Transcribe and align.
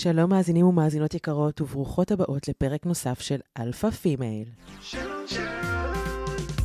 שלום 0.00 0.30
מאזינים 0.30 0.66
ומאזינות 0.66 1.14
יקרות 1.14 1.60
וברוכות 1.60 2.10
הבאות 2.10 2.48
לפרק 2.48 2.86
נוסף 2.86 3.20
של 3.20 3.40
Alpha 3.58 3.90
Female. 3.90 4.48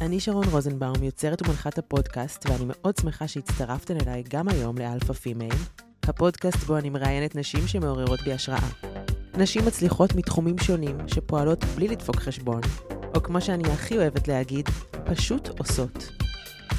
אני 0.01 0.19
שרון 0.19 0.45
רוזנבאום, 0.51 1.03
יוצרת 1.03 1.41
ומנחת 1.41 1.77
הפודקאסט, 1.77 2.49
ואני 2.49 2.65
מאוד 2.67 2.95
שמחה 2.97 3.27
שהצטרפתן 3.27 3.97
אליי 4.01 4.23
גם 4.29 4.49
היום 4.49 4.77
ל 4.77 4.83
Alpha 4.83 5.13
Female, 5.13 5.55
הפודקאסט 6.03 6.57
בו 6.57 6.77
אני 6.77 6.89
מראיינת 6.89 7.35
נשים 7.35 7.67
שמעוררות 7.67 8.21
בי 8.21 8.33
השראה. 8.33 8.69
נשים 9.37 9.65
מצליחות 9.65 10.15
מתחומים 10.15 10.57
שונים, 10.57 10.97
שפועלות 11.07 11.63
בלי 11.75 11.87
לדפוק 11.87 12.15
חשבון, 12.15 12.61
או 13.15 13.23
כמו 13.23 13.41
שאני 13.41 13.71
הכי 13.71 13.97
אוהבת 13.97 14.27
להגיד, 14.27 14.69
פשוט 15.05 15.59
עושות. 15.59 16.11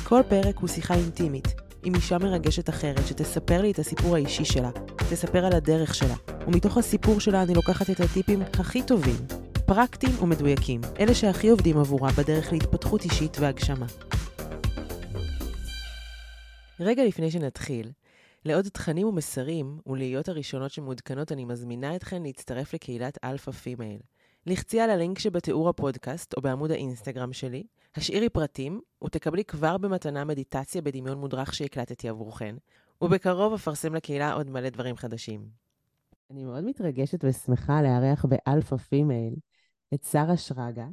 כל 0.05 0.21
פרק 0.29 0.59
הוא 0.59 0.68
שיחה 0.68 0.95
אינטימית, 0.95 1.63
עם 1.85 1.95
אישה 1.95 2.19
מרגשת 2.19 2.69
אחרת 2.69 3.07
שתספר 3.07 3.62
לי 3.62 3.71
את 3.71 3.79
הסיפור 3.79 4.14
האישי 4.14 4.45
שלה, 4.45 4.71
תספר 5.11 5.45
על 5.45 5.53
הדרך 5.53 5.95
שלה, 5.95 6.14
ומתוך 6.46 6.79
הסיפור 6.79 7.21
שלה 7.21 7.43
אני 7.43 7.55
לוקחת 7.55 7.91
את 7.91 8.01
הטיפים 8.01 8.42
הכי 8.42 8.83
טובים, 8.83 9.16
פרקטיים 9.66 10.12
ומדויקים, 10.23 10.80
אלה 11.01 11.15
שהכי 11.15 11.48
עובדים 11.48 11.78
עבורה 11.78 12.11
בדרך 12.19 12.52
להתפתחות 12.52 13.05
אישית 13.05 13.37
והגשמה. 13.41 13.87
רגע 16.80 17.05
לפני 17.05 17.30
שנתחיל, 17.30 17.91
לעוד 18.45 18.69
תכנים 18.69 19.06
ומסרים 19.06 19.78
ולהיות 19.87 20.28
הראשונות 20.28 20.70
שמעודכנות 20.70 21.33
אני 21.33 21.45
מזמינה 21.45 21.97
אתכן 21.97 22.23
להצטרף 22.23 22.75
לקהילת 22.75 23.19
Alpha 23.24 23.52
Female. 23.52 24.01
לחצי 24.47 24.80
על 24.80 24.91
הלינק 24.91 25.19
שבתיאור 25.19 25.69
הפודקאסט 25.69 26.34
או 26.37 26.42
בעמוד 26.42 26.70
האינסטגרם 26.70 27.33
שלי, 27.33 27.64
השאירי 27.97 28.29
פרטים 28.29 28.80
ותקבלי 29.05 29.45
כבר 29.45 29.79
במתנה 29.79 30.25
מדיטציה 30.25 30.83
בדמיון 30.83 31.19
מודרך 31.19 31.55
שהקלטתי 31.55 32.09
עבורכן, 32.09 32.57
ובקרוב 33.03 33.53
אפרסם 33.53 33.95
לקהילה 33.95 34.33
עוד 34.33 34.51
מלא 34.51 34.69
דברים 34.69 34.97
חדשים. 34.97 35.48
אני 36.30 36.45
מאוד 36.45 36.65
מתרגשת 36.65 37.25
ושמחה 37.25 37.83
לארח 37.83 38.25
ב 38.24 38.33
Alpha 38.33 38.77
Female 38.77 39.34
את 39.95 40.05
שרה 40.05 40.36
שרגא, 40.36 40.84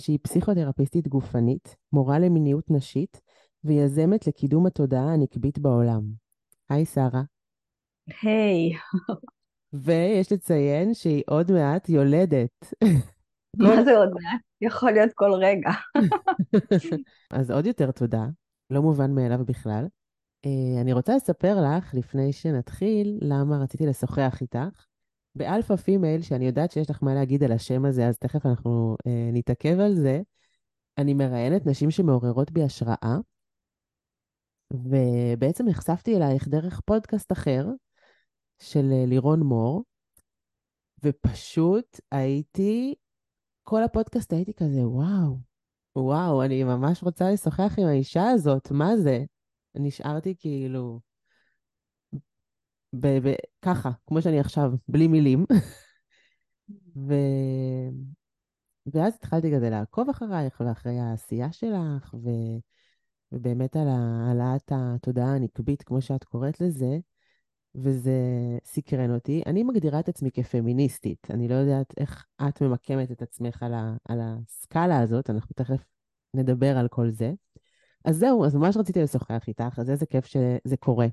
שהיא 0.00 0.18
פסיכותרפיסטית 0.22 1.08
גופנית, 1.08 1.76
מורה 1.92 2.18
למיניות 2.18 2.70
נשית 2.70 3.20
ויזמת 3.64 4.26
לקידום 4.26 4.66
התודעה 4.66 5.12
הנקבית 5.12 5.58
בעולם. 5.58 6.02
היי 6.68 6.84
שרה. 6.84 7.22
היי. 8.22 8.72
ויש 9.72 10.32
לציין 10.32 10.94
שהיא 10.94 11.22
עוד 11.26 11.52
מעט 11.52 11.88
יולדת. 11.88 12.74
מה 13.58 13.84
זה 13.84 13.96
עוד 13.96 14.10
מעט? 14.10 14.40
יכול 14.60 14.90
להיות 14.90 15.10
כל 15.14 15.32
רגע. 15.32 15.70
אז 17.30 17.50
עוד 17.50 17.66
יותר 17.66 17.90
תודה, 17.90 18.24
לא 18.70 18.82
מובן 18.82 19.14
מאליו 19.14 19.44
בכלל. 19.44 19.86
אה, 20.46 20.80
אני 20.80 20.92
רוצה 20.92 21.16
לספר 21.16 21.56
לך, 21.60 21.94
לפני 21.94 22.32
שנתחיל, 22.32 23.18
למה 23.20 23.58
רציתי 23.58 23.86
לשוחח 23.86 24.38
איתך. 24.40 24.86
ב 25.34 25.41
Alpha 25.41 25.76
Female, 25.76 26.22
שאני 26.22 26.46
יודעת 26.46 26.72
שיש 26.72 26.90
לך 26.90 27.02
מה 27.02 27.14
להגיד 27.14 27.44
על 27.44 27.52
השם 27.52 27.84
הזה, 27.84 28.08
אז 28.08 28.18
תכף 28.18 28.46
אנחנו 28.46 28.96
אה, 29.06 29.30
נתעכב 29.32 29.80
על 29.80 29.94
זה, 29.94 30.20
אני 30.98 31.14
מראיינת 31.14 31.66
נשים 31.66 31.90
שמעוררות 31.90 32.50
בי 32.50 32.62
השראה, 32.62 33.16
ובעצם 34.72 35.68
נחשפתי 35.68 36.16
אלייך 36.16 36.48
דרך 36.48 36.80
פודקאסט 36.84 37.32
אחר, 37.32 37.66
של 38.58 38.92
אה, 38.92 39.06
לירון 39.06 39.40
מור, 39.40 39.84
ופשוט 41.04 42.00
הייתי, 42.12 42.94
כל 43.64 43.82
הפודקאסט 43.82 44.32
הייתי 44.32 44.52
כזה, 44.54 44.88
וואו, 44.88 45.38
וואו, 45.96 46.42
אני 46.42 46.64
ממש 46.64 47.02
רוצה 47.02 47.30
לשוחח 47.30 47.74
עם 47.78 47.86
האישה 47.86 48.30
הזאת, 48.30 48.70
מה 48.70 48.96
זה? 48.96 49.24
נשארתי 49.74 50.34
כאילו, 50.38 51.00
ב- 52.92 53.28
ב- 53.28 53.34
ככה, 53.62 53.90
כמו 54.06 54.22
שאני 54.22 54.40
עכשיו, 54.40 54.72
בלי 54.88 55.08
מילים. 55.08 55.44
ו... 56.96 57.14
ואז 58.86 59.14
התחלתי 59.14 59.52
כזה 59.56 59.70
לעקוב 59.70 60.08
אחרייך 60.10 60.60
ואחרי 60.60 60.98
העשייה 60.98 61.52
שלך, 61.52 62.14
ו... 62.14 62.28
ובאמת 63.32 63.76
על 63.76 63.88
העלאת 63.88 64.72
התודעה 64.74 65.34
הנקבית, 65.34 65.82
כמו 65.82 66.00
שאת 66.00 66.24
קוראת 66.24 66.60
לזה, 66.60 66.98
וזה 67.74 68.12
סקרן 68.64 69.14
אותי. 69.14 69.42
אני 69.46 69.62
מגדירה 69.62 70.00
את 70.00 70.08
עצמי 70.08 70.30
כפמיניסטית. 70.30 71.30
אני 71.30 71.48
לא 71.48 71.54
יודעת 71.54 71.94
איך 71.96 72.26
את 72.48 72.60
ממקמת 72.60 73.10
את 73.10 73.22
עצמך 73.22 73.62
על, 73.62 73.74
ה... 73.74 73.96
על 74.08 74.20
הסקאלה 74.22 75.00
הזאת, 75.00 75.30
אנחנו 75.30 75.54
תכף 75.56 75.84
נדבר 76.34 76.76
על 76.76 76.88
כל 76.88 77.10
זה. 77.10 77.32
אז 78.04 78.16
זהו, 78.16 78.44
אז 78.44 78.54
ממש 78.54 78.76
רציתי 78.76 79.02
לשוחח 79.02 79.48
איתך, 79.48 79.78
אז 79.78 79.90
איזה 79.90 80.06
כיף 80.06 80.26
שזה 80.26 80.76
קורה. 80.78 81.06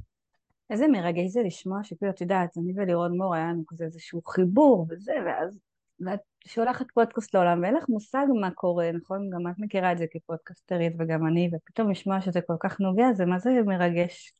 איזה 0.69 0.87
מרגש 0.87 1.31
זה 1.31 1.41
לשמוע 1.45 1.83
שכאילו, 1.83 2.11
את 2.11 2.21
יודעת, 2.21 2.57
אני 2.57 2.73
ולירון 2.75 3.17
מור 3.17 3.35
היה 3.35 3.47
לנו 3.47 3.63
כזה 3.67 3.85
איזשהו 3.85 4.21
חיבור 4.21 4.87
וזה, 4.89 5.13
ואז 5.25 5.59
ואת 6.05 6.19
שולחת 6.45 6.85
פודקאסט 6.93 7.35
לעולם, 7.35 7.61
ואין 7.61 7.73
לך 7.73 7.89
מושג 7.89 8.25
מה 8.41 8.51
קורה, 8.51 8.91
נכון? 8.91 9.29
גם 9.29 9.47
את 9.47 9.55
מכירה 9.57 9.91
את 9.91 9.97
זה 9.97 10.05
כפודקסטרית 10.11 10.93
וגם 10.99 11.27
אני, 11.27 11.49
ופתאום 11.53 11.91
לשמוע 11.91 12.21
שזה 12.21 12.41
כל 12.41 12.55
כך 12.59 12.79
נוגע, 12.79 13.13
זה 13.13 13.25
מה 13.25 13.39
זה 13.39 13.49
מרגש. 13.65 14.33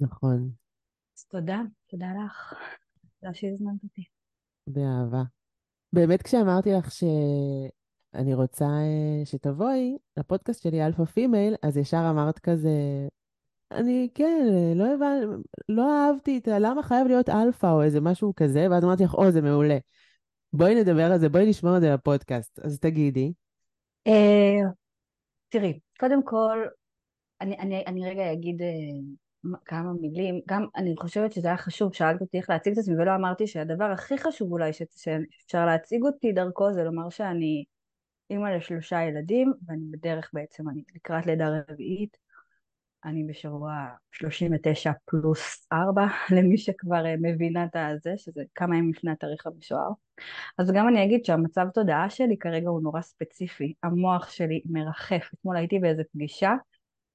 נכון. 0.00 0.50
אז 1.18 1.24
תודה, 1.24 1.60
תודה 1.86 2.06
לך. 2.24 2.54
תודה 3.20 3.34
שהזמנת 3.34 3.84
אותי. 3.84 4.04
באהבה. 4.66 5.22
באמת 5.92 6.22
כשאמרתי 6.22 6.72
לך 6.72 6.90
שאני 6.92 8.34
רוצה 8.34 8.64
אה, 8.64 9.24
שתבואי 9.24 9.96
לפודקאסט 10.16 10.62
שלי, 10.62 10.86
Alpha 10.86 11.04
Female, 11.04 11.54
אז 11.62 11.76
ישר 11.76 12.06
אמרת 12.10 12.38
כזה, 12.38 12.70
אני, 13.70 14.08
כן, 14.14 14.46
לא 14.74 14.94
הבנתי, 14.94 15.48
לא 15.68 15.82
אהבתי 15.92 16.38
את 16.38 16.48
ה... 16.48 16.58
למה 16.58 16.82
חייב 16.82 17.06
להיות 17.06 17.28
אלפא 17.28 17.66
או 17.66 17.82
איזה 17.82 18.00
משהו 18.00 18.32
כזה, 18.36 18.66
ואז 18.70 18.84
אמרתי 18.84 19.04
לך, 19.04 19.14
או, 19.14 19.30
זה 19.30 19.40
מעולה. 19.40 19.78
בואי 20.52 20.74
נדבר 20.74 21.12
על 21.12 21.18
זה, 21.18 21.28
בואי 21.28 21.50
נשמור 21.50 21.76
את 21.76 21.80
זה 21.80 21.96
בפודקאסט. 21.96 22.58
אז 22.58 22.78
תגידי. 22.78 23.32
אה, 24.06 24.70
תראי, 25.48 25.78
קודם 26.00 26.22
כל, 26.24 26.66
אני, 27.40 27.58
אני, 27.58 27.84
אני 27.86 28.10
רגע 28.10 28.32
אגיד 28.32 28.62
אה, 28.62 28.68
כמה 29.64 29.92
מילים. 30.00 30.40
גם 30.48 30.66
אני 30.76 30.94
חושבת 30.96 31.32
שזה 31.32 31.48
היה 31.48 31.56
חשוב, 31.56 31.94
שאלת 31.94 32.20
אותי 32.20 32.38
איך 32.38 32.50
להציג 32.50 32.72
את 32.72 32.78
עצמי, 32.78 32.94
ולא 32.96 33.14
אמרתי 33.14 33.46
שהדבר 33.46 33.84
הכי 33.84 34.18
חשוב 34.18 34.52
אולי 34.52 34.72
שאפשר 34.72 35.66
להציג 35.66 36.02
אותי 36.02 36.32
דרכו, 36.32 36.72
זה 36.72 36.84
לומר 36.84 37.10
שאני 37.10 37.64
אימא 38.30 38.48
לשלושה 38.48 39.02
ילדים, 39.02 39.52
ואני 39.66 39.84
בדרך 39.90 40.30
בעצם, 40.32 40.68
אני 40.68 40.82
לקראת 40.94 41.26
לידה 41.26 41.48
רביעית. 41.70 42.16
אני 43.04 43.24
בשבוע 43.24 43.72
39 44.12 44.92
פלוס 45.04 45.66
4, 45.72 46.06
למי 46.36 46.58
שכבר 46.58 47.06
אה, 47.06 47.14
מבינה 47.18 47.64
את 47.64 47.76
הזה, 47.76 48.14
שזה 48.16 48.42
כמה 48.54 48.76
ימים 48.76 48.90
לפני 48.90 49.10
התאריך 49.10 49.46
המשוער. 49.46 49.90
אז 50.58 50.70
גם 50.70 50.88
אני 50.88 51.04
אגיד 51.04 51.24
שהמצב 51.24 51.66
תודעה 51.74 52.10
שלי 52.10 52.36
כרגע 52.38 52.68
הוא 52.68 52.82
נורא 52.82 53.00
ספציפי. 53.00 53.74
המוח 53.82 54.30
שלי 54.30 54.62
מרחף. 54.64 55.30
אתמול 55.34 55.56
הייתי 55.56 55.78
באיזה 55.78 56.02
פגישה, 56.12 56.52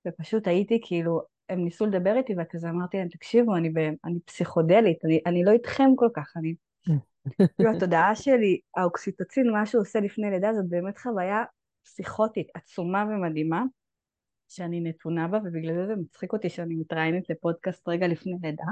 ופשוט 0.08 0.48
הייתי 0.48 0.80
כאילו, 0.84 1.22
הם 1.50 1.64
ניסו 1.64 1.86
לדבר 1.86 2.16
איתי 2.18 2.34
וכזה 2.42 2.70
אמרתי 2.70 2.98
להם, 2.98 3.08
תקשיבו, 3.08 3.56
אני, 3.56 3.70
ב, 3.70 3.78
אני 3.78 4.20
פסיכודלית, 4.26 5.06
אני, 5.06 5.20
אני 5.26 5.44
לא 5.44 5.52
איתכם 5.52 5.90
כל 5.96 6.10
כך, 6.14 6.34
אני... 6.38 6.56
כאילו 7.58 7.72
התודעה 7.76 8.16
שלי, 8.16 8.60
האוקסיטוצין, 8.78 9.52
מה 9.52 9.66
שהוא 9.66 9.82
עושה 9.82 10.00
לפני 10.00 10.32
לידה, 10.32 10.54
זאת 10.54 10.70
באמת 10.70 10.98
חוויה 10.98 11.44
פסיכוטית, 11.84 12.48
עצומה 12.54 13.06
ומדהימה. 13.10 13.64
שאני 14.48 14.80
נתונה 14.80 15.28
בה 15.28 15.38
ובגלל 15.38 15.76
זה 15.76 15.88
זה 15.88 15.96
מצחיק 15.96 16.34
אותי 16.34 16.50
שאני 16.50 16.76
מתראיינת 16.76 17.30
לפודקאסט 17.30 17.88
רגע 17.88 18.08
לפני 18.08 18.34
לידה. 18.44 18.64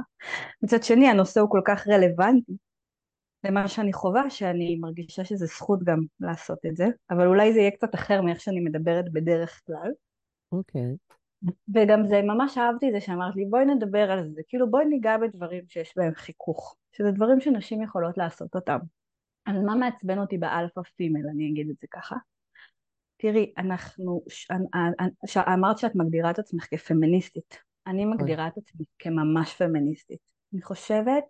מצד 0.64 0.84
שני 0.84 1.08
הנושא 1.08 1.40
הוא 1.40 1.50
כל 1.50 1.62
כך 1.66 1.88
רלוונטי 1.88 2.54
למה 3.44 3.68
שאני 3.68 3.94
חווה 3.94 4.30
שאני 4.30 4.76
מרגישה 4.76 5.26
שזה 5.26 5.46
זכות 5.46 5.84
גם 5.84 6.00
לעשות 6.20 6.60
את 6.66 6.76
זה 6.76 6.86
אבל 7.10 7.28
אולי 7.28 7.54
זה 7.54 7.60
יהיה 7.60 7.72
קצת 7.72 7.96
אחר 7.96 8.22
מאיך 8.22 8.42
שאני 8.42 8.60
מדברת 8.60 9.06
בדרך 9.14 9.62
כלל. 9.66 9.92
אוקיי. 10.52 10.82
Okay. 10.82 11.21
וגם 11.76 12.06
זה 12.08 12.22
ממש 12.22 12.58
אהבתי 12.58 12.92
זה 12.92 13.02
שאמרת 13.02 13.36
לי 13.36 13.46
בואי 13.46 13.66
נדבר 13.66 14.12
על 14.12 14.30
זה 14.30 14.42
כאילו 14.48 14.72
בואי 14.72 14.86
ניגע 14.86 15.18
בדברים 15.18 15.64
שיש 15.68 15.94
בהם 15.98 16.14
חיכוך 16.16 16.76
שזה 16.92 17.12
דברים 17.12 17.42
שנשים 17.42 17.84
יכולות 17.84 18.18
לעשות 18.18 18.56
אותם. 18.56 18.78
אז 19.46 19.56
מה 19.66 19.76
מעצבן 19.76 20.20
אותי 20.20 20.38
באלפא 20.38 20.82
פימל 20.96 21.30
אני 21.34 21.50
אגיד 21.50 21.70
את 21.70 21.76
זה 21.82 21.88
ככה 21.92 22.16
תראי, 23.22 23.54
אנחנו, 23.58 24.24
אמרת 25.54 25.78
שאת 25.78 25.96
מגדירה 25.96 26.32
את 26.32 26.40
עצמך 26.40 26.68
כפמיניסטית, 26.70 27.58
אני 27.88 28.06
נכון. 28.06 28.18
מגדירה 28.18 28.48
את 28.48 28.58
עצמי 28.58 28.86
כממש 29.00 29.54
פמיניסטית. 29.54 30.20
אני 30.54 30.62
חושבת 30.62 31.24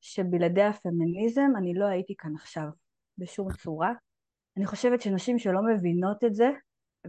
שבלעדי 0.00 0.62
הפמיניזם 0.62 1.50
אני 1.58 1.74
לא 1.74 1.84
הייתי 1.84 2.14
כאן 2.18 2.34
עכשיו 2.34 2.64
בשום 3.18 3.48
צורה. 3.52 3.92
אני 4.56 4.66
חושבת 4.66 5.00
שנשים 5.00 5.38
שלא 5.38 5.60
מבינות 5.74 6.24
את 6.24 6.34
זה 6.34 6.50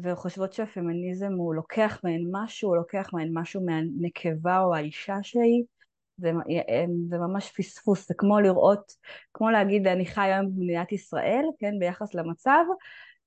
וחושבות 0.03 0.53
שהפמיניזם 0.53 1.33
הוא 1.33 1.55
לוקח 1.55 1.99
מהן 2.03 2.21
משהו, 2.31 2.69
הוא 2.69 2.77
לוקח 2.77 3.09
מהן 3.13 3.29
משהו 3.33 3.65
מהנקבה 3.65 4.59
או 4.59 4.75
האישה 4.75 5.17
שהיא, 5.21 5.63
זה, 6.17 6.31
זה 7.09 7.17
ממש 7.17 7.51
פספוס, 7.57 8.07
זה 8.07 8.13
כמו 8.17 8.39
לראות, 8.39 8.91
כמו 9.33 9.49
להגיד 9.49 9.87
אני 9.87 10.05
חי 10.05 10.21
היום 10.21 10.45
במדינת 10.55 10.91
ישראל, 10.91 11.45
כן, 11.59 11.79
ביחס 11.79 12.13
למצב, 12.13 12.63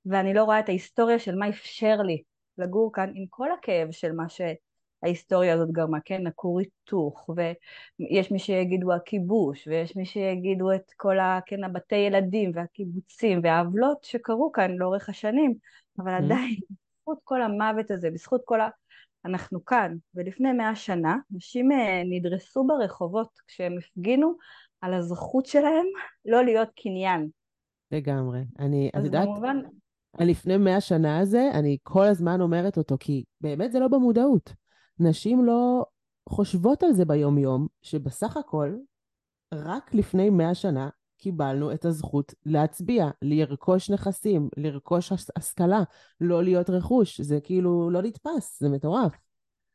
ואני 0.07 0.35
לא 0.35 0.45
רואה 0.45 0.61
את 0.61 0.69
ההיסטוריה 0.69 1.19
של 1.19 1.37
מה 1.37 1.49
אפשר 1.49 1.97
לי 1.97 2.23
לגור 2.59 2.91
כאן 2.93 3.13
עם 3.15 3.25
כל 3.31 3.53
הכאב 3.53 3.91
של 3.91 4.13
מה 4.13 4.29
ההיסטוריה 5.05 5.55
הזאת 5.55 5.71
גרמה, 5.71 5.99
כן, 6.05 6.27
הכור 6.27 6.61
היתוך, 6.61 7.31
ויש 7.37 8.33
מי 8.33 8.39
שיגידו 8.39 8.93
הכיבוש, 8.93 9.69
ויש 9.69 9.97
מי 9.97 10.07
שיגידו 10.07 10.73
את 10.73 10.91
כל 10.97 11.19
ה, 11.19 11.39
כן, 11.47 11.65
הבתי 11.65 11.97
ילדים 11.97 12.51
והקיבוצים 12.55 13.41
והעוולות 13.43 14.05
שקרו 14.05 14.53
כאן 14.53 14.71
לאורך 14.71 15.09
השנים, 15.09 15.55
אבל 15.99 16.19
mm-hmm. 16.19 16.25
עדיין, 16.25 16.57
בזכות 16.71 17.19
כל 17.25 17.43
המוות 17.43 17.91
הזה, 17.91 18.11
בזכות 18.11 18.43
כל 18.45 18.61
ה... 18.61 18.69
אנחנו 19.25 19.65
כאן, 19.65 19.97
ולפני 20.15 20.53
מאה 20.53 20.75
שנה 20.75 21.17
נשים 21.31 21.73
אה, 21.73 22.03
נדרסו 22.05 22.67
ברחובות 22.67 23.29
כשהם 23.47 23.77
הפגינו 23.79 24.35
על 24.81 24.95
הזכות 24.95 25.47
שלהם 25.47 25.87
לא 26.25 26.45
להיות 26.45 26.69
קניין. 26.83 27.29
לגמרי. 27.91 28.41
אני, 28.59 28.91
את 28.99 29.05
יודעת, 29.05 29.29
במובן... 29.29 29.61
לפני 30.21 30.57
מאה 30.57 30.81
שנה 30.81 31.19
הזה, 31.19 31.51
אני 31.55 31.77
כל 31.83 32.05
הזמן 32.05 32.41
אומרת 32.41 32.79
אותו, 32.79 32.97
כי 33.01 33.25
באמת 33.41 33.73
זה 33.73 33.79
לא 33.79 33.89
במודעות. 33.89 34.64
נשים 34.99 35.45
לא 35.45 35.85
חושבות 36.29 36.83
על 36.83 36.93
זה 36.93 37.05
ביום-יום, 37.05 37.67
שבסך 37.83 38.37
הכל, 38.37 38.75
רק 39.55 39.95
לפני 39.95 40.31
מאה 40.31 40.55
שנה 40.55 40.89
קיבלנו 41.19 41.73
את 41.73 41.85
הזכות 41.85 42.35
להצביע, 42.47 43.07
לרכוש 43.23 43.91
נכסים, 43.91 44.49
לרכוש 44.57 45.13
השכלה, 45.37 45.83
לא 46.21 46.43
להיות 46.43 46.71
רכוש. 46.71 47.21
זה 47.21 47.41
כאילו 47.41 47.91
לא 47.91 48.03
נתפס, 48.03 48.61
זה 48.61 48.69
מטורף. 48.69 49.13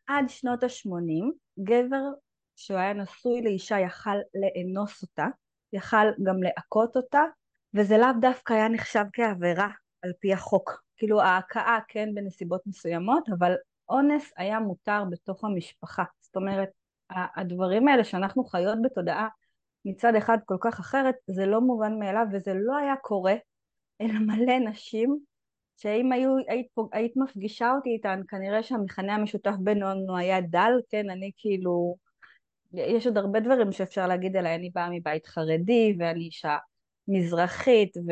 עד 0.08 0.26
שנות 0.28 0.64
ה-80, 0.64 1.64
גבר 1.64 2.04
שהוא 2.56 2.78
היה 2.78 2.94
נשוי 2.94 3.42
לאישה 3.42 3.80
יכל 3.80 4.18
לאנוס 4.34 5.02
אותה, 5.02 5.28
יכל 5.74 6.08
גם 6.24 6.44
לעקות 6.44 6.96
אותה, 6.96 7.22
וזה 7.74 7.98
לאו 7.98 8.08
דווקא 8.22 8.54
היה 8.54 8.70
נחשב 8.70 9.06
כעבירה 9.14 9.70
על 10.02 10.12
פי 10.20 10.34
החוק. 10.34 10.84
כאילו 10.98 11.22
ההכאה 11.22 11.80
כן 11.88 12.10
בנסיבות 12.14 12.62
מסוימות, 12.68 13.24
אבל 13.40 13.54
אונס 13.90 14.34
היה 14.38 14.60
מותר 14.60 15.04
בתוך 15.10 15.44
המשפחה. 15.44 16.04
זאת 16.22 16.36
אומרת, 16.36 16.70
הדברים 17.10 17.88
האלה 17.88 18.04
שאנחנו 18.04 18.44
חיות 18.44 18.78
בתודעה 18.82 19.28
מצד 19.86 20.16
אחד 20.16 20.38
כל 20.46 20.58
כך 20.62 20.80
אחרת, 20.80 21.16
זה 21.28 21.46
לא 21.46 21.62
מובן 21.62 22.00
מאליו 22.00 22.26
וזה 22.34 22.54
לא 22.56 22.78
היה 22.78 22.96
קורה, 22.96 23.36
אלא 24.02 24.14
מלא 24.14 24.60
נשים 24.60 25.20
שאם 25.78 26.12
היו, 26.12 26.36
היית, 26.48 26.68
היית 26.92 27.18
מפגישה 27.18 27.72
אותי 27.72 27.90
איתן, 27.90 28.22
כנראה 28.28 28.64
שהמכנה 28.64 29.16
המשותף 29.16 29.54
בינינו 29.60 30.18
היה 30.18 30.42
דל, 30.42 30.72
כן, 30.90 31.10
אני 31.10 31.32
כאילו, 31.38 31.96
יש 32.74 33.08
עוד 33.08 33.18
הרבה 33.18 33.40
דברים 33.40 33.72
שאפשר 33.72 34.08
להגיד 34.08 34.38
עליי, 34.38 34.56
אני 34.56 34.70
באה 34.70 34.90
מבית 34.90 35.28
חרדי 35.28 35.96
ואני 36.00 36.24
אישה 36.24 36.58
מזרחית 37.08 37.98
ו, 37.98 38.12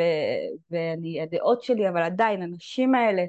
ואני, 0.71 1.21
הדעות 1.21 1.63
שלי, 1.63 1.89
אבל 1.89 2.01
עדיין 2.01 2.41
הנשים 2.41 2.95
האלה, 2.95 3.23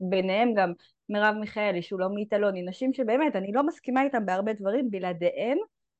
ביניהם 0.00 0.54
גם 0.54 0.72
מרב 1.08 1.34
מיכאלי, 1.40 1.82
שולמית 1.82 2.32
אלוני, 2.32 2.62
נשים 2.62 2.92
שבאמת, 2.92 3.36
אני 3.36 3.52
לא 3.52 3.66
מסכימה 3.66 4.02
איתן 4.02 4.26
בהרבה 4.26 4.52
דברים, 4.52 4.90
בלעדיהן 4.90 5.58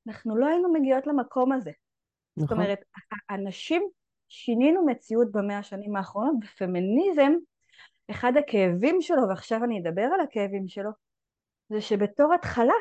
אנחנו 0.09 0.37
לא 0.37 0.47
היינו 0.47 0.73
מגיעות 0.73 1.07
למקום 1.07 1.53
הזה. 1.53 1.71
נכון. 2.37 2.47
זאת 2.49 2.53
אומרת, 2.53 2.79
הנשים 3.29 3.83
שינינו 4.29 4.87
מציאות 4.87 5.33
במאה 5.33 5.59
השנים 5.59 5.97
האחרונות, 5.97 6.35
ופמיניזם, 6.45 7.33
אחד 8.11 8.33
הכאבים 8.37 9.01
שלו, 9.01 9.29
ועכשיו 9.29 9.65
אני 9.65 9.81
אדבר 9.81 10.03
על 10.15 10.21
הכאבים 10.21 10.69
שלו, 10.69 10.91
זה 11.69 11.81
שבתור 11.81 12.35
התחלה 12.35 12.73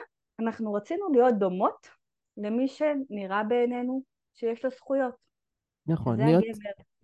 אנחנו 0.41 0.73
רצינו 0.73 1.09
להיות 1.13 1.33
דומות 1.39 1.87
למי 2.37 2.67
שנראה 2.67 3.43
בעינינו 3.43 4.03
שיש 4.33 4.65
לו 4.65 4.71
זכויות. 4.71 5.15
נכון, 5.87 6.19
להיות, 6.19 6.43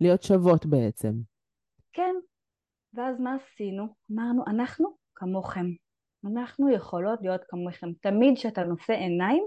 להיות 0.00 0.22
שוות 0.22 0.66
בעצם. 0.66 1.12
כן, 1.92 2.14
ואז 2.94 3.20
מה 3.20 3.34
עשינו? 3.34 3.86
אמרנו, 4.12 4.44
אנחנו 4.46 4.96
כמוכם. 5.24 5.66
אנחנו 6.26 6.70
יכולות 6.70 7.18
להיות 7.22 7.40
כמוכם. 7.48 7.92
תמיד 8.00 8.34
כשאתה 8.36 8.64
נושא 8.64 8.92
עיניים, 8.92 9.44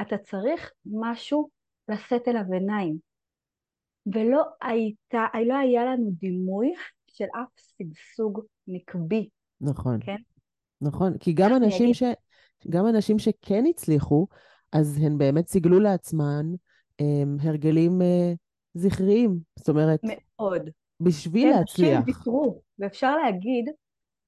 אתה 0.00 0.18
צריך 0.18 0.72
משהו 0.86 1.48
לשאת 1.88 2.28
אליו 2.28 2.52
עיניים. 2.52 2.96
ולא 4.14 4.42
הייתה, 4.62 5.24
לא 5.46 5.54
היה 5.54 5.84
לנו 5.84 6.10
דימוי 6.10 6.72
של 7.06 7.24
אף 7.24 7.48
שגשוג 7.56 8.40
נקבי. 8.66 9.28
נכון. 9.60 9.98
כן? 10.00 10.16
נכון, 10.80 11.18
כי 11.18 11.32
גם 11.32 11.56
אנשים, 11.56 11.94
ש... 11.94 12.02
גם 12.70 12.86
אנשים 12.86 13.18
שכן 13.18 13.64
הצליחו, 13.70 14.26
אז 14.72 14.98
הן 15.02 15.18
באמת 15.18 15.48
סיגלו 15.48 15.80
לעצמן 15.80 16.46
הם, 16.98 17.36
הרגלים 17.40 18.02
אה, 18.02 18.32
זכריים. 18.74 19.38
זאת 19.58 19.68
אומרת... 19.68 20.00
מאוד. 20.02 20.70
בשביל 21.00 21.52
כן, 21.52 21.58
להצליח. 21.58 22.02
נשים 22.02 22.16
ויתרו, 22.16 22.62
ואפשר 22.78 23.16
להגיד, 23.16 23.70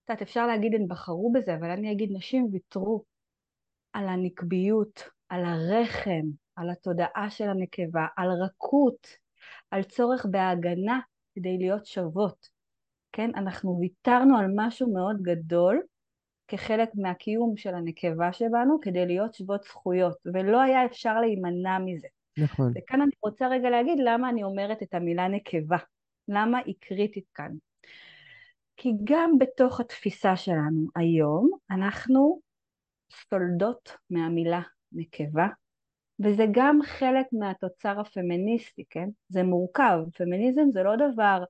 את 0.09 0.13
יודעת, 0.13 0.23
אפשר 0.23 0.47
להגיד 0.47 0.75
הן 0.75 0.89
בחרו 0.89 1.33
בזה, 1.33 1.55
אבל 1.55 1.71
אני 1.71 1.93
אגיד 1.93 2.11
נשים 2.13 2.49
ויתרו 2.53 3.05
על 3.93 4.09
הנקביות, 4.09 5.03
על 5.29 5.45
הרחם, 5.45 6.27
על 6.57 6.71
התודעה 6.71 7.31
של 7.31 7.49
הנקבה, 7.49 8.07
על 8.17 8.29
רכות, 8.31 9.07
על 9.71 9.83
צורך 9.83 10.27
בהגנה 10.31 11.01
כדי 11.35 11.59
להיות 11.59 11.87
שוות. 11.87 12.49
כן? 13.13 13.31
אנחנו 13.35 13.79
ויתרנו 13.81 14.39
על 14.39 14.47
משהו 14.55 14.93
מאוד 14.93 15.23
גדול 15.23 15.83
כחלק 16.49 16.89
מהקיום 16.95 17.57
של 17.57 17.75
הנקבה 17.75 18.33
שבנו 18.33 18.81
כדי 18.83 19.07
להיות 19.07 19.35
שוות 19.35 19.63
זכויות, 19.63 20.17
ולא 20.35 20.61
היה 20.61 20.85
אפשר 20.85 21.21
להימנע 21.21 21.79
מזה. 21.79 22.09
נכון. 22.39 22.73
וכאן 22.77 23.01
אני 23.01 23.13
רוצה 23.23 23.49
רגע 23.49 23.71
להגיד 23.71 23.99
למה 24.05 24.29
אני 24.29 24.45
אומרת 24.45 24.83
את 24.83 24.95
המילה 24.95 25.29
נקבה, 25.29 25.79
למה 26.29 26.59
היא 26.59 26.75
קריטית 26.81 27.25
כאן. 27.35 27.51
כי 28.81 28.93
גם 29.05 29.39
בתוך 29.39 29.81
התפיסה 29.81 30.37
שלנו 30.37 30.87
היום 30.97 31.51
אנחנו 31.71 32.41
סולדות 33.11 33.93
מהמילה 34.11 34.61
נקבה, 34.93 35.47
וזה 36.21 36.45
גם 36.53 36.81
חלק 36.85 37.27
מהתוצר 37.33 38.01
הפמיניסטי, 38.01 38.85
כן? 38.91 39.09
זה 39.29 39.43
מורכב, 39.43 39.99
פמיניזם 40.15 40.71
זה 40.71 40.83
לא 40.83 40.93
דבר 40.97 41.45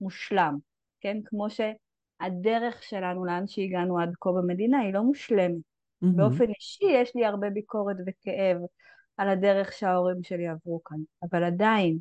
מושלם, 0.00 0.58
כן? 1.00 1.16
כמו 1.24 1.46
שהדרך 1.50 2.82
שלנו 2.82 3.24
לאן 3.24 3.46
שהגענו 3.46 4.00
עד 4.00 4.12
כה 4.20 4.30
במדינה 4.32 4.78
היא 4.78 4.94
לא 4.94 5.02
מושלמת. 5.02 5.54
Mm-hmm. 5.54 6.06
באופן 6.16 6.44
אישי 6.44 6.84
יש 6.84 7.16
לי 7.16 7.24
הרבה 7.24 7.50
ביקורת 7.50 7.96
וכאב 8.06 8.56
על 9.16 9.28
הדרך 9.28 9.72
שההורים 9.72 10.22
שלי 10.22 10.48
עברו 10.48 10.84
כאן, 10.84 10.98
אבל 11.22 11.44
עדיין 11.44 11.98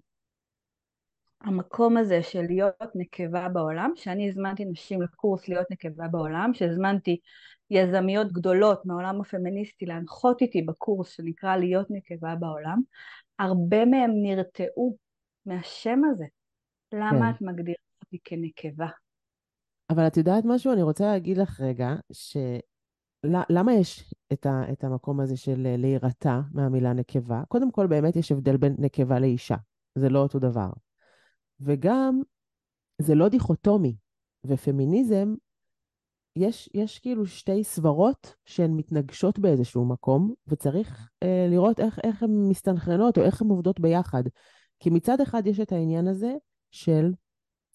המקום 1.42 1.98
הזה 1.98 2.24
של 2.24 2.42
להיות 2.42 2.92
נקבה 2.96 3.50
בעולם, 3.50 3.92
שאני 3.96 4.30
הזמנתי 4.30 4.66
נשים 4.66 5.02
לקורס 5.02 5.48
להיות 5.48 5.72
נקבה 5.72 6.08
בעולם, 6.08 6.54
שהזמנתי 6.54 7.20
יזמיות 7.70 8.32
גדולות 8.32 8.86
מהעולם 8.86 9.22
הפמיניסטי 9.22 9.86
להנחות 9.86 10.42
איתי 10.42 10.62
בקורס 10.62 11.10
שנקרא 11.10 11.56
להיות 11.56 11.88
נקבה 11.90 12.36
בעולם, 12.36 12.82
הרבה 13.40 13.86
מהם 13.86 14.12
נרתעו 14.22 14.98
מהשם 15.46 16.02
הזה. 16.12 16.26
למה 16.94 17.20
כן. 17.20 17.30
את 17.30 17.42
מגדירה 17.42 17.78
אותי 18.04 18.18
כנקבה? 18.24 18.88
אבל 19.90 20.08
את 20.08 20.18
יודעת 20.18 20.44
משהו? 20.48 20.74
אני 20.74 20.82
רוצה 20.82 21.06
להגיד 21.06 21.38
לך 21.38 21.62
רגע, 21.62 21.96
ש... 22.12 22.38
למה 23.50 23.74
יש 23.74 24.14
את, 24.34 24.46
ה, 24.46 24.64
את 24.72 24.84
המקום 24.84 25.20
הזה 25.20 25.38
של 25.38 25.76
להירתע 25.78 26.40
מהמילה 26.52 26.94
נקבה? 26.94 27.42
קודם 27.48 27.72
כל, 27.72 27.88
באמת 27.88 28.16
יש 28.16 28.32
הבדל 28.32 28.58
בין 28.58 28.76
נקבה 28.80 29.20
לאישה. 29.20 29.56
זה 29.96 30.10
לא 30.10 30.20
אותו 30.20 30.40
דבר. 30.40 30.70
וגם, 31.60 32.22
זה 33.02 33.16
לא 33.16 33.30
דיכוטומי. 33.30 33.96
ופמיניזם 34.46 35.34
יש, 36.36 36.70
יש 36.74 37.00
כאילו 37.00 37.26
שתי 37.26 37.64
סברות 37.64 38.36
שהן 38.46 38.72
מתנגשות 38.72 39.40
באיזשהו 39.40 39.86
מקום, 39.86 40.34
וצריך 40.48 41.10
אה, 41.24 41.48
לראות 41.50 41.80
איך, 41.80 42.00
איך 42.04 42.24
הן 42.24 42.50
מסתנכרנות 42.50 43.18
או 43.18 43.24
איך 43.24 43.42
הן 43.42 43.48
עובדות 43.48 43.80
ביחד. 43.80 44.24
כי 44.80 44.90
מצד 44.90 45.22
אחד 45.22 45.48
יש 45.48 45.60
את 45.60 45.72
העניין 45.72 46.08
הזה 46.08 46.34
של, 46.72 47.14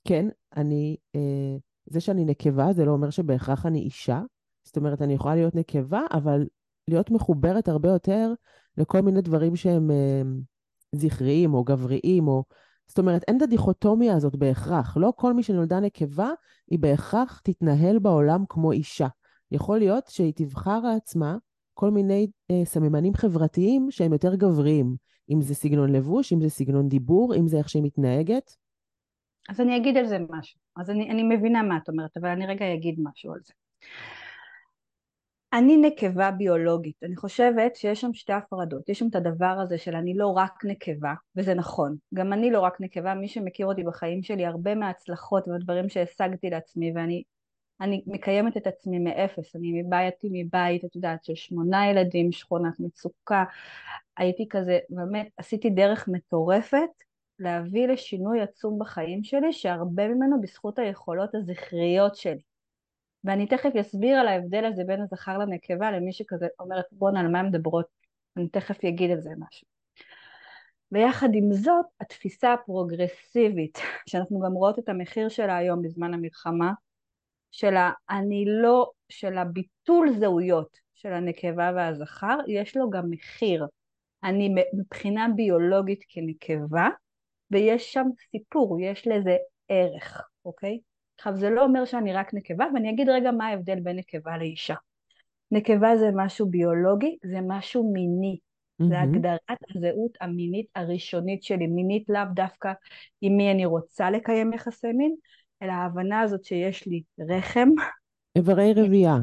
כן, 0.04 0.28
אני, 0.56 0.96
אה, 1.14 1.56
זה 1.86 2.00
שאני 2.00 2.24
נקבה 2.24 2.72
זה 2.72 2.84
לא 2.84 2.90
אומר 2.90 3.10
שבהכרח 3.10 3.66
אני 3.66 3.78
אישה. 3.78 4.20
זאת 4.64 4.76
אומרת, 4.76 5.02
אני 5.02 5.14
יכולה 5.14 5.34
להיות 5.34 5.54
נקבה, 5.54 6.00
אבל 6.12 6.46
להיות 6.88 7.10
מחוברת 7.10 7.68
הרבה 7.68 7.88
יותר 7.88 8.32
לכל 8.78 9.00
מיני 9.00 9.22
דברים 9.22 9.56
שהם 9.56 9.90
אה, 9.90 10.22
זכריים 10.92 11.54
או 11.54 11.64
גבריים 11.64 12.28
או 12.28 12.44
זאת 12.92 12.98
אומרת, 12.98 13.22
אין 13.28 13.36
את 13.36 13.42
הדיכוטומיה 13.42 14.16
הזאת 14.16 14.36
בהכרח. 14.36 14.96
לא 14.96 15.12
כל 15.16 15.32
מי 15.32 15.42
שנולדה 15.42 15.80
נקבה, 15.80 16.30
היא 16.70 16.78
בהכרח 16.78 17.40
תתנהל 17.44 17.98
בעולם 17.98 18.44
כמו 18.48 18.72
אישה. 18.72 19.06
יכול 19.50 19.78
להיות 19.78 20.06
שהיא 20.06 20.32
תבחר 20.36 20.80
לעצמה 20.80 21.36
כל 21.74 21.90
מיני 21.90 22.26
אה, 22.50 22.64
סממנים 22.64 23.14
חברתיים 23.14 23.90
שהם 23.90 24.12
יותר 24.12 24.34
גבריים. 24.34 24.96
אם 25.30 25.40
זה 25.40 25.54
סגנון 25.54 25.92
לבוש, 25.92 26.32
אם 26.32 26.40
זה 26.40 26.48
סגנון 26.48 26.88
דיבור, 26.88 27.34
אם 27.34 27.48
זה 27.48 27.58
איך 27.58 27.68
שהיא 27.68 27.82
מתנהגת. 27.82 28.56
אז 29.48 29.60
אני 29.60 29.76
אגיד 29.76 29.96
על 29.96 30.06
זה 30.06 30.18
משהו. 30.30 30.60
אז 30.76 30.90
אני, 30.90 31.10
אני 31.10 31.22
מבינה 31.22 31.62
מה 31.62 31.76
את 31.76 31.88
אומרת, 31.88 32.16
אבל 32.16 32.28
אני 32.28 32.46
רגע 32.46 32.74
אגיד 32.74 32.94
משהו 33.02 33.32
על 33.32 33.40
זה. 33.44 33.52
אני 35.52 35.76
נקבה 35.76 36.30
ביולוגית, 36.30 37.02
אני 37.02 37.16
חושבת 37.16 37.76
שיש 37.76 38.00
שם 38.00 38.14
שתי 38.14 38.32
הפרדות, 38.32 38.88
יש 38.88 38.98
שם 38.98 39.06
את 39.08 39.14
הדבר 39.14 39.56
הזה 39.62 39.78
של 39.78 39.96
אני 39.96 40.14
לא 40.14 40.26
רק 40.26 40.64
נקבה, 40.64 41.14
וזה 41.36 41.54
נכון, 41.54 41.96
גם 42.14 42.32
אני 42.32 42.50
לא 42.50 42.60
רק 42.60 42.80
נקבה, 42.80 43.14
מי 43.14 43.28
שמכיר 43.28 43.66
אותי 43.66 43.82
בחיים 43.82 44.22
שלי, 44.22 44.46
הרבה 44.46 44.74
מההצלחות 44.74 45.48
והדברים 45.48 45.88
שהשגתי 45.88 46.50
לעצמי, 46.50 46.92
ואני 46.94 47.22
אני 47.80 48.02
מקיימת 48.06 48.56
את 48.56 48.66
עצמי 48.66 48.98
מאפס, 48.98 49.56
אני 49.56 49.82
מבייתי 49.82 50.28
מבית, 50.32 50.84
את 50.84 50.96
יודעת, 50.96 51.24
של 51.24 51.34
שמונה 51.34 51.90
ילדים, 51.90 52.32
שכונת 52.32 52.80
מצוקה, 52.80 53.44
הייתי 54.16 54.46
כזה, 54.50 54.78
באמת, 54.90 55.28
עשיתי 55.36 55.70
דרך 55.70 56.08
מטורפת 56.08 56.90
להביא 57.38 57.88
לשינוי 57.88 58.40
עצום 58.40 58.78
בחיים 58.78 59.24
שלי, 59.24 59.52
שהרבה 59.52 60.08
ממנו 60.08 60.40
בזכות 60.40 60.78
היכולות 60.78 61.34
הזכריות 61.34 62.16
שלי. 62.16 62.51
ואני 63.24 63.46
תכף 63.46 63.76
אסביר 63.80 64.16
על 64.16 64.28
ההבדל 64.28 64.64
הזה 64.64 64.84
בין 64.84 65.00
הזכר 65.00 65.38
לנקבה 65.38 65.90
למי 65.90 66.12
שכזה 66.12 66.46
אומרת 66.60 66.84
בואנה 66.92 67.20
על 67.20 67.28
מה 67.28 67.40
הן 67.40 67.46
מדברות, 67.46 67.86
אני 68.36 68.48
תכף 68.48 68.84
אגיד 68.84 69.10
על 69.10 69.20
זה 69.20 69.30
משהו. 69.38 69.66
ויחד 70.92 71.28
עם 71.34 71.52
זאת 71.52 71.86
התפיסה 72.00 72.52
הפרוגרסיבית 72.52 73.78
שאנחנו 74.10 74.40
גם 74.40 74.52
רואות 74.52 74.78
את 74.78 74.88
המחיר 74.88 75.28
שלה 75.28 75.56
היום 75.56 75.82
בזמן 75.82 76.14
המלחמה 76.14 76.72
של 77.50 77.74
אני 78.10 78.44
לא, 78.46 78.90
של 79.08 79.38
הביטול 79.38 80.10
זהויות 80.18 80.76
של 80.94 81.12
הנקבה 81.12 81.70
והזכר 81.74 82.38
יש 82.48 82.76
לו 82.76 82.90
גם 82.90 83.10
מחיר 83.10 83.66
אני 84.24 84.54
מבחינה 84.74 85.26
ביולוגית 85.36 86.04
כנקבה 86.08 86.88
ויש 87.50 87.92
שם 87.92 88.06
סיפור, 88.30 88.80
יש 88.80 89.06
לזה 89.06 89.36
ערך, 89.68 90.28
אוקיי? 90.44 90.78
עכשיו 91.22 91.36
זה 91.36 91.50
לא 91.50 91.64
אומר 91.64 91.84
שאני 91.84 92.12
רק 92.12 92.34
נקבה 92.34 92.66
ואני 92.74 92.90
אגיד 92.90 93.08
רגע 93.08 93.30
מה 93.30 93.46
ההבדל 93.46 93.80
בין 93.80 93.96
נקבה 93.96 94.38
לאישה. 94.38 94.74
נקבה 95.50 95.96
זה 95.96 96.10
משהו 96.14 96.46
ביולוגי, 96.46 97.16
זה 97.24 97.38
משהו 97.48 97.92
מיני, 97.92 98.38
mm-hmm. 98.38 98.86
זה 98.88 99.00
הגדרת 99.00 99.40
הזהות 99.76 100.10
המינית 100.20 100.66
הראשונית 100.74 101.42
שלי, 101.42 101.66
מינית 101.66 102.04
לאו 102.08 102.22
דווקא 102.34 102.72
עם 103.20 103.36
מי 103.36 103.52
אני 103.52 103.64
רוצה 103.64 104.10
לקיים 104.10 104.52
יחסי 104.52 104.92
מין, 104.92 105.14
אלא 105.62 105.72
ההבנה 105.72 106.20
הזאת 106.20 106.44
שיש 106.44 106.86
לי 106.86 107.02
רחם, 107.28 107.68
איברי 108.36 108.72
רבייה, 108.76 109.16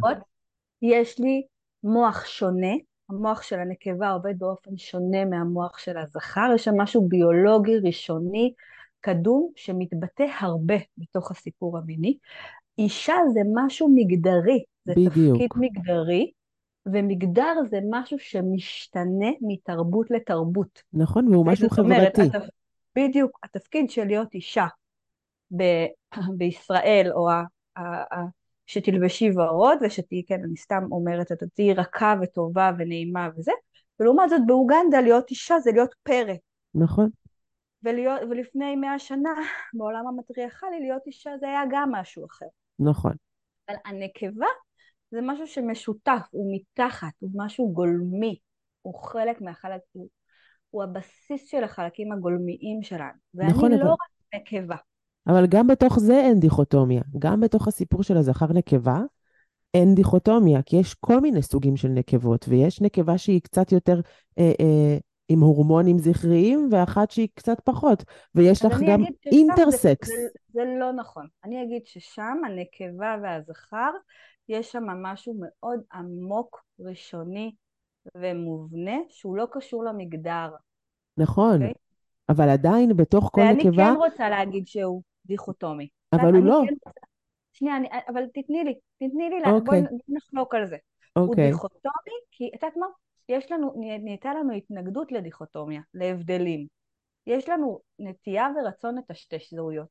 יש 0.82 1.20
לי 1.20 1.44
מוח 1.84 2.26
שונה, 2.26 2.74
המוח 3.10 3.42
של 3.42 3.60
הנקבה 3.60 4.12
עובד 4.12 4.40
באופן 4.40 4.78
שונה 4.78 5.26
מהמוח 5.26 5.78
של 5.78 5.98
הזכר, 5.98 6.52
יש 6.56 6.64
שם 6.64 6.82
משהו 6.82 7.08
ביולוגי 7.08 7.78
ראשוני 7.78 8.54
קדום 9.02 9.52
שמתבטא 9.56 10.26
הרבה 10.40 10.76
בתוך 10.98 11.32
הסיפור 11.32 11.78
המיני. 11.78 12.18
אישה 12.78 13.16
זה 13.34 13.40
משהו 13.54 13.90
מגדרי, 13.96 14.64
זה 14.86 14.94
בדיוק. 14.98 15.38
תפקיד 15.38 15.50
מגדרי, 15.56 16.32
ומגדר 16.86 17.54
זה 17.70 17.80
משהו 17.90 18.20
שמשתנה 18.20 19.30
מתרבות 19.42 20.12
לתרבות. 20.12 20.82
נכון, 20.94 21.28
והוא 21.28 21.46
משהו 21.46 21.70
חברתי. 21.70 21.94
אומרת, 21.94 22.20
התפ... 22.20 22.50
בדיוק, 22.96 23.40
התפקיד 23.44 23.90
של 23.90 24.06
להיות 24.06 24.34
אישה 24.34 24.66
ב... 25.58 25.64
בישראל, 26.38 27.12
או 27.16 27.30
ה... 27.30 27.44
ה... 27.78 28.40
שתלבשי 28.66 29.30
ורוד 29.32 29.78
ושתהיי, 29.82 30.24
כן, 30.28 30.42
אני 30.44 30.58
סתם 30.58 30.84
אומרת, 30.92 31.32
את 31.32 31.44
תהיי 31.54 31.74
רכה 31.74 32.16
וטובה 32.22 32.72
ונעימה 32.78 33.30
וזה, 33.38 33.52
ולעומת 34.00 34.30
זאת 34.30 34.42
באוגנדה 34.48 35.02
להיות 35.02 35.30
אישה 35.30 35.60
זה 35.60 35.72
להיות 35.72 35.96
פרא. 36.04 36.34
נכון. 36.76 37.10
ולהיות, 37.84 38.22
ולפני 38.30 38.76
מאה 38.76 39.00
שנה 39.00 39.34
בעולם 39.78 40.08
המטריארכלי 40.08 40.80
להיות 40.80 41.02
אישה 41.08 41.32
זה 41.40 41.48
היה 41.48 41.62
גם 41.72 41.92
משהו 41.92 42.26
אחר. 42.26 42.46
נכון. 42.80 43.14
אבל 43.70 43.78
הנקבה 43.86 44.48
זה 45.12 45.20
משהו 45.22 45.48
שמשותף, 45.48 46.22
הוא 46.32 46.56
מתחת, 46.56 47.14
הוא 47.20 47.30
משהו 47.36 47.74
גולמי, 47.74 48.40
הוא 48.82 49.00
חלק 49.00 49.42
מהחלק, 49.42 49.82
הוא, 49.92 50.08
הוא 50.70 50.84
הבסיס 50.84 51.48
של 51.48 51.64
החלקים 51.64 52.12
הגולמיים 52.12 52.84
שלנו. 52.84 53.18
ואני 53.34 53.52
נכון, 53.52 53.72
לא 53.72 53.78
אבל... 53.78 53.90
רק 53.90 54.36
נקבה. 54.36 54.76
אבל 55.28 55.48
גם 55.48 55.68
בתוך 55.68 56.00
זה 56.00 56.20
אין 56.20 56.40
דיכוטומיה. 56.40 57.02
גם 57.20 57.40
בתוך 57.40 57.68
הסיפור 57.68 58.04
של 58.04 58.18
הזכר 58.18 58.54
נקבה, 58.54 59.00
אין 59.74 59.96
דיכוטומיה, 59.96 60.62
כי 60.62 60.78
יש 60.78 60.94
כל 60.94 61.22
מיני 61.22 61.42
סוגים 61.42 61.78
של 61.78 61.88
נקבות, 61.88 62.46
ויש 62.48 62.82
נקבה 62.82 63.18
שהיא 63.18 63.42
קצת 63.42 63.72
יותר 63.72 64.02
אה, 64.40 64.52
אה, 64.60 64.98
עם 65.30 65.40
הורמונים 65.40 65.98
זכריים, 65.98 66.70
ואחת 66.72 67.12
שהיא 67.12 67.28
קצת 67.36 67.60
פחות. 67.60 68.04
ויש 68.36 68.66
לך 68.66 68.80
גם 68.88 69.04
אינטרסקס. 69.26 70.08
זה, 70.08 70.14
זה, 70.14 70.28
זה 70.48 70.62
לא 70.80 70.92
נכון. 70.92 71.28
אני 71.44 71.64
אגיד 71.64 71.82
ששם 71.86 72.38
הנקבה 72.46 73.16
והזכר, 73.24 73.92
יש 74.50 74.72
שם 74.72 74.84
משהו 74.84 75.36
מאוד 75.40 75.80
עמוק, 75.94 76.64
ראשוני 76.80 77.52
ומובנה, 78.16 78.98
שהוא 79.10 79.38
לא 79.38 79.46
קשור 79.52 79.84
למגדר. 79.84 80.50
נכון. 81.18 81.62
Okay? 81.62 81.64
אוקיי? 81.64 81.74
אבל 82.30 82.50
עדיין 82.50 82.98
בתוך 82.98 83.30
כל 83.34 83.42
ואני 83.42 83.54
נקבה... 83.54 83.84
ואני 83.84 83.96
כן 83.96 83.96
רוצה 83.96 84.30
להגיד 84.30 84.68
שהוא 84.68 85.02
דיכוטומי. 85.26 85.88
אבל 86.14 86.36
הוא 86.36 86.46
לא. 86.46 86.62
כן... 86.68 86.92
שנייה, 87.54 87.78
אני, 87.78 87.88
אבל 88.08 88.24
תתני 88.34 88.64
לי, 88.64 88.74
תתני 88.96 89.30
לי, 89.30 89.44
okay. 89.44 89.50
בואי 89.50 89.80
אוקיי. 89.82 89.98
נחלוק 90.08 90.56
על 90.56 90.68
זה. 90.68 90.76
Okay. 90.76 91.20
הוא 91.20 91.28
אוקיי. 91.28 91.52
דיכוטומי, 91.52 92.16
כי 92.32 92.50
את 92.56 92.64
יודעת 92.64 92.78
מה? 92.78 92.86
יש 93.30 93.52
לנו, 93.52 93.74
נהייתה 94.04 94.34
לנו 94.34 94.54
התנגדות 94.54 95.12
לדיכוטומיה, 95.12 95.82
להבדלים. 95.94 96.68
יש 97.28 97.50
לנו 97.50 97.80
נטייה 98.00 98.48
ורצון 98.56 98.98
לטשטש 98.98 99.54
זהויות. 99.54 99.88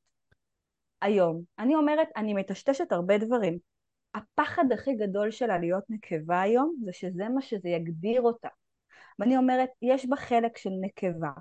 היום, 1.01 1.41
אני 1.59 1.75
אומרת, 1.75 2.07
אני 2.15 2.33
מטשטשת 2.33 2.91
הרבה 2.91 3.17
דברים. 3.17 3.57
הפחד 4.15 4.65
הכי 4.73 4.95
גדול 4.95 5.31
שלה 5.31 5.57
להיות 5.57 5.83
נקבה 5.89 6.41
היום, 6.41 6.75
זה 6.85 6.93
שזה 6.93 7.29
מה 7.29 7.41
שזה 7.41 7.69
יגדיר 7.69 8.21
אותה. 8.21 8.47
ואני 9.19 9.37
אומרת, 9.37 9.69
יש 9.81 10.05
בה 10.05 10.15
חלק 10.15 10.57
של 10.57 10.69
נקבה, 10.81 11.31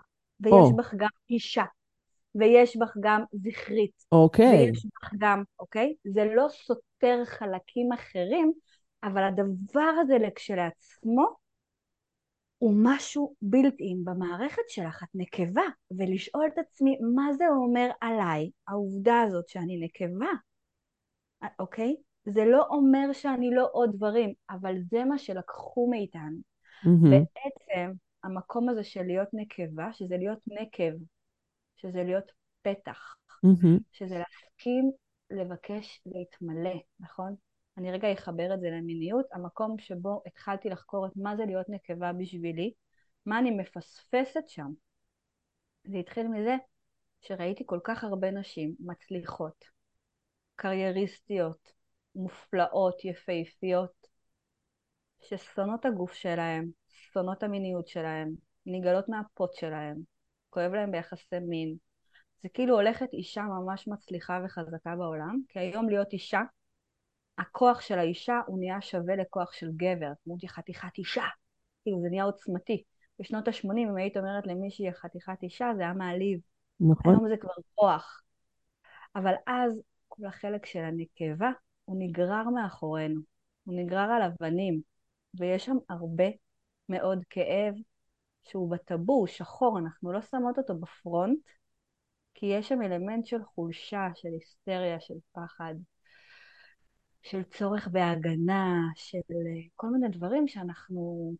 ויש 0.40 0.70
oh. 0.72 0.76
בך 0.76 0.94
גם 0.96 1.08
אישה, 1.30 1.64
ויש 2.34 2.76
בך 2.76 2.96
גם 3.00 3.24
זכרית. 3.32 4.04
אוקיי. 4.12 4.46
Okay. 4.46 4.70
ויש 4.70 4.86
בך 4.86 5.10
גם, 5.18 5.42
אוקיי? 5.58 5.94
Okay? 5.96 6.12
זה 6.12 6.24
לא 6.24 6.46
סותר 6.50 7.24
חלקים 7.24 7.92
אחרים, 7.92 8.52
אבל 9.02 9.24
הדבר 9.24 9.90
הזה 10.00 10.16
כשלעצמו 10.34 11.47
הוא 12.58 12.74
משהו 12.82 13.34
בילט 13.42 13.80
אין 13.80 14.04
במערכת 14.04 14.62
שלך, 14.68 15.02
את 15.02 15.08
נקבה, 15.14 15.62
ולשאול 15.98 16.46
את 16.46 16.58
עצמי 16.58 16.98
מה 17.14 17.32
זה 17.32 17.44
אומר 17.48 17.90
עליי, 18.00 18.50
העובדה 18.68 19.20
הזאת 19.20 19.48
שאני 19.48 19.80
נקבה, 19.80 20.30
אוקיי? 21.58 21.96
זה 22.24 22.44
לא 22.44 22.66
אומר 22.70 23.12
שאני 23.12 23.50
לא 23.50 23.68
עוד 23.72 23.90
דברים, 23.96 24.32
אבל 24.50 24.74
זה 24.90 25.04
מה 25.04 25.18
שלקחו 25.18 25.90
מאיתנו. 25.90 26.38
Mm-hmm. 26.84 27.10
בעצם 27.10 27.92
המקום 28.24 28.68
הזה 28.68 28.84
של 28.84 29.02
להיות 29.02 29.28
נקבה, 29.32 29.92
שזה 29.92 30.16
להיות 30.16 30.38
נקב, 30.46 30.92
שזה 31.76 32.02
להיות 32.04 32.32
פתח, 32.62 33.16
mm-hmm. 33.46 33.80
שזה 33.92 34.14
להסכים 34.18 34.90
לבקש 35.30 36.02
להתמלא, 36.06 36.78
נכון? 37.00 37.34
אני 37.78 37.92
רגע 37.92 38.12
אחבר 38.12 38.54
את 38.54 38.60
זה 38.60 38.70
למיניות, 38.70 39.26
המקום 39.32 39.78
שבו 39.78 40.22
התחלתי 40.26 40.68
לחקור 40.68 41.06
את 41.06 41.12
מה 41.16 41.36
זה 41.36 41.44
להיות 41.44 41.68
נקבה 41.68 42.12
בשבילי, 42.12 42.72
מה 43.26 43.38
אני 43.38 43.50
מפספסת 43.50 44.48
שם. 44.48 44.70
זה 45.84 45.96
התחיל 45.98 46.28
מזה 46.28 46.56
שראיתי 47.20 47.62
כל 47.66 47.78
כך 47.84 48.04
הרבה 48.04 48.30
נשים 48.30 48.74
מצליחות, 48.80 49.64
קרייריסטיות, 50.56 51.72
מופלאות, 52.14 53.04
יפהפיות, 53.04 54.06
ששונאות 55.20 55.84
הגוף 55.84 56.12
שלהם, 56.12 56.70
שונאות 56.88 57.42
המיניות 57.42 57.88
שלהם, 57.88 58.30
נגלות 58.66 59.08
מהפוט 59.08 59.54
שלהם, 59.54 59.96
כואב 60.50 60.72
להם 60.72 60.90
ביחסי 60.90 61.38
מין. 61.48 61.76
זה 62.42 62.48
כאילו 62.48 62.74
הולכת 62.74 63.12
אישה 63.12 63.42
ממש 63.42 63.88
מצליחה 63.88 64.40
וחזקה 64.44 64.96
בעולם, 64.96 65.38
כי 65.48 65.58
היום 65.58 65.88
להיות 65.88 66.12
אישה 66.12 66.40
הכוח 67.38 67.80
של 67.80 67.98
האישה 67.98 68.40
הוא 68.46 68.58
נהיה 68.58 68.80
שווה 68.80 69.16
לכוח 69.16 69.52
של 69.52 69.70
גבר, 69.76 70.12
כמו 70.24 70.36
חתיכת 70.48 70.98
אישה, 70.98 71.24
כאילו 71.82 72.00
זה 72.00 72.08
נהיה 72.10 72.24
עוצמתי. 72.24 72.82
בשנות 73.20 73.48
ה-80 73.48 73.72
אם 73.78 73.96
היית 73.96 74.16
אומרת 74.16 74.46
למישהי 74.46 74.92
חתיכת 74.92 75.42
אישה 75.42 75.70
זה 75.76 75.82
היה 75.82 75.92
מעליב. 75.92 76.40
נכון. 76.80 77.14
היום 77.14 77.28
זה 77.28 77.36
כבר 77.36 77.52
כוח. 77.74 78.22
אבל 79.16 79.34
אז 79.46 79.82
כל 80.08 80.26
החלק 80.26 80.66
של 80.66 80.78
הנקבה 80.78 81.50
הוא 81.84 81.96
נגרר 81.98 82.48
מאחורינו, 82.48 83.20
הוא 83.64 83.74
נגרר 83.76 84.10
על 84.10 84.22
אבנים, 84.22 84.80
ויש 85.38 85.64
שם 85.64 85.76
הרבה 85.88 86.24
מאוד 86.88 87.24
כאב 87.30 87.74
שהוא 88.44 88.70
בטאבו, 88.70 89.12
הוא 89.12 89.26
שחור, 89.26 89.78
אנחנו 89.78 90.12
לא 90.12 90.20
שמות 90.20 90.58
אותו 90.58 90.78
בפרונט, 90.78 91.38
כי 92.34 92.46
יש 92.46 92.68
שם 92.68 92.82
אלמנט 92.82 93.26
של 93.26 93.44
חולשה, 93.44 94.08
של 94.14 94.28
היסטריה, 94.28 95.00
של 95.00 95.14
פחד. 95.32 95.74
של 97.30 97.42
צורך 97.42 97.88
בהגנה, 97.88 98.82
של 98.94 99.18
אה, 99.18 99.68
כל 99.76 99.90
מיני 99.90 100.08
דברים 100.08 100.48
שאנחנו 100.48 101.32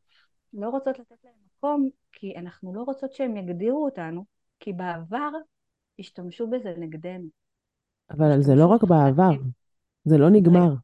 לא 0.52 0.68
רוצות 0.68 0.98
לתת 0.98 1.16
להם 1.24 1.34
מקום, 1.46 1.88
כי 2.12 2.36
אנחנו 2.36 2.74
לא 2.74 2.82
רוצות 2.82 3.12
שהם 3.12 3.36
יגדירו 3.36 3.84
אותנו, 3.84 4.24
כי 4.60 4.72
בעבר 4.72 5.30
השתמשו 5.98 6.46
בזה 6.50 6.74
נגדנו. 6.78 7.28
אבל 8.10 8.42
זה 8.42 8.54
לא 8.54 8.66
רק 8.66 8.84
בעבר, 8.84 9.30
זה 10.04 10.18
לא 10.18 10.30
נגמר. 10.30 10.74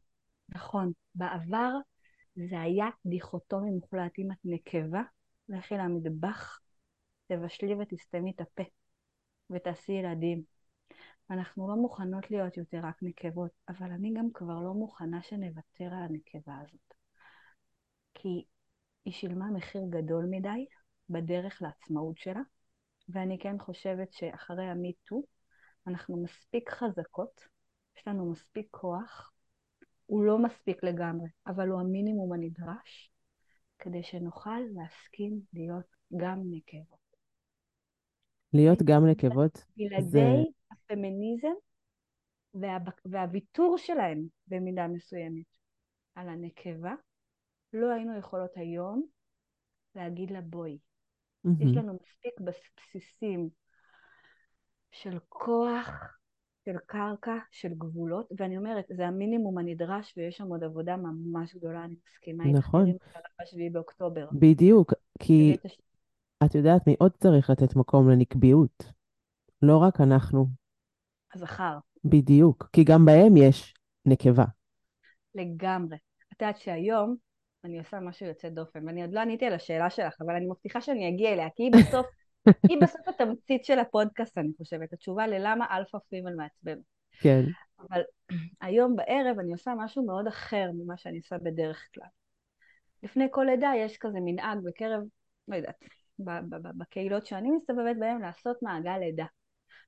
נכון, 0.49 0.91
בעבר 1.15 1.71
זה 2.35 2.61
היה 2.61 2.85
דיכוטומי 3.05 3.71
מוחלט. 3.71 4.19
אם 4.19 4.31
את 4.31 4.37
נקבה, 4.45 5.01
לכי 5.49 5.75
למטבח, 5.75 6.59
תבשלי 7.27 7.75
ותסתמי 7.75 8.31
את 8.35 8.41
הפה, 8.41 8.63
ותעשי 9.49 9.91
ילדים. 9.91 10.54
אנחנו 11.29 11.69
לא 11.69 11.75
מוכנות 11.75 12.31
להיות 12.31 12.57
יותר 12.57 12.79
רק 12.83 12.97
נקבות, 13.01 13.51
אבל 13.69 13.91
אני 13.91 14.13
גם 14.17 14.27
כבר 14.33 14.59
לא 14.59 14.73
מוכנה 14.73 15.23
שנוותר 15.23 15.85
על 15.85 16.03
הנקבה 16.03 16.57
הזאת. 16.59 16.93
כי 18.13 18.45
היא 19.05 19.13
שילמה 19.13 19.51
מחיר 19.51 19.81
גדול 19.89 20.25
מדי 20.29 20.65
בדרך 21.09 21.61
לעצמאות 21.61 22.17
שלה, 22.17 22.41
ואני 23.09 23.39
כן 23.39 23.59
חושבת 23.59 24.13
שאחרי 24.13 24.65
המיטו 24.65 25.23
אנחנו 25.87 26.23
מספיק 26.23 26.69
חזקות, 26.69 27.41
יש 27.97 28.07
לנו 28.07 28.31
מספיק 28.31 28.67
כוח, 28.71 29.31
הוא 30.05 30.23
לא 30.23 30.39
מספיק 30.39 30.83
לגמרי, 30.83 31.29
אבל 31.47 31.69
הוא 31.69 31.79
המינימום 31.79 32.33
הנדרש, 32.33 33.11
כדי 33.79 34.03
שנוכל 34.03 34.59
להסכים 34.73 35.39
להיות 35.53 35.85
גם 36.17 36.39
נקבות. 36.49 37.04
להיות 38.55 38.83
גם 38.83 39.07
נקבות 39.07 39.65
בלעדי 39.77 40.09
זה... 40.09 40.25
הפמיניזם 40.71 41.53
וה... 42.53 42.77
והוויתור 43.05 43.77
שלהם 43.77 44.23
במידה 44.47 44.87
מסוימת 44.87 45.45
על 46.15 46.29
הנקבה, 46.29 46.93
לא 47.73 47.93
היינו 47.93 48.17
יכולות 48.17 48.51
היום 48.55 49.05
להגיד 49.95 50.31
לה 50.31 50.41
בואי. 50.41 50.71
יש 50.73 50.79
מהמם. 51.59 51.77
לנו 51.77 51.93
מספיק 51.93 52.33
בסיסים 52.39 53.49
של 54.91 55.17
כוח, 55.29 56.17
של 56.65 56.77
קרקע, 56.85 57.37
של 57.51 57.73
גבולות, 57.73 58.27
ואני 58.37 58.57
אומרת, 58.57 58.85
זה 58.95 59.07
המינימום 59.07 59.57
הנדרש 59.57 60.13
ויש 60.17 60.37
שם 60.37 60.47
עוד 60.47 60.63
עבודה 60.63 60.97
ממש 60.97 61.55
גדולה, 61.55 61.83
אני 61.83 61.95
מסכימה 62.07 62.45
איתך, 62.45 62.57
נכון, 62.57 62.91
בשביעי 63.41 63.69
באוקטובר. 63.69 64.27
בדיוק, 64.39 64.93
כי 65.19 65.57
את 66.43 66.55
יודעת 66.55 66.87
מי 66.87 66.95
עוד 66.99 67.11
צריך 67.11 67.49
לתת 67.49 67.75
מקום 67.75 68.09
לנקביות? 68.09 68.83
לא 69.61 69.77
רק 69.77 70.01
אנחנו, 70.01 70.47
הזכר, 71.33 71.77
בדיוק, 72.05 72.69
כי 72.73 72.83
גם 72.83 73.05
בהם 73.05 73.37
יש 73.37 73.73
נקבה. 74.05 74.45
לגמרי. 75.35 75.97
את 76.33 76.41
יודעת 76.41 76.57
שהיום 76.57 77.15
אני 77.63 77.79
עושה 77.79 77.99
משהו 77.99 78.25
יוצא 78.25 78.49
דופן, 78.49 78.87
ואני 78.87 79.01
עוד 79.01 79.13
לא 79.13 79.19
עניתי 79.19 79.45
על 79.45 79.53
השאלה 79.53 79.89
שלך, 79.89 80.15
אבל 80.21 80.35
אני 80.35 80.45
מבטיחה 80.45 80.81
שאני 80.81 81.09
אגיע 81.09 81.33
אליה, 81.33 81.47
כי 81.55 81.63
היא 81.63 81.71
בסוף, 81.71 82.05
היא 82.69 82.77
בסוף 82.81 83.07
התמצית 83.07 83.65
של 83.65 83.79
הפודקאסט, 83.79 84.37
אני 84.37 84.49
חושבת, 84.57 84.93
התשובה 84.93 85.27
ללמה 85.27 85.65
Alpha 85.77 85.97
Female 86.09 86.35
מעצבן. 86.35 86.77
כן, 87.19 87.41
אבל 87.79 88.01
היום 88.61 88.95
בערב 88.95 89.39
אני 89.39 89.51
עושה 89.51 89.73
משהו 89.77 90.05
מאוד 90.05 90.27
אחר 90.27 90.69
ממה 90.73 90.97
שאני 90.97 91.17
עושה 91.17 91.37
בדרך 91.37 91.87
כלל. 91.95 92.07
לפני 93.03 93.27
כל 93.31 93.43
לידה 93.49 93.71
יש 93.77 93.97
כזה 93.97 94.17
מנהג 94.21 94.57
בקרב, 94.63 95.01
לא 95.47 95.55
יודעת, 95.55 95.75
בקהילות 96.77 97.25
שאני 97.25 97.51
מסתובבת 97.51 97.95
בהן 97.99 98.21
לעשות 98.21 98.57
מעגל 98.61 98.97
לידה. 98.97 99.25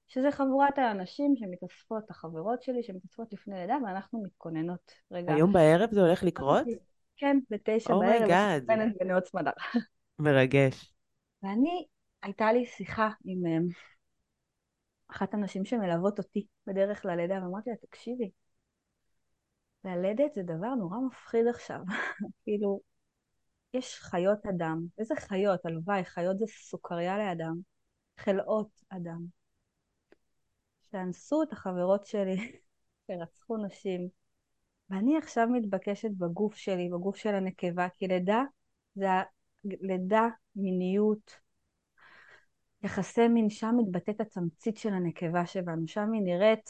שזה 0.08 0.32
חבורת 0.32 0.78
האנשים 0.78 1.36
שמתאספות, 1.36 2.12
החברות 2.12 2.64
שלי 2.64 2.84
שמתאספות 2.84 3.34
לפני 3.34 3.56
לידה, 3.56 3.78
ואנחנו 3.86 4.24
מתכוננות 4.24 4.92
רגע. 5.12 5.34
היום 5.34 5.54
בערב 5.54 5.90
זה 5.92 6.02
הולך 6.02 6.24
לקרות? 6.24 6.66
כן, 7.18 7.38
בתשע 7.50 7.90
בערב, 7.90 8.04
oh 8.04 8.18
my 8.18 8.33
God, 8.33 8.62
מתכוננת 8.62 8.94
בנאות 9.00 9.26
סמדר. 9.26 9.52
מרגש. 10.20 10.94
ואני, 11.44 11.86
הייתה 12.24 12.54
לי 12.54 12.66
שיחה 12.66 13.10
עם 13.26 13.46
אמ, 13.46 13.68
אחת 15.12 15.34
הנשים 15.34 15.66
שמלוות 15.66 16.20
אותי 16.20 16.48
בדרך 16.68 17.06
ללידה, 17.06 17.36
ואמרתי 17.44 17.70
לה, 17.70 17.76
תקשיבי, 17.76 18.32
ללדת 19.84 20.34
זה 20.34 20.44
דבר 20.44 20.76
נורא 20.76 20.98
מפחיד 21.08 21.48
עכשיו. 21.48 21.80
כאילו, 22.44 22.80
יש 23.74 24.00
חיות 24.00 24.46
אדם. 24.46 24.86
איזה 24.98 25.16
חיות? 25.16 25.66
הלוואי, 25.66 26.06
חיות 26.06 26.40
זה 26.40 26.46
סוכריה 26.48 27.18
לאדם. 27.18 27.56
חלאות 28.18 28.84
אדם. 28.90 29.26
שאנסו 30.92 31.44
את 31.44 31.54
החברות 31.54 32.06
שלי, 32.06 32.38
שרצחו 33.08 33.58
נשים. 33.58 34.10
ואני 34.90 35.18
עכשיו 35.18 35.48
מתבקשת 35.48 36.12
בגוף 36.18 36.56
שלי, 36.56 36.90
בגוף 36.90 37.16
של 37.16 37.36
הנקבה, 37.36 37.88
כי 37.94 38.08
לידה 38.08 38.44
זה 38.96 39.08
לידה, 39.64 40.28
מיניות, 40.56 41.32
יחסי 42.84 43.28
מין, 43.28 43.50
שם 43.50 43.76
מתבטאת 43.78 44.22
התמצית 44.22 44.78
של 44.78 44.94
הנקבה 44.94 45.46
שבנו, 45.46 45.88
שם 45.88 46.12
היא 46.14 46.22
נראית 46.22 46.70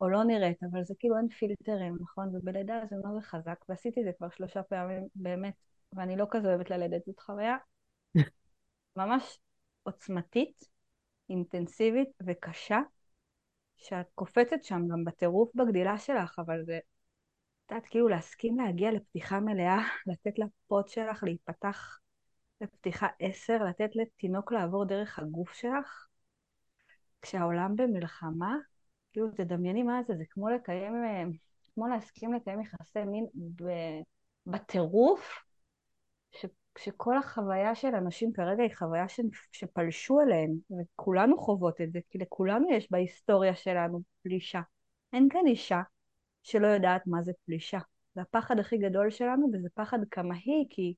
או 0.00 0.08
לא 0.08 0.24
נראית, 0.24 0.62
אבל 0.62 0.84
זה 0.84 0.94
כאילו 0.98 1.16
אין 1.18 1.28
פילטרים, 1.28 1.96
נכון? 2.00 2.36
ובלידה 2.36 2.80
זה 2.90 2.96
מאוד 3.04 3.22
חזק, 3.22 3.64
ועשיתי 3.68 4.00
את 4.00 4.04
זה 4.04 4.12
כבר 4.18 4.28
שלושה 4.28 4.62
פעמים, 4.62 5.06
באמת, 5.14 5.54
ואני 5.92 6.16
לא 6.16 6.26
כזה 6.30 6.48
אוהבת 6.48 6.70
ללדת, 6.70 7.04
זאת 7.06 7.20
חוויה 7.20 7.56
ממש 8.96 9.38
עוצמתית, 9.82 10.64
אינטנסיבית 11.30 12.08
וקשה, 12.26 12.78
שאת 13.76 14.06
קופצת 14.14 14.64
שם 14.64 14.88
גם 14.88 15.04
בטירוף 15.04 15.50
בגדילה 15.54 15.98
שלך, 15.98 16.38
אבל 16.38 16.64
זה, 16.64 16.78
את 17.66 17.70
יודעת, 17.70 17.86
כאילו 17.86 18.08
להסכים 18.08 18.58
להגיע 18.58 18.92
לפתיחה 18.92 19.40
מלאה, 19.40 19.78
לתת 20.06 20.38
לפוד 20.38 20.88
שלך 20.88 21.22
להיפתח 21.22 21.98
לפתיחה 22.60 23.06
עשר, 23.20 23.64
לתת 23.64 23.96
לתינוק 23.96 24.52
לעבור 24.52 24.84
דרך 24.84 25.18
הגוף 25.18 25.52
שלך, 25.52 26.06
כשהעולם 27.22 27.76
במלחמה, 27.76 28.56
כאילו 29.12 29.30
תדמייני 29.30 29.82
מה 29.82 30.00
זה, 30.06 30.14
זה 30.16 30.24
כמו 30.30 30.48
לקיים, 30.48 30.94
אה, 31.04 31.24
כמו 31.74 31.88
להסכים 31.88 32.32
לקיים 32.34 32.60
יחסי 32.60 33.04
מין 33.04 33.26
ב- 33.56 34.02
בטירוף, 34.46 35.47
ש, 36.32 36.46
שכל 36.78 37.18
החוויה 37.18 37.74
של 37.74 37.94
אנשים 37.94 38.32
כרגע 38.32 38.62
היא 38.62 38.74
חוויה 38.76 39.08
ש, 39.08 39.20
שפלשו 39.52 40.20
אליהם, 40.20 40.50
וכולנו 40.70 41.38
חוות 41.38 41.80
את 41.80 41.92
זה, 41.92 41.98
כי 42.10 42.18
לכולנו 42.18 42.70
יש 42.70 42.90
בהיסטוריה 42.90 43.54
שלנו 43.54 44.00
פלישה. 44.22 44.60
אין 45.12 45.28
כאן 45.30 45.46
אישה 45.46 45.80
שלא 46.42 46.66
יודעת 46.66 47.06
מה 47.06 47.22
זה 47.22 47.32
פלישה. 47.46 47.78
זה 48.14 48.20
הפחד 48.20 48.58
הכי 48.58 48.78
גדול 48.78 49.10
שלנו, 49.10 49.50
וזה 49.52 49.68
פחד 49.74 49.98
קמאי, 50.10 50.66
כי 50.70 50.94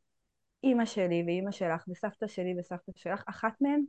אימא 0.65 0.85
שלי 0.85 1.23
ואימא 1.27 1.51
שלך 1.51 1.85
וסבתא 1.89 2.27
שלי 2.27 2.55
וסבתא 2.61 2.93
שלך, 2.97 3.23
אחת 3.27 3.53
מהן, 3.61 3.85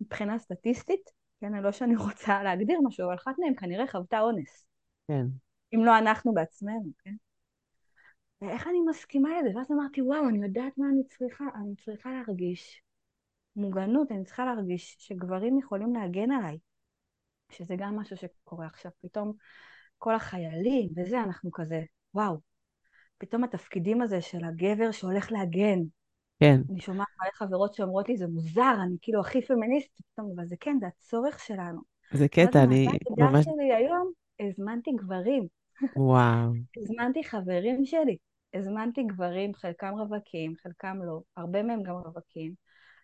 מבחינה 0.00 0.38
סטטיסטית, 0.38 1.10
כן, 1.40 1.52
לא 1.52 1.72
שאני 1.72 1.96
רוצה 1.96 2.42
להגדיר 2.42 2.80
משהו, 2.84 3.06
אבל 3.06 3.14
אחת 3.14 3.34
מהן 3.38 3.54
כנראה 3.56 3.86
חוותה 3.86 4.20
אונס. 4.20 4.66
כן, 5.08 5.26
אם 5.74 5.84
לא 5.84 5.98
אנחנו 5.98 6.34
בעצמנו, 6.34 6.90
כן? 6.98 7.14
ואיך 8.40 8.66
אני 8.66 8.80
מסכימה 8.88 9.28
לזה? 9.40 9.58
ואז 9.58 9.72
אמרתי, 9.72 10.02
וואו, 10.02 10.28
אני 10.28 10.44
יודעת 10.44 10.78
מה 10.78 10.86
אני 10.88 11.04
צריכה. 11.04 11.44
אני 11.54 11.74
צריכה 11.76 12.10
להרגיש 12.10 12.82
מוגנות, 13.56 14.12
אני 14.12 14.24
צריכה 14.24 14.44
להרגיש 14.44 14.96
שגברים 14.98 15.58
יכולים 15.58 15.94
להגן 15.94 16.30
עליי. 16.30 16.58
שזה 17.50 17.74
גם 17.78 17.96
משהו 17.96 18.16
שקורה 18.16 18.66
עכשיו. 18.66 18.90
פתאום 19.02 19.32
כל 19.98 20.14
החיילים 20.14 20.88
וזה, 20.96 21.22
אנחנו 21.22 21.50
כזה, 21.52 21.82
וואו. 22.14 22.36
פתאום 23.18 23.44
התפקידים 23.44 24.02
הזה 24.02 24.20
של 24.20 24.44
הגבר 24.44 24.90
שהולך 24.90 25.32
להגן. 25.32 25.78
כן, 26.40 26.60
אני 26.70 26.80
שומעת 26.80 27.06
מלא 27.22 27.30
חברות 27.34 27.74
שאומרות 27.74 28.08
לי, 28.08 28.16
זה 28.16 28.26
מוזר, 28.26 28.74
אני 28.82 28.96
כאילו 29.02 29.20
הכי 29.20 29.42
פמיניסטית. 29.42 30.06
פתאום, 30.12 30.32
אבל 30.36 30.46
זה 30.46 30.56
כן, 30.60 30.76
זה 30.80 30.86
הצורך 30.86 31.40
שלנו. 31.40 31.80
זה 32.12 32.28
קטע, 32.28 32.62
אני 32.62 32.86
ממש... 33.18 33.44
שלי 33.44 33.74
היום, 33.74 34.12
הזמנתי 34.40 34.90
גברים. 34.92 35.46
וואו, 35.96 36.52
הזמנתי 36.78 37.24
חברים 37.24 37.84
שלי, 37.84 38.16
הזמנתי 38.56 39.02
גברים, 39.02 39.54
חלקם 39.54 39.94
רווקים, 39.98 40.54
חלקם 40.62 40.96
לא, 41.02 41.20
הרבה 41.36 41.62
מהם 41.62 41.82
גם 41.82 41.94
רווקים, 41.94 42.54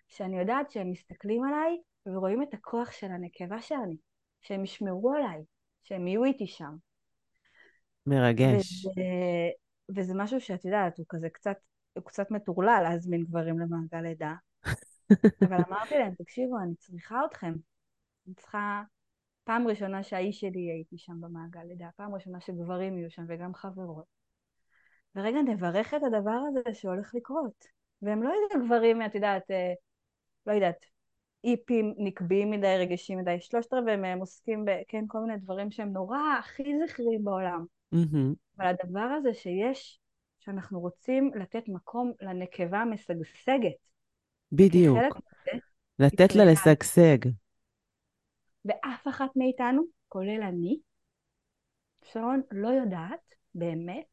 שאני 0.08 0.38
יודעת 0.38 0.70
שהם 0.70 0.90
מסתכלים 0.90 1.44
עליי 1.44 1.78
ורואים 2.06 2.42
את 2.42 2.54
הכוח 2.54 2.90
של 2.90 3.06
הנקבה 3.06 3.60
שאני, 3.60 3.96
שהם 4.40 4.64
ישמרו 4.64 5.14
עליי, 5.14 5.42
שהם 5.82 6.06
יהיו 6.06 6.24
איתי 6.24 6.46
שם. 6.46 6.76
מרגש. 8.06 8.86
וזה, 8.86 9.02
וזה 9.96 10.14
משהו 10.16 10.40
שאת 10.40 10.64
יודעת, 10.64 10.98
הוא 10.98 11.06
כזה 11.08 11.28
קצת, 11.30 11.56
הוא 11.94 12.04
קצת 12.04 12.30
מטורלל 12.30 12.80
להזמין 12.82 13.24
גברים 13.24 13.58
למעגל 13.58 14.00
לידה, 14.00 14.34
אבל 15.48 15.56
אמרתי 15.68 15.98
להם, 15.98 16.14
תקשיבו, 16.14 16.58
אני 16.58 16.74
צריכה 16.74 17.20
אתכם. 17.30 17.52
אני 18.26 18.34
צריכה... 18.34 18.82
פעם 19.44 19.68
ראשונה 19.68 20.02
שהאיש 20.02 20.40
שלי 20.40 20.60
יהיה 20.60 20.74
איתי 20.74 20.98
שם 20.98 21.20
במעגל 21.20 21.62
לידה, 21.62 21.88
פעם 21.96 22.14
ראשונה 22.14 22.40
שגברים 22.40 22.98
יהיו 22.98 23.10
שם 23.10 23.24
וגם 23.28 23.54
חברות. 23.54 24.21
ורגע 25.16 25.42
נברך 25.42 25.94
את 25.94 26.03
הדבר 26.03 26.38
הזה 26.48 26.75
שהולך 26.75 27.14
לקרות. 27.14 27.66
והם 28.03 28.22
לא 28.22 28.31
איזה 28.31 28.64
גברים, 28.66 29.03
את 29.03 29.14
יודעת, 29.14 29.51
אה, 29.51 29.72
לא 30.46 30.53
יודעת, 30.53 30.87
איפים 31.44 31.94
נקביים 31.98 32.51
מדי, 32.51 32.77
רגישים 32.79 33.18
מדי, 33.18 33.40
שלושת 33.40 33.72
רבעי 33.72 33.96
מהם 33.96 34.18
עוסקים 34.18 34.64
ב... 34.64 34.70
כן, 34.88 35.05
כל 35.09 35.18
מיני 35.18 35.38
דברים 35.38 35.70
שהם 35.70 35.92
נורא 35.92 36.18
הכי 36.38 36.72
זכריים 36.87 37.25
בעולם. 37.25 37.64
מהמם. 37.92 38.35
אבל 38.59 38.66
הדבר 38.66 39.01
הזה 39.01 39.35
שיש, 39.35 40.01
שאנחנו 40.40 40.81
רוצים 40.81 41.31
לתת 41.35 41.68
מקום 41.68 42.12
לנקבה 42.20 42.79
המשגשגת, 42.79 43.88
בדיוק. 44.53 44.98
מזה, 44.98 45.59
לתת 45.98 46.35
לה 46.35 46.44
לשגשג. 46.44 47.18
ואף 48.64 49.09
אחת 49.09 49.31
מאיתנו, 49.37 49.83
כולל 50.09 50.42
אני, 50.42 50.79
שרון, 52.05 52.42
לא 52.51 52.68
יודעת 52.68 53.35
באמת 53.55 54.12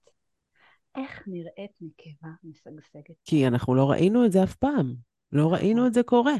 איך 0.95 1.23
נראית 1.27 1.71
נקבה 1.81 2.29
משגשגת. 2.43 3.15
כי 3.25 3.47
אנחנו 3.47 3.75
לא 3.75 3.91
ראינו 3.91 4.25
את 4.25 4.31
זה 4.31 4.43
אף 4.43 4.55
פעם. 4.55 4.95
לא 5.31 5.53
ראינו 5.53 5.87
את 5.87 5.93
זה 5.93 6.03
קורה. 6.03 6.33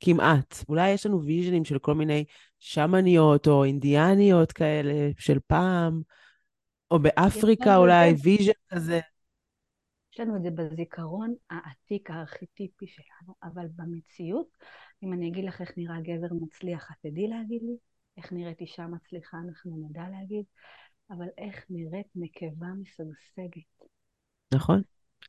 כמעט. 0.00 0.54
אולי 0.68 0.90
יש 0.90 1.06
לנו 1.06 1.24
ויז'נים 1.24 1.64
של 1.64 1.78
כל 1.78 1.94
מיני 1.94 2.24
שמניות 2.58 3.46
או 3.46 3.64
אינדיאניות 3.64 4.52
כאלה 4.52 5.10
של 5.18 5.38
פעם, 5.46 6.02
או 6.90 6.98
באפריקה 6.98 7.76
אולי, 7.76 8.14
vision 8.22 8.52
כזה. 8.68 9.00
יש 10.12 10.20
לנו 10.20 10.36
את 10.36 10.42
זה 10.42 10.50
בזיכרון 10.50 11.34
העתיק, 11.50 12.10
הארכיטיפי 12.10 12.86
שלנו, 12.86 13.34
אבל 13.42 13.66
במציאות, 13.76 14.46
אם 15.02 15.12
אני 15.12 15.28
אגיד 15.28 15.44
לך 15.44 15.60
איך 15.60 15.72
נראה 15.76 16.00
גבר 16.00 16.34
מצליח, 16.40 16.90
את 16.90 16.96
תדעי 17.06 17.28
להגיד 17.28 17.62
לי? 17.62 17.76
איך 18.16 18.32
נראית 18.32 18.60
אישה 18.60 18.86
מצליחה, 18.86 19.36
אנחנו 19.48 19.88
נדע 19.88 20.02
להגיד, 20.10 20.44
אבל 21.10 21.28
איך 21.38 21.66
נראית 21.70 22.06
נקבה 22.14 22.66
משגשגת? 22.80 23.88
נכון. 24.54 24.82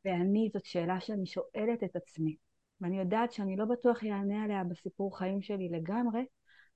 ואני, 0.06 0.50
זאת 0.54 0.65
שאלה 0.65 1.00
שאני 1.00 1.26
שואלת 1.26 1.84
את 1.84 1.96
עצמי, 1.96 2.36
ואני 2.82 3.00
יודעת 3.00 3.32
שאני 3.32 3.56
לא 3.56 3.65
בטוח 3.65 4.04
יענה 4.04 4.44
עליה 4.44 4.63
בסיפור 4.63 5.18
חיים 5.18 5.42
שלי 5.42 5.70
לגמרי, 5.70 6.26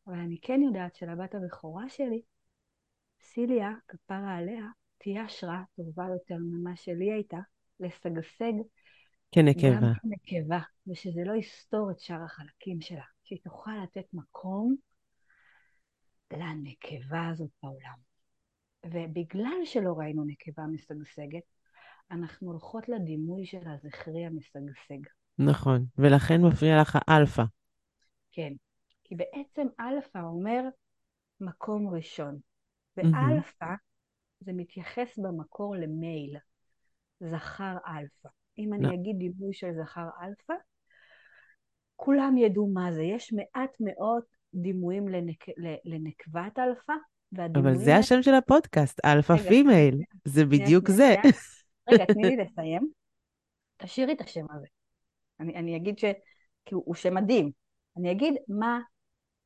אבל 0.07 0.19
אני 0.19 0.37
כן 0.41 0.61
יודעת 0.61 0.95
שלבת 0.95 1.35
הבכורה 1.35 1.89
שלי, 1.89 2.21
סיליה, 3.21 3.71
כפרה 3.87 4.37
עליה, 4.37 4.65
תהיה 4.97 5.23
השראה 5.23 5.63
טובה 5.75 6.05
יותר 6.13 6.35
ממה 6.39 6.75
שלי 6.75 7.11
הייתה, 7.11 7.39
לשגשג 7.79 8.53
כנקבה. 9.31 9.69
גם 9.69 9.93
כנקבה, 10.01 10.59
ושזה 10.87 11.21
לא 11.25 11.33
יסתור 11.33 11.91
את 11.91 11.99
שאר 11.99 12.23
החלקים 12.23 12.81
שלה, 12.81 13.03
שהיא 13.23 13.39
תוכל 13.43 13.71
לתת 13.83 14.05
מקום 14.13 14.75
לנקבה 16.33 17.27
הזאת 17.31 17.49
בעולם. 17.63 18.12
ובגלל 18.85 19.65
שלא 19.65 19.93
ראינו 19.97 20.23
נקבה 20.25 20.63
משגשגת, 20.65 21.43
אנחנו 22.11 22.51
הולכות 22.51 22.89
לדימוי 22.89 23.45
של 23.45 23.67
הזכרי 23.67 24.25
המשגשג. 24.25 25.09
נכון, 25.39 25.85
ולכן 25.97 26.41
מפריע 26.41 26.81
לך 26.81 26.97
האלפא. 27.07 27.43
כן, 28.31 28.53
כי 29.03 29.15
בעצם 29.15 29.67
אלפא 29.79 30.19
אומר 30.19 30.61
מקום 31.41 31.87
ראשון, 31.87 32.37
ואלפא 32.97 33.73
זה 34.39 34.53
מתייחס 34.53 35.19
במקור 35.19 35.75
ל 35.75 35.86
male, 35.86 36.37
זכר 37.19 37.77
אלפא. 37.87 38.29
אם 38.57 38.73
אני 38.73 38.95
אגיד 38.95 39.15
דימוי 39.17 39.53
של 39.53 39.71
זכר 39.83 40.07
אלפא, 40.21 40.53
כולם 41.95 42.37
ידעו 42.37 42.67
מה 42.67 42.91
זה. 42.91 43.03
יש 43.03 43.33
מעט 43.33 43.77
מאוד 43.79 44.23
דימויים 44.53 45.07
לנק... 45.07 45.45
לנקבת 45.85 46.59
אלפא, 46.59 46.93
אבל 47.55 47.75
זה 47.75 47.95
השם 47.95 48.23
של 48.23 48.33
הפודקאסט, 48.33 48.99
Alpha 49.05 49.37
Female. 49.37 50.01
זה 50.25 50.45
בדיוק 50.45 50.89
זה. 50.89 51.15
רגע, 51.89 52.05
תני 52.05 52.23
לי 52.23 52.37
לסיים. 52.43 52.89
תשאירי 53.77 54.13
את 54.13 54.21
השם 54.21 54.45
הזה. 54.51 54.67
אני, 55.39 55.55
אני 55.55 55.75
אגיד 55.75 55.99
ש... 55.99 56.05
כי 56.65 56.75
הוא, 56.75 56.83
הוא 56.85 56.95
שם 56.95 57.13
מדהים. 57.13 57.51
אני 57.97 58.11
אגיד 58.11 58.33
מה... 58.47 58.79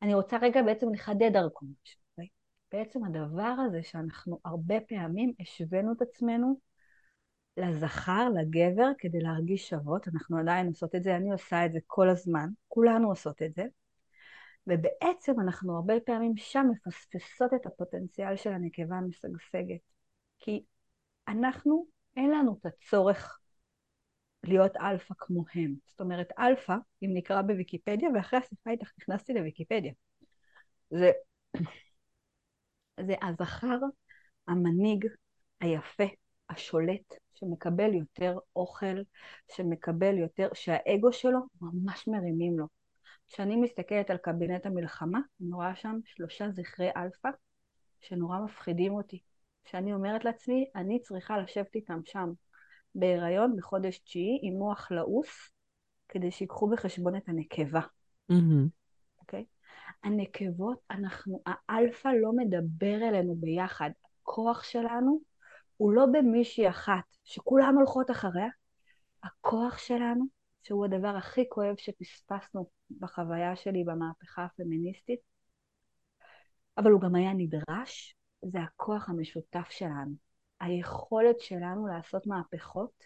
אני 0.02 0.14
רוצה 0.14 0.38
רגע 0.42 0.62
בעצם 0.62 0.94
לחדד 0.94 1.34
דרכו 1.34 1.66
משהו. 1.66 2.00
אוקיי? 2.12 2.28
בעצם 2.72 3.04
הדבר 3.04 3.56
הזה 3.68 3.84
שאנחנו 3.84 4.40
הרבה 4.46 4.80
פעמים 4.80 5.34
השווינו 5.40 5.94
את 5.94 6.02
עצמנו 6.02 6.60
לזכר, 7.58 8.30
לגבר, 8.30 8.90
כדי 8.98 9.20
להרגיש 9.20 9.70
שוות. 9.70 10.08
אנחנו 10.08 10.38
עדיין 10.38 10.68
עושות 10.68 10.96
את 10.96 11.04
זה, 11.04 11.16
אני 11.16 11.32
עושה 11.32 11.66
את 11.66 11.74
זה 11.74 11.80
כל 11.88 12.10
הזמן, 12.10 12.50
כולנו 12.68 13.10
עושות 13.10 13.42
את 13.42 13.54
זה. 13.56 13.64
ובעצם 14.68 15.40
אנחנו 15.40 15.76
הרבה 15.76 15.94
פעמים 16.06 16.34
שם 16.38 16.68
מפספסות 16.72 17.54
את 17.54 17.66
הפוטנציאל 17.66 18.36
של 18.36 18.54
הנקבה 18.54 18.96
המשגשגת. 18.96 19.80
כי 20.40 20.64
אנחנו, 21.28 21.86
אין 22.18 22.32
לנו 22.32 22.58
את 22.62 22.66
הצורך 22.66 23.40
להיות 24.44 24.78
אלפא 24.78 25.14
כמוהם. 25.18 25.76
זאת 25.88 26.02
אומרת, 26.02 26.28
אלפא, 26.40 26.76
אם 27.04 27.10
נקרא 27.14 27.42
בוויקיפדיה, 27.42 28.10
ואחרי 28.16 28.40
השיחה 28.40 28.70
איתך 28.70 28.92
נכנסתי 29.00 29.34
לוויקיפדיה. 29.34 29.94
זה, 30.90 31.12
זה 33.08 33.16
הזכר, 33.22 33.80
המנהיג, 34.48 35.08
היפה, 35.62 36.04
השולט, 36.50 37.14
שמקבל 37.34 37.94
יותר 37.94 38.38
אוכל, 38.56 39.02
שמקבל 39.52 40.18
יותר, 40.18 40.50
שהאגו 40.54 41.14
שלו 41.14 41.40
ממש 41.62 42.08
מרימים 42.08 42.60
לו. 42.60 42.77
כשאני 43.28 43.56
מסתכלת 43.56 44.10
על 44.10 44.18
קבינט 44.18 44.66
המלחמה, 44.66 45.20
אני 45.42 45.54
רואה 45.54 45.76
שם 45.76 46.00
שלושה 46.06 46.50
זכרי 46.52 46.90
אלפא 46.98 47.30
שנורא 48.00 48.40
מפחידים 48.40 48.94
אותי. 48.94 49.22
שאני 49.66 49.94
אומרת 49.94 50.26
לעצמי, 50.26 50.70
אני 50.76 51.00
צריכה 51.00 51.38
לשבת 51.38 51.76
איתם 51.76 52.00
שם 52.06 52.30
בהיריון 52.96 53.56
בחודש 53.58 54.00
תשיעי 54.00 54.40
עם 54.42 54.54
מוח 54.54 54.92
לעוס, 54.92 55.52
כדי 56.10 56.32
שיקחו 56.32 56.70
בחשבון 56.70 57.16
את 57.16 57.30
הנקבה. 57.30 57.82
Mm-hmm. 58.32 58.68
אוקיי? 59.20 59.46
הנקבות, 60.04 60.80
אנחנו, 60.92 61.42
האלפא 61.70 62.08
לא 62.08 62.32
מדבר 62.36 63.10
אלינו 63.10 63.36
ביחד. 63.36 63.90
הכוח 64.22 64.64
שלנו 64.64 65.20
הוא 65.78 65.92
לא 65.92 66.06
במישהי 66.12 66.70
אחת 66.70 67.04
שכולן 67.24 67.76
הולכות 67.76 68.12
אחריה. 68.12 68.48
הכוח 69.24 69.78
שלנו, 69.78 70.26
שהוא 70.68 70.86
הדבר 70.86 71.16
הכי 71.18 71.50
כואב 71.50 71.76
שפספסנו 71.78 72.70
בחוויה 73.00 73.56
שלי 73.56 73.84
במהפכה 73.84 74.46
הפמיניסטית, 74.46 75.20
אבל 76.78 76.92
הוא 76.92 77.02
גם 77.02 77.16
היה 77.16 77.34
נדרש, 77.34 78.16
זה 78.42 78.60
הכוח 78.60 79.10
המשותף 79.10 79.68
שלנו. 79.70 80.14
היכולת 80.60 81.40
שלנו 81.40 81.88
לעשות 81.88 82.28
מהפכות 82.28 83.04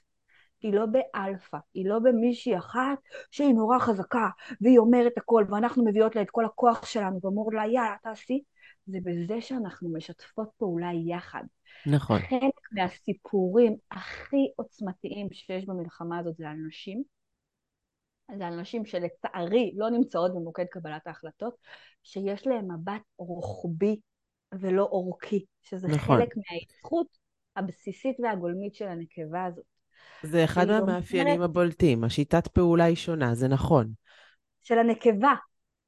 היא 0.61 0.73
לא 0.73 0.85
באלפא, 0.85 1.57
היא 1.73 1.89
לא 1.89 1.99
במישהי 1.99 2.57
אחת 2.57 2.99
שהיא 3.31 3.53
נורא 3.53 3.79
חזקה 3.79 4.29
והיא 4.61 4.79
אומרת 4.79 5.13
הכל 5.17 5.45
ואנחנו 5.49 5.85
מביאות 5.85 6.15
לה 6.15 6.21
את 6.21 6.29
כל 6.31 6.45
הכוח 6.45 6.85
שלנו 6.85 7.19
ואומרות 7.21 7.53
לה 7.53 7.65
יאללה 7.65 7.95
תעשי, 8.03 8.41
זה 8.85 8.97
בזה 9.03 9.41
שאנחנו 9.41 9.93
משתפות 9.93 10.49
פעולה 10.57 10.89
יחד. 11.05 11.43
נכון. 11.85 12.19
חלק 12.19 12.53
מהסיפורים 12.71 13.75
הכי 13.91 14.51
עוצמתיים 14.55 15.27
שיש 15.31 15.65
במלחמה 15.65 16.19
הזאת 16.19 16.35
זה 16.37 16.49
על 16.49 16.57
נשים. 16.67 17.03
זה 18.37 18.47
על 18.47 18.61
נשים 18.61 18.85
שלצערי 18.85 19.73
לא 19.75 19.89
נמצאות 19.89 20.31
במוקד 20.31 20.65
קבלת 20.65 21.07
ההחלטות, 21.07 21.55
שיש 22.03 22.47
להן 22.47 22.71
מבט 22.71 23.01
רוחבי 23.17 23.99
ולא 24.59 24.83
אורכי, 24.83 25.45
שזה 25.61 25.87
נכון. 25.87 26.17
חלק 26.17 26.29
מהזכות 26.37 27.07
הבסיסית 27.55 28.19
והגולמית 28.19 28.75
של 28.75 28.87
הנקבה 28.87 29.45
הזאת. 29.45 29.65
זה 30.23 30.43
אחד 30.43 30.67
מהמאפיינים 30.67 31.33
אומרת... 31.33 31.49
הבולטים, 31.49 32.03
השיטת 32.03 32.47
פעולה 32.47 32.83
היא 32.83 32.95
שונה, 32.95 33.35
זה 33.35 33.47
נכון. 33.47 33.91
של 34.63 34.79
הנקבה, 34.79 35.33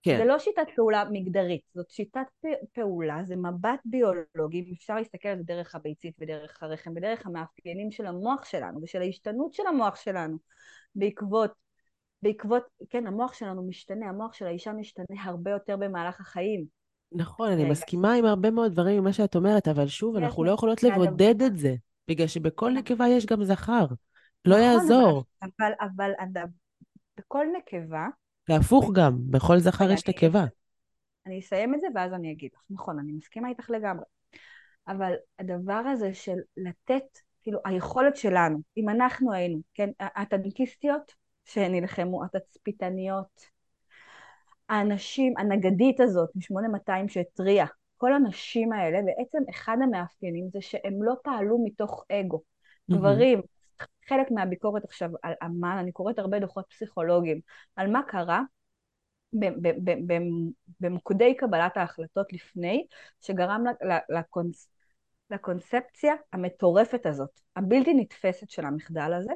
כן. 0.04 0.18
זה 0.18 0.26
לא 0.26 0.40
שיטת 0.40 0.68
פעולה 0.76 1.04
מגדרית, 1.12 1.62
זאת 1.74 1.90
שיטת 1.90 2.28
פעולה, 2.74 3.20
זה 3.24 3.36
מבט 3.36 3.80
ביולוגי, 3.86 4.74
אפשר 4.78 4.96
להסתכל 4.96 5.28
על 5.28 5.38
זה 5.38 5.44
דרך 5.44 5.76
הביצית 5.76 6.16
ודרך 6.20 6.64
הרחם, 6.64 6.92
ודרך 6.96 7.26
המאפיינים 7.26 7.92
של 7.92 8.06
המוח 8.06 8.46
שלנו 8.46 8.80
ושל 8.84 9.02
ההשתנות 9.02 9.54
של 9.54 9.64
המוח 9.68 9.96
שלנו 9.96 10.38
בעקבות, 10.96 11.52
בעקבות, 12.24 12.64
כן, 12.90 13.08
המוח 13.08 13.34
שלנו 13.34 13.68
משתנה, 13.68 14.10
המוח 14.10 14.34
של 14.34 14.46
האישה 14.46 14.74
משתנה 14.74 15.24
הרבה 15.24 15.52
יותר 15.52 15.78
במהלך 15.78 16.22
החיים. 16.22 16.66
נכון, 17.12 17.52
אני 17.52 17.70
מסכימה 17.70 18.14
עם 18.14 18.26
הרבה 18.26 18.52
מאוד 18.52 18.72
דברים 18.72 19.02
ממה 19.02 19.14
שאת 19.14 19.36
אומרת, 19.36 19.68
אבל 19.68 19.88
שוב, 19.88 20.16
אנחנו 20.16 20.44
לא 20.44 20.52
יכולות 20.52 20.84
לבודד 20.84 21.42
את 21.42 21.58
זה, 21.58 21.76
בגלל 22.08 22.28
שבכל 22.28 22.70
כן. 22.70 22.78
נקבה 22.78 23.08
יש 23.08 23.26
גם 23.26 23.44
זכר. 23.44 23.86
לא 24.46 24.56
נכון, 24.56 24.62
יעזור. 24.62 25.24
אבל, 25.42 25.72
אבל, 25.82 26.12
אבל 26.20 26.42
בכל 27.18 27.46
נקבה, 27.58 28.08
והפוך 28.50 28.92
גם, 28.94 29.18
בכל 29.30 29.60
זכר 29.60 29.92
יש 29.92 30.08
נקבה. 30.08 30.46
אני 31.26 31.40
אסיים 31.40 31.76
את 31.76 31.82
זה 31.82 31.88
ואז 31.96 32.14
אני 32.14 32.32
אגיד 32.32 32.50
לך. 32.56 32.62
נכון, 32.70 33.00
אני 33.00 33.12
מסכימה 33.12 33.50
איתך 33.50 33.70
לגמרי. 33.70 34.06
אבל 34.88 35.14
הדבר 35.40 35.74
הזה 35.74 36.14
של 36.14 36.38
לתת, 36.58 37.20
כאילו, 37.42 37.60
היכולת 37.66 38.16
שלנו, 38.16 38.58
אם 38.78 38.90
אנחנו 38.90 39.34
היינו, 39.34 39.60
כן, 39.74 39.90
הטנקיסטיות 40.00 41.23
שנלחמו, 41.46 42.24
התצפיתניות, 42.24 43.46
האנשים, 44.70 45.34
הנגדית 45.38 46.00
הזאת 46.00 46.30
מ-8200 46.36 47.08
שהתריעה, 47.08 47.68
כל 47.98 48.14
הנשים 48.14 48.74
האלה, 48.74 49.00
בעצם 49.02 49.44
אחד 49.50 49.78
המאפיינים 49.84 50.50
זה 50.54 50.62
שהם 50.62 51.04
לא 51.04 51.14
פעלו 51.24 51.64
מתוך 51.64 52.06
אגו. 52.12 52.38
Mm-hmm. 52.38 52.96
גברים, 52.96 53.42
חלק 54.08 54.32
מהביקורת 54.32 54.84
עכשיו 54.84 55.10
על 55.24 55.34
אמ"ן, 55.46 55.78
אני 55.80 55.92
קוראת 55.92 56.20
הרבה 56.20 56.40
דוחות 56.40 56.66
פסיכולוגיים, 56.70 57.40
על 57.76 57.92
מה 57.92 58.02
קרה 58.08 58.42
במוקדי 60.80 61.36
קבלת 61.38 61.78
ההחלטות 61.78 62.34
לפני, 62.34 62.88
שגרם 63.22 63.64
לקונס, 64.10 64.68
לקונספציה 65.30 66.14
המטורפת 66.34 67.06
הזאת, 67.06 67.40
הבלתי 67.56 67.94
נתפסת 67.94 68.50
של 68.50 68.66
המחדל 68.66 69.14
הזה, 69.14 69.34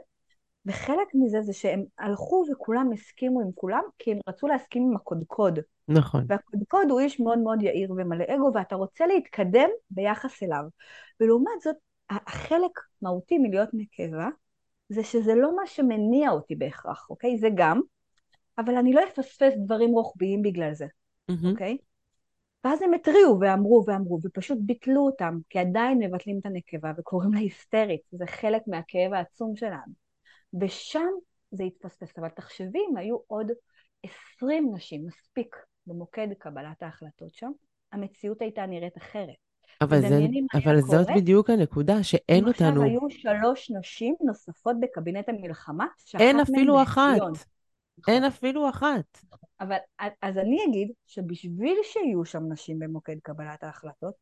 וחלק 0.67 1.07
מזה 1.13 1.41
זה 1.41 1.53
שהם 1.53 1.83
הלכו 1.99 2.45
וכולם 2.51 2.91
הסכימו 2.93 3.41
עם 3.41 3.51
כולם, 3.55 3.83
כי 3.99 4.11
הם 4.11 4.19
רצו 4.29 4.47
להסכים 4.47 4.83
עם 4.83 4.95
הקודקוד. 4.95 5.59
נכון. 5.87 6.25
והקודקוד 6.27 6.89
הוא 6.89 6.99
איש 6.99 7.19
מאוד 7.19 7.39
מאוד 7.39 7.61
יאיר 7.61 7.91
ומלא 7.91 8.25
אגו, 8.27 8.51
ואתה 8.53 8.75
רוצה 8.75 9.07
להתקדם 9.07 9.69
ביחס 9.89 10.43
אליו. 10.43 10.63
ולעומת 11.19 11.61
זאת, 11.63 11.75
החלק 12.09 12.71
מהותי 13.01 13.37
מלהיות 13.37 13.69
נקבה, 13.73 14.27
זה 14.89 15.03
שזה 15.03 15.35
לא 15.35 15.55
מה 15.55 15.67
שמניע 15.67 16.31
אותי 16.31 16.55
בהכרח, 16.55 17.07
אוקיי? 17.09 17.37
זה 17.37 17.47
גם, 17.55 17.81
אבל 18.57 18.75
אני 18.75 18.93
לא 18.93 19.01
אפספס 19.03 19.53
דברים 19.65 19.89
רוחביים 19.89 20.41
בגלל 20.41 20.73
זה, 20.73 20.85
מהמם. 21.29 21.51
אוקיי? 21.51 21.77
ואז 22.63 22.81
הם 22.81 22.93
התריעו 22.93 23.39
ואמרו 23.41 23.83
ואמרו, 23.87 24.19
ופשוט 24.23 24.57
ביטלו 24.61 25.05
אותם, 25.05 25.37
כי 25.49 25.59
עדיין 25.59 25.97
מבטלים 25.97 26.39
את 26.39 26.45
הנקבה 26.45 26.91
וקוראים 26.97 27.33
לה 27.33 27.39
היסטרית, 27.39 28.01
זה 28.11 28.25
חלק 28.27 28.61
מהכאב 28.67 29.13
העצום 29.13 29.55
שלנו. 29.55 30.06
ושם 30.61 31.09
זה 31.51 31.63
התפספס, 31.63 32.19
אבל 32.19 32.29
תחשבי 32.29 32.79
אם 32.91 32.97
היו 32.97 33.17
עוד 33.27 33.47
20 34.03 34.75
נשים, 34.75 35.05
מספיק, 35.05 35.55
במוקד 35.87 36.27
קבלת 36.39 36.83
ההחלטות 36.83 37.33
שם, 37.33 37.51
המציאות 37.91 38.41
הייתה 38.41 38.65
נראית 38.65 38.97
אחרת. 38.97 39.35
אבל, 39.81 40.01
זה, 40.01 40.19
אבל 40.63 40.81
זאת 40.81 41.05
קורה 41.05 41.17
בדיוק 41.19 41.49
הנקודה, 41.49 42.03
שאין 42.03 42.43
אם 42.43 42.49
עכשיו 42.49 42.67
אותנו, 42.67 42.83
היו 42.83 43.09
שלוש 43.09 43.71
נשים 43.71 44.15
נוספות 44.21 44.75
בקבינט 44.79 45.29
המלחמה, 45.29 45.87
אין 46.19 46.39
אפילו 46.39 46.83
אחת. 46.83 47.17
נכון. 47.17 47.33
אין 48.07 48.23
אפילו 48.23 48.69
אחת. 48.69 49.17
אבל 49.59 49.77
אז 50.21 50.37
אני 50.37 50.57
אגיד 50.69 50.91
שבשביל 51.07 51.77
שיהיו 51.83 52.25
שם 52.25 52.51
נשים 52.51 52.79
במוקד 52.79 53.15
קבלת 53.23 53.63
ההחלטות, 53.63 54.13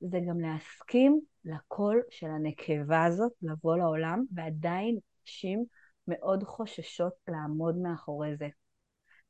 זה 0.00 0.18
גם 0.28 0.40
להסכים 0.40 1.20
לקול 1.44 2.02
של 2.10 2.26
הנקבה 2.26 3.04
הזאת 3.04 3.32
לבוא 3.42 3.76
לעולם, 3.76 4.24
ועדיין 4.34 4.98
נשים 5.30 5.64
מאוד 6.08 6.44
חוששות 6.44 7.12
לעמוד 7.28 7.76
מאחורי 7.76 8.36
זה. 8.36 8.48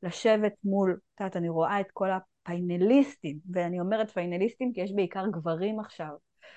לשבת 0.03 0.53
מול, 0.65 0.99
את 1.15 1.21
יודעת, 1.21 1.37
אני 1.37 1.49
רואה 1.49 1.81
את 1.81 1.87
כל 1.93 2.09
הפיינליסטים, 2.11 3.39
ואני 3.53 3.81
אומרת 3.81 4.11
פיינליסטים 4.11 4.73
כי 4.73 4.81
יש 4.81 4.93
בעיקר 4.93 5.27
גברים 5.31 5.81
עכשיו, 5.81 6.09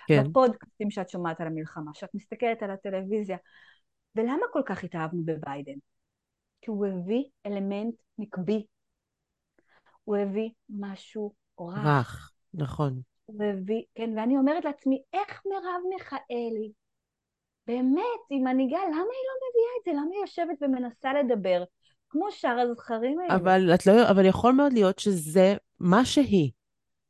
כן. 0.08 0.23
בפודקאסטים 0.23 0.91
שאת 0.91 1.10
שומעת 1.10 1.41
על 1.41 1.47
המלחמה, 1.47 1.91
שאת 1.93 2.10
מסתכלת 2.13 2.63
על 2.63 2.71
הטלוויזיה. 2.71 3.38
ולמה 4.15 4.45
כל 4.53 4.62
כך 4.65 4.84
התאהבנו 4.84 5.23
בביידן? 5.25 5.77
כי 6.62 6.71
הוא 6.71 6.86
הביא 6.86 7.23
אלמנט 7.45 7.95
נקבי. 8.17 8.65
הוא 10.03 10.17
הביא 10.17 10.49
משהו 10.69 11.34
רך. 11.60 11.86
רך, 11.86 12.32
נכון. 12.53 13.01
הוא 13.25 13.43
הביא, 13.43 13.84
כן, 13.95 14.10
ואני 14.17 14.38
אומרת 14.38 14.65
לעצמי, 14.65 15.01
איך 15.13 15.41
מרב 15.45 15.82
מיכאלי, 15.89 16.71
באמת, 17.67 18.19
היא 18.30 18.41
מנהיגה, 18.41 18.78
למה 18.78 18.95
היא 18.95 19.26
לא 19.28 19.36
מביאה 19.43 19.73
את 19.80 19.86
זה? 19.86 19.91
למה 19.91 20.10
היא 20.13 20.21
יושבת 20.21 20.58
ומנסה 20.62 21.13
לדבר? 21.13 21.63
כמו 22.10 22.32
שאר 22.32 22.60
הזכרים 22.60 23.19
האלה. 23.19 23.36
אבל, 23.36 23.73
את 23.73 23.86
לא, 23.86 24.10
אבל 24.10 24.26
יכול 24.26 24.54
מאוד 24.54 24.73
להיות 24.73 24.99
שזה 24.99 25.56
מה 25.80 26.06
שהיא. 26.06 26.52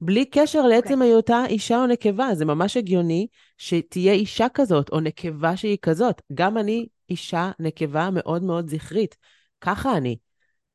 בלי 0.01 0.25
קשר 0.25 0.61
לעצם 0.61 0.93
אוקיי. 0.93 1.07
היותה 1.07 1.43
אישה 1.45 1.77
או 1.77 1.87
נקבה, 1.87 2.35
זה 2.35 2.45
ממש 2.45 2.77
הגיוני 2.77 3.27
שתהיה 3.57 4.13
אישה 4.13 4.49
כזאת, 4.53 4.89
או 4.89 4.99
נקבה 4.99 5.57
שהיא 5.57 5.77
כזאת. 5.81 6.21
גם 6.33 6.57
אני 6.57 6.87
אישה, 7.09 7.51
נקבה 7.59 8.09
מאוד 8.11 8.43
מאוד 8.43 8.69
זכרית. 8.69 9.17
ככה 9.61 9.97
אני. 9.97 10.17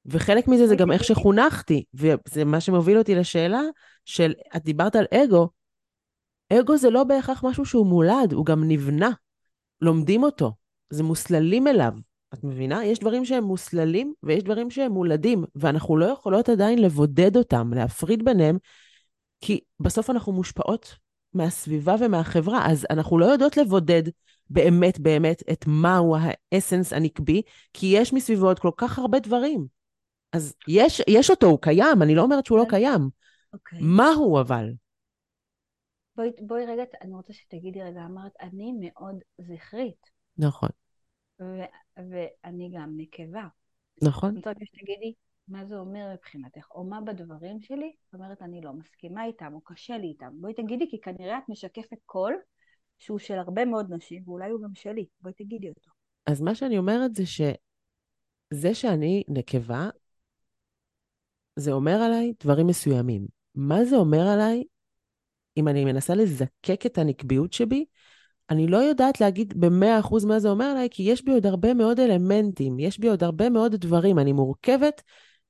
וחלק 0.07 0.49
מזה 0.49 0.67
זה 0.67 0.77
גם 0.77 0.93
איך 0.93 1.05
שחונכתי, 1.05 1.85
וזה 1.95 2.45
מה 2.45 2.61
שמוביל 2.61 2.99
אותי 2.99 3.15
לשאלה 3.15 3.63
של, 4.05 4.35
את 4.57 4.65
דיברת 4.65 4.97
על 4.97 5.05
אגו, 5.15 5.49
אגו 6.53 6.77
זה 6.77 6.91
לא 6.91 7.05
בהכרח 7.05 7.45
משהו 7.45 7.65
שהוא 7.65 7.87
מולד, 7.87 8.33
הוא 8.33 8.47
גם 8.47 8.65
נבנה. 8.65 9.11
לומדים 9.81 10.23
אותו, 10.23 10.53
זה 10.91 11.03
מוסללים 11.03 11.67
אליו. 11.67 11.93
את 12.35 12.45
מבינה? 12.45 12.85
יש 12.85 12.99
דברים 12.99 13.25
שהם 13.25 13.45
מוסללים 13.45 14.13
ויש 14.23 14.43
דברים 14.43 14.71
שהם 14.71 14.93
מולדים, 14.93 15.45
ואנחנו 15.55 15.97
לא 15.97 16.05
יכולות 16.07 16.49
עדיין 16.49 16.83
לבודד 16.83 17.37
אותם, 17.37 17.71
להפריד 17.75 18.25
ביניהם, 18.25 18.59
כי 19.41 19.61
בסוף 19.81 20.11
אנחנו 20.11 20.33
מושפעות 20.33 20.95
מהסביבה 21.35 21.95
ומהחברה, 22.01 22.71
אז 22.71 22.87
אנחנו 22.91 23.19
לא 23.19 23.27
יודעות 23.27 23.57
לבודד 23.57 24.03
באמת 24.51 25.01
באמת 25.01 25.43
את 25.53 25.65
מהו 25.67 26.17
האסנס 26.53 26.93
הנקבי, 26.93 27.43
כי 27.73 27.87
יש 27.87 28.13
מסביבו 28.13 28.47
עוד 28.47 28.59
כל 28.59 28.71
כך 28.77 28.99
הרבה 28.99 29.19
דברים. 29.19 29.67
אז 30.33 30.55
יש, 30.69 31.03
יש 31.09 31.31
אותו, 31.31 31.47
הוא 31.47 31.59
קיים, 31.63 32.03
אני 32.03 32.15
לא 32.15 32.23
אומרת 32.23 32.47
שהוא 32.47 32.59
לא 32.59 32.65
כן. 32.65 32.71
קיים. 32.71 33.09
אוקיי. 33.53 33.79
מהו 33.83 34.41
אבל? 34.41 34.69
בואי, 36.19 36.31
בואי 36.41 36.67
רגע, 36.67 36.83
אני 37.03 37.15
רוצה 37.15 37.33
שתגידי 37.33 37.83
רגע, 37.83 38.05
אמרת, 38.05 38.33
אני 38.41 38.73
מאוד 38.81 39.17
זכרית, 39.39 40.11
נכון, 40.39 40.69
ו- 41.41 41.71
ואני 41.97 42.71
גם 42.75 42.93
נקבה. 42.97 43.47
נכון. 44.03 44.31
אני 44.31 44.39
רוצה 44.39 44.65
שתגידי 44.65 45.15
מה 45.49 45.65
זה 45.65 45.79
אומר 45.79 46.13
מבחינתך, 46.15 46.71
או 46.71 46.85
מה 46.85 47.01
בדברים 47.01 47.61
שלי, 47.61 47.93
זאת 48.05 48.15
אומרת, 48.15 48.43
אני 48.43 48.61
לא 48.61 48.73
מסכימה 48.73 49.25
איתם, 49.25 49.53
או 49.55 49.61
קשה 49.61 49.99
לי 49.99 50.07
איתם. 50.07 50.31
בואי 50.41 50.55
תגידי, 50.55 50.91
כי 50.91 51.01
כנראה 51.01 51.39
את 51.39 51.49
משקפת 51.49 51.99
קול 52.07 52.35
שהוא 52.99 53.19
של 53.19 53.39
הרבה 53.39 53.65
מאוד 53.65 53.93
נשים, 53.93 54.23
ואולי 54.27 54.51
הוא 54.51 54.63
גם 54.63 54.75
שלי. 54.75 55.07
בואי 55.21 55.35
תגידי 55.35 55.69
אותו. 55.69 55.91
אז 56.27 56.41
מה 56.41 56.55
שאני 56.55 56.79
אומרת 56.79 57.15
זה 57.15 57.23
שזה 57.27 58.75
שאני 58.75 59.25
נקבה, 59.29 59.89
זה 61.57 61.73
אומר 61.73 61.97
עליי 62.07 62.33
דברים 62.41 62.67
מסוימים. 62.67 63.27
מה 63.55 63.85
זה 63.85 63.97
אומר 63.97 64.29
עליי 64.35 64.65
אם 65.59 65.69
אני 65.69 65.85
מנסה 65.85 66.15
לזקק 66.15 66.87
את 66.87 66.99
הנקביות 66.99 67.53
שבי? 67.53 67.85
אני 68.51 68.67
לא 68.67 68.77
יודעת 68.77 69.21
להגיד 69.21 69.61
במאה 69.61 70.01
אחוז 70.01 70.25
מה 70.25 70.41
זה 70.41 70.49
אומר 70.49 70.65
עליי, 70.65 70.89
כי 70.91 71.03
יש 71.03 71.25
בי 71.25 71.33
עוד 71.33 71.47
הרבה 71.47 71.75
מאוד 71.75 72.01
אלמנטים, 72.01 72.79
יש 72.79 72.99
בי 72.99 73.09
עוד 73.09 73.25
הרבה 73.25 73.51
מאוד 73.51 73.75
דברים. 73.75 74.19
אני 74.19 74.33
מורכבת 74.33 75.03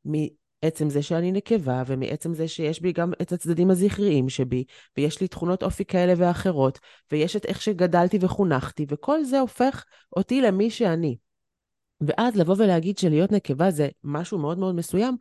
מעצם 0.04 0.90
זה 0.90 1.02
שאני 1.02 1.32
נקבה, 1.32 1.82
ומעצם 1.86 2.34
זה 2.34 2.48
שיש 2.48 2.80
בי 2.80 2.92
גם 2.92 3.12
את 3.22 3.32
הצדדים 3.32 3.70
הזכריים 3.70 4.28
שבי, 4.28 4.64
ויש 4.96 5.20
לי 5.20 5.28
תכונות 5.28 5.62
אופי 5.62 5.84
כאלה 5.84 6.14
ואחרות, 6.16 6.78
ויש 7.12 7.36
את 7.36 7.44
איך 7.44 7.62
שגדלתי 7.62 8.18
וחונכתי, 8.20 8.86
וכל 8.88 9.24
זה 9.24 9.40
הופך 9.40 9.84
אותי 10.16 10.40
למי 10.40 10.70
שאני. 10.70 11.16
ואז 12.00 12.36
לבוא 12.36 12.54
ולהגיד 12.58 12.98
שלהיות 12.98 13.32
נקבה 13.32 13.70
זה 13.70 13.88
משהו 14.04 14.38
מאוד 14.38 14.58
מאוד 14.58 14.74
מסוים, 14.74 15.16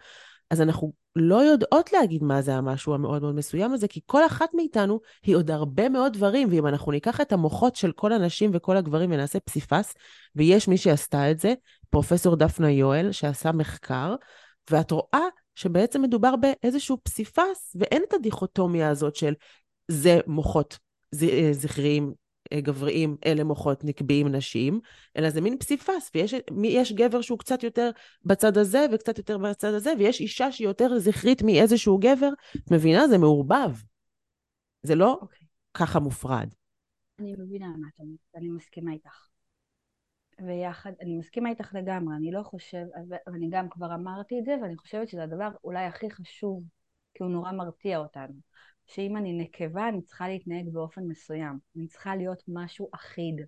אז 0.49 0.61
אנחנו 0.61 0.93
לא 1.15 1.35
יודעות 1.35 1.93
להגיד 1.93 2.23
מה 2.23 2.41
זה 2.41 2.55
המשהו 2.55 2.93
המאוד 2.93 3.21
מאוד 3.21 3.35
מסוים 3.35 3.73
הזה, 3.73 3.87
כי 3.87 3.99
כל 4.05 4.25
אחת 4.25 4.49
מאיתנו 4.53 4.99
היא 5.23 5.35
עוד 5.35 5.51
הרבה 5.51 5.89
מאוד 5.89 6.13
דברים, 6.13 6.47
ואם 6.51 6.67
אנחנו 6.67 6.91
ניקח 6.91 7.21
את 7.21 7.31
המוחות 7.31 7.75
של 7.75 7.91
כל 7.91 8.13
הנשים 8.13 8.51
וכל 8.53 8.77
הגברים 8.77 9.11
ונעשה 9.11 9.39
פסיפס, 9.39 9.93
ויש 10.35 10.67
מי 10.67 10.77
שעשתה 10.77 11.31
את 11.31 11.39
זה, 11.39 11.53
פרופסור 11.89 12.35
דפנה 12.35 12.71
יואל, 12.71 13.11
שעשה 13.11 13.51
מחקר, 13.51 14.15
ואת 14.71 14.91
רואה 14.91 15.21
שבעצם 15.55 16.01
מדובר 16.01 16.33
באיזשהו 16.35 16.97
פסיפס, 17.03 17.75
ואין 17.79 18.03
את 18.07 18.13
הדיכוטומיה 18.13 18.89
הזאת 18.89 19.15
של 19.15 19.33
זה 19.87 20.19
מוחות 20.27 20.77
ז- 21.11 21.51
זכריים, 21.51 22.03
אה, 22.03 22.26
גבריים, 22.53 23.17
אלה 23.25 23.43
מוחות 23.43 23.83
נקביים 23.83 24.27
נשיים, 24.27 24.79
אלא 25.17 25.29
זה 25.29 25.41
מין 25.41 25.57
פסיפס, 25.57 26.11
ויש 26.13 26.93
גבר 26.93 27.21
שהוא 27.21 27.39
קצת 27.39 27.63
יותר 27.63 27.89
בצד 28.25 28.57
הזה 28.57 28.85
וקצת 28.93 29.17
יותר 29.17 29.37
בצד 29.37 29.73
הזה, 29.73 29.93
ויש 29.99 30.21
אישה 30.21 30.51
שהיא 30.51 30.67
יותר 30.67 30.99
זכרית 30.99 31.41
מאיזשהו 31.41 31.97
גבר. 31.97 32.29
את 32.57 32.71
מבינה? 32.71 33.07
זה 33.07 33.17
מעורבב. 33.17 33.71
זה 34.83 34.95
לא 34.95 35.17
אוקיי. 35.21 35.47
ככה 35.73 35.99
מופרד. 35.99 36.53
אני 37.19 37.35
מבינה 37.39 37.67
מה 37.67 37.87
את 37.93 37.99
אומרת, 37.99 38.19
אני 38.35 38.49
מסכימה 38.49 38.93
איתך. 38.93 39.27
ויחד, 40.45 40.91
אני 41.01 41.17
מסכימה 41.17 41.49
איתך 41.49 41.73
לגמרי, 41.73 42.15
אני 42.15 42.31
לא 42.31 42.43
חושב, 42.43 42.85
ואני 43.27 43.49
גם 43.51 43.69
כבר 43.69 43.95
אמרתי 43.95 44.39
את 44.39 44.45
זה, 44.45 44.55
ואני 44.61 44.77
חושבת 44.77 45.09
שזה 45.09 45.23
הדבר 45.23 45.49
אולי 45.63 45.85
הכי 45.85 46.11
חשוב, 46.11 46.63
כי 47.13 47.23
הוא 47.23 47.31
נורא 47.31 47.51
מרתיע 47.51 47.97
אותנו. 47.97 48.33
שאם 48.87 49.17
אני 49.17 49.33
נקבה, 49.33 49.89
אני 49.89 50.01
צריכה 50.01 50.27
להתנהג 50.27 50.69
באופן 50.69 51.03
מסוים. 51.03 51.59
אני 51.77 51.87
צריכה 51.87 52.15
להיות 52.15 52.43
משהו 52.47 52.89
אחיד. 52.93 53.41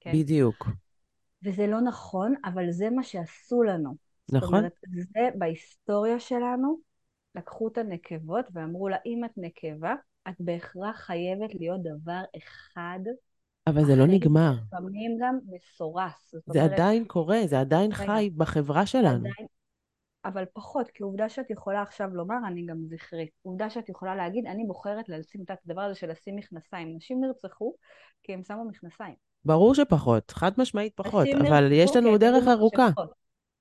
כן? 0.00 0.12
בדיוק. 0.12 0.68
וזה 1.42 1.66
לא 1.66 1.80
נכון, 1.80 2.34
אבל 2.44 2.70
זה 2.70 2.90
מה 2.90 3.02
שעשו 3.02 3.62
לנו. 3.62 3.96
זאת 4.26 4.42
נכון? 4.42 4.58
אומרת, 4.58 4.72
זה 5.12 5.28
בהיסטוריה 5.38 6.20
שלנו, 6.20 6.78
לקחו 7.34 7.68
את 7.68 7.78
הנקבות 7.78 8.46
ואמרו 8.52 8.88
לה, 8.88 8.96
אם 9.06 9.24
את 9.24 9.30
נקבה, 9.36 9.94
את 10.28 10.34
בהכרח 10.40 10.96
חייבת 10.96 11.54
להיות 11.54 11.80
דבר 11.82 12.22
אחד, 12.36 12.98
אבל 13.66 13.84
זה 13.84 13.96
לא 13.96 14.06
נגמר. 14.06 14.54
לפעמים 14.66 15.16
גם 15.20 15.38
מסורס. 15.46 16.30
זאת 16.32 16.42
זה 16.52 16.58
אומרת, 16.58 16.72
עדיין 16.72 17.04
קורה, 17.04 17.38
זה 17.46 17.60
עדיין 17.60 17.92
חי 17.92 18.30
בחברה 18.36 18.86
שלנו. 18.86 19.18
עדיין, 19.18 19.46
אבל 20.26 20.44
פחות, 20.52 20.90
כי 20.90 21.02
עובדה 21.02 21.28
שאת 21.28 21.50
יכולה 21.50 21.82
עכשיו 21.82 22.08
לומר, 22.14 22.36
אני 22.46 22.66
גם 22.66 22.76
זכרית. 22.86 23.30
עובדה 23.42 23.70
שאת 23.70 23.88
יכולה 23.88 24.16
להגיד, 24.16 24.46
אני 24.46 24.64
בוחרת 24.64 25.08
לשים 25.08 25.42
את 25.42 25.50
הדבר 25.64 25.80
הזה 25.80 25.94
של 25.94 26.10
לשים 26.10 26.36
מכנסיים. 26.36 26.96
נשים 26.96 27.20
נרצחו 27.20 27.74
כי 28.22 28.34
הם 28.34 28.42
שמו 28.42 28.64
מכנסיים. 28.64 29.14
ברור 29.44 29.74
שפחות, 29.74 30.30
חד 30.30 30.52
משמעית 30.58 30.92
פחות, 30.96 31.26
אבל 31.48 31.72
יש 31.72 31.96
לנו 31.96 32.18
דרך 32.18 32.48
ארוכה. 32.48 32.86
מכשפות. 32.86 33.10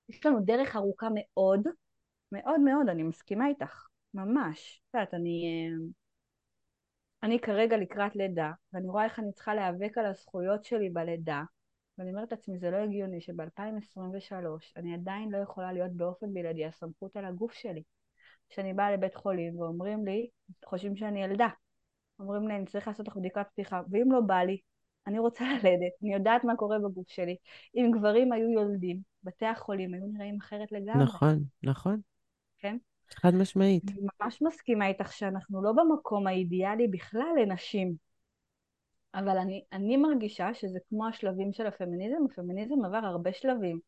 יש 0.09 0.25
לנו 0.25 0.39
דרך 0.39 0.75
ארוכה 0.75 1.07
מאוד, 1.15 1.61
מאוד 2.31 2.59
מאוד, 2.59 2.89
אני 2.89 3.03
מסכימה 3.03 3.47
איתך, 3.47 3.87
ממש. 4.13 4.81
את 4.89 4.93
יודעת, 4.93 5.13
אני, 5.13 5.45
אה, 5.45 5.85
אני 7.23 7.39
כרגע 7.39 7.77
לקראת 7.77 8.15
לידה, 8.15 8.51
ואני 8.73 8.87
רואה 8.87 9.03
איך 9.03 9.19
אני 9.19 9.31
צריכה 9.31 9.55
להיאבק 9.55 9.97
על 9.97 10.05
הזכויות 10.05 10.63
שלי 10.63 10.89
בלידה, 10.89 11.43
ואני 11.97 12.09
אומרת 12.09 12.31
לעצמי, 12.31 12.57
זה 12.59 12.71
לא 12.71 12.77
הגיוני 12.77 13.21
שב-2023 13.21 14.35
אני 14.75 14.93
עדיין 14.93 15.31
לא 15.31 15.37
יכולה 15.37 15.73
להיות 15.73 15.91
באופן 15.91 16.33
בלעדי 16.33 16.65
הסמכות 16.65 17.15
על 17.17 17.25
הגוף 17.25 17.53
שלי. 17.53 17.83
כשאני 18.49 18.73
באה 18.73 18.91
לבית 18.91 19.15
חולים 19.15 19.59
ואומרים 19.59 20.05
לי, 20.05 20.29
חושבים 20.65 20.95
שאני 20.95 21.23
ילדה. 21.23 21.47
אומרים 22.19 22.47
לי, 22.47 22.55
אני 22.55 22.65
צריך 22.65 22.87
לעשות 22.87 23.07
לך 23.07 23.17
בדיקת 23.17 23.47
פתיחה, 23.51 23.81
ואם 23.91 24.11
לא 24.11 24.21
בא 24.21 24.39
לי, 24.39 24.57
אני 25.07 25.19
רוצה 25.19 25.45
ללדת, 25.63 25.91
אני 26.03 26.13
יודעת 26.13 26.43
מה 26.43 26.55
קורה 26.55 26.79
בגוף 26.79 27.09
שלי. 27.09 27.35
אם 27.75 27.91
גברים 27.93 28.31
היו 28.31 28.49
יולדים, 28.49 28.99
בתי 29.23 29.45
החולים 29.45 29.93
היו 29.93 30.07
נראים 30.07 30.37
אחרת 30.41 30.71
לגמרי. 30.71 31.03
נכון, 31.03 31.43
נכון. 31.63 32.01
כן? 32.59 32.77
חד 33.09 33.35
משמעית. 33.35 33.83
אני 33.89 34.07
ממש 34.21 34.41
מסכימה 34.41 34.87
איתך 34.87 35.13
שאנחנו 35.13 35.63
לא 35.63 35.71
במקום 35.71 36.27
האידיאלי 36.27 36.87
בכלל 36.87 37.27
לנשים. 37.41 38.04
אבל 39.15 39.37
אני, 39.37 39.63
אני 39.73 39.97
מרגישה 39.97 40.53
שזה 40.53 40.79
כמו 40.89 41.07
השלבים 41.07 41.53
של 41.53 41.67
הפמיניזם, 41.67 42.17
הפמיניזם 42.31 42.85
עבר 42.85 42.97
הרבה 42.97 43.33
שלבים. 43.33 43.79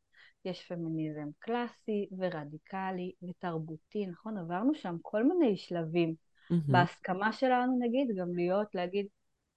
יש 0.46 0.68
פמיניזם 0.68 1.28
קלאסי 1.40 2.10
ורדיקלי 2.18 3.12
ותרבותי, 3.24 4.06
נכון? 4.06 4.38
עברנו 4.38 4.76
שם 4.76 4.96
כל 5.02 5.24
מיני 5.24 5.58
שלבים. 5.58 6.14
Mm-hmm. 6.14 6.72
בהסכמה 6.72 7.34
שלנו 7.34 7.80
נגיד, 7.80 8.08
גם 8.18 8.36
להיות, 8.36 8.76
להגיד, 8.76 9.08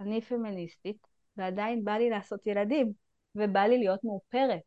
אני 0.00 0.20
פמיניסטית, 0.20 1.06
ועדיין 1.36 1.84
בא 1.84 1.92
לי 1.92 2.10
לעשות 2.10 2.46
ילדים, 2.46 2.92
ובא 3.34 3.60
לי 3.60 3.78
להיות 3.78 4.04
מאופרת. 4.04 4.60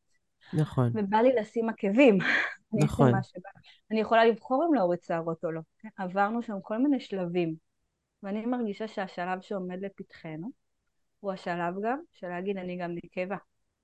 נכון. 0.54 0.92
ובא 0.94 1.18
לי 1.18 1.30
לשים 1.36 1.70
עקבים. 1.70 2.18
נכון. 2.84 3.12
אני 3.92 4.00
יכולה 4.00 4.26
לבחור 4.26 4.66
אם 4.70 4.74
להוריד 4.74 5.02
שערות 5.02 5.46
או 5.46 5.52
לא. 5.52 5.62
עברנו 5.98 6.42
שם 6.42 6.56
כל 6.62 6.78
מיני 6.78 7.00
שלבים. 7.00 7.56
ואני 8.24 8.46
מרגישה 8.46 8.88
שהשלב 8.88 9.42
שעומד 9.42 9.82
לפתחנו, 9.82 10.63
הוא 11.24 11.32
השלב 11.32 11.74
גם 11.84 12.00
של 12.12 12.28
להגיד, 12.28 12.58
אני 12.58 12.78
גם 12.78 12.92
נקבה. 13.04 13.36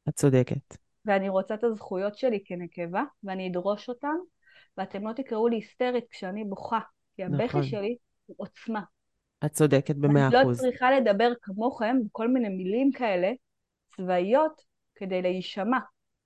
את 0.10 0.14
צודקת. 0.16 0.78
ואני 1.06 1.30
רוצה 1.30 1.54
את 1.54 1.64
הזכויות 1.64 2.18
שלי 2.18 2.44
כנקבה, 2.46 3.04
ואני 3.24 3.50
אדרוש 3.50 3.90
אותן, 3.90 4.16
ואתם 4.78 5.08
לא 5.08 5.14
תקראו 5.14 5.48
לי 5.48 5.56
היסטרית 5.56 6.04
כשאני 6.10 6.44
בוכה, 6.44 6.80
כי 7.16 7.24
הבכי 7.24 7.44
נכון. 7.44 7.64
שלי 7.64 7.96
הוא 8.26 8.36
עוצמה. 8.40 8.82
את 9.46 9.52
צודקת 9.52 9.96
במאה 9.96 10.28
אחוז. 10.28 10.36
אני 10.36 10.48
לא 10.48 10.54
צריכה 10.54 10.92
לדבר 10.92 11.32
כמוכם 11.42 11.98
בכל 12.06 12.28
מיני 12.28 12.50
מילים 12.50 12.92
כאלה, 12.92 13.32
צבאיות, 13.98 14.62
כדי 14.96 15.22
להישמע. 15.22 15.80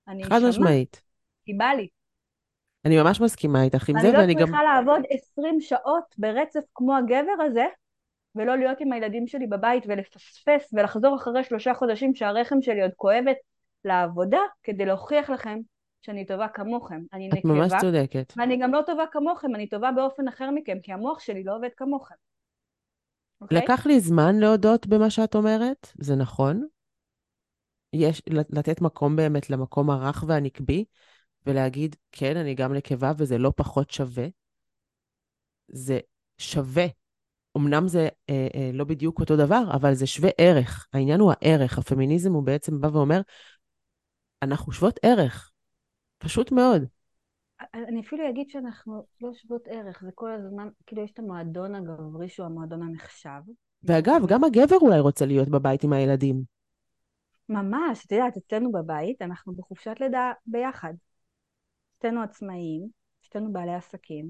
אני 0.08 0.24
חד 0.24 0.40
משמעית. 0.50 1.02
כי 1.46 1.54
בא 1.54 1.66
לי. 1.66 1.88
אני 2.86 2.98
ממש 3.02 3.22
מסכימה 3.22 3.64
איתך 3.64 3.90
עם 3.90 3.96
זה, 4.02 4.08
ואני 4.08 4.34
גם... 4.34 4.42
אני 4.42 4.52
לא 4.52 4.58
צריכה 4.58 4.64
לעבוד 4.64 5.02
20 5.10 5.62
שעות 5.62 6.16
ברצף 6.18 6.64
כמו 6.74 6.98
הגבר 6.98 7.44
הזה, 7.46 7.66
ולא 8.36 8.58
להיות 8.58 8.80
עם 8.80 8.94
הילדים 8.94 9.28
שלי 9.28 9.48
בבית 9.48 9.84
ולפספס 9.88 10.74
ולחזור 10.74 11.16
אחרי 11.16 11.44
שלושה 11.44 11.74
חודשים 11.74 12.16
שהרחם 12.16 12.62
שלי 12.62 12.82
עוד 12.82 12.92
כואבת 12.96 13.38
לעבודה, 13.86 14.40
כדי 14.64 14.86
להוכיח 14.86 15.30
לכם 15.30 15.60
שאני 16.02 16.26
טובה 16.26 16.48
כמוכם. 16.48 17.02
אני 17.14 17.28
נקבה. 17.28 17.40
את 17.40 17.46
ממש 17.46 17.74
צודקת. 17.82 18.34
ואני 18.38 18.58
גם 18.58 18.74
לא 18.74 18.82
טובה 18.86 19.04
כמוכם, 19.12 19.56
אני 19.56 19.70
טובה 19.70 19.92
באופן 19.92 20.28
אחר 20.28 20.52
מכם, 20.52 20.78
כי 20.84 20.94
המוח 20.94 21.20
שלי 21.20 21.44
לא 21.44 21.56
עובד 21.56 21.70
כמוכם. 21.78 22.16
Okay? 22.16 22.18
אוקיי? 23.42 23.58
לקח 23.58 23.86
לי 23.86 24.00
זמן 24.00 24.36
להודות 24.36 24.88
במה 24.88 25.10
שאת 25.10 25.36
אומרת, 25.36 25.88
זה 25.98 26.16
נכון. 26.16 26.68
יש 27.94 28.22
לתת 28.50 28.82
מקום 28.82 29.16
באמת 29.16 29.50
למקום 29.50 29.90
הרך 29.90 30.24
והנקבי, 30.28 30.86
ולהגיד, 31.46 31.96
כן, 32.12 32.38
אני 32.38 32.56
גם 32.56 32.74
נקבה 32.74 33.12
וזה 33.18 33.38
לא 33.38 33.52
פחות 33.56 33.92
שווה. 33.92 34.26
זה 35.68 36.00
שווה. 36.38 36.86
אמנם 37.58 37.88
זה 37.88 38.08
אה, 38.30 38.48
אה, 38.56 38.70
לא 38.74 38.84
בדיוק 38.84 39.20
אותו 39.20 39.38
דבר, 39.38 39.64
אבל 39.74 39.94
זה 39.94 40.08
שווה 40.08 40.30
ערך. 40.38 40.88
העניין 40.94 41.20
הוא 41.20 41.34
הערך. 41.36 41.78
הפמיניזם 41.78 42.34
הוא 42.34 42.44
בעצם 42.44 42.82
בא 42.82 42.88
ואומר, 42.88 43.22
אנחנו 44.42 44.72
שוות 44.72 45.00
ערך. 45.04 45.52
פשוט 46.18 46.52
מאוד. 46.52 46.84
אני 47.74 48.02
אפילו 48.02 48.30
אגיד 48.30 48.50
שאנחנו 48.50 49.06
לא 49.22 49.34
שוות 49.34 49.68
ערך, 49.68 50.02
זה 50.06 50.12
כל 50.16 50.32
הזמן, 50.32 50.68
כאילו 50.86 51.04
יש 51.04 51.12
את 51.12 51.20
המועדון 51.20 51.76
הגברי 51.76 52.30
שהוא 52.30 52.46
המועדון 52.46 52.84
הנחשב. 52.84 53.42
ואגב, 53.84 54.22
גם 54.28 54.44
הגבר 54.44 54.78
אולי 54.82 55.00
רוצה 55.00 55.26
להיות 55.26 55.50
בבית 55.50 55.84
עם 55.84 55.94
הילדים. 55.94 56.44
ממש, 57.50 58.06
את 58.06 58.12
יודעת, 58.12 58.38
אצלנו 58.38 58.72
בבית, 58.72 59.22
אנחנו 59.22 59.54
בחופשת 59.54 59.96
לידה 60.00 60.32
ביחד. 60.46 60.94
שתינו 61.98 62.22
עצמאיים, 62.22 62.88
שתינו 63.22 63.54
בעלי 63.54 63.74
עסקים. 63.74 64.30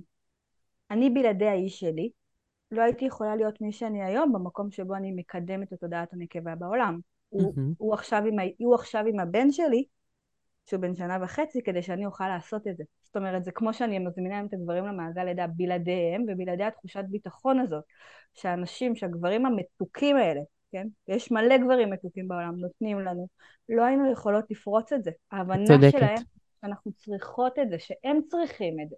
אני 0.91 1.09
בלעדי 1.09 1.47
האיש 1.47 1.79
שלי, 1.79 2.09
לא 2.73 2.81
הייתי 2.81 3.05
יכולה 3.05 3.36
להיות 3.36 3.62
מי 3.62 3.71
שאני 3.71 4.03
היום 4.03 4.33
במקום 4.33 4.71
שבו 4.71 4.95
אני 4.95 5.12
מקדמת 5.12 5.73
את 5.73 5.79
תודעת 5.79 6.13
הנקבה 6.13 6.55
בעולם. 6.55 6.99
Mm-hmm. 6.99 7.43
הוא, 7.43 7.53
הוא, 7.77 7.93
עכשיו 7.93 8.23
עם, 8.25 8.36
הוא 8.57 8.75
עכשיו 8.75 9.05
עם 9.07 9.19
הבן 9.19 9.51
שלי, 9.51 9.86
שהוא 10.65 10.81
בן 10.81 10.95
שנה 10.95 11.17
וחצי, 11.21 11.63
כדי 11.63 11.81
שאני 11.81 12.05
אוכל 12.05 12.27
לעשות 12.27 12.67
את 12.67 12.77
זה. 12.77 12.83
זאת 13.03 13.15
אומרת, 13.15 13.43
זה 13.43 13.51
כמו 13.51 13.73
שאני 13.73 13.99
מזמינה 13.99 14.41
את 14.45 14.53
הגברים 14.53 14.86
למעגל 14.86 15.23
לידה 15.23 15.47
בלעדיהם, 15.47 16.25
ובלעדי 16.27 16.63
התחושת 16.63 17.03
ביטחון 17.09 17.59
הזאת, 17.59 17.83
שהאנשים, 18.33 18.95
שהגברים 18.95 19.45
המתוקים 19.45 20.17
האלה, 20.17 20.41
כן? 20.71 20.88
ויש 21.07 21.31
מלא 21.31 21.57
גברים 21.57 21.89
מתוקים 21.89 22.27
בעולם, 22.27 22.55
נותנים 22.59 22.99
לנו, 22.99 23.27
לא 23.69 23.83
היינו 23.83 24.12
יכולות 24.12 24.45
לפרוץ 24.51 24.93
את 24.93 25.03
זה. 25.03 25.12
ההבנה 25.31 25.65
צודקת. 25.65 25.91
שלהם, 25.91 26.15
שאנחנו 26.62 26.91
צריכות 26.93 27.59
את 27.59 27.69
זה, 27.69 27.79
שהם 27.79 28.19
צריכים 28.27 28.79
את 28.83 28.89
זה. 28.89 28.95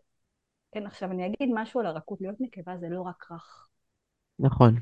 כן, 0.76 0.86
עכשיו 0.86 1.12
אני 1.12 1.26
אגיד 1.26 1.50
משהו 1.54 1.80
על 1.80 1.86
הרכות, 1.86 2.22
להיות 2.22 2.36
נקבה 2.40 2.78
זה 2.78 2.88
לא 2.90 3.02
רק 3.02 3.32
רך. 3.32 3.68
נכון. 4.40 4.80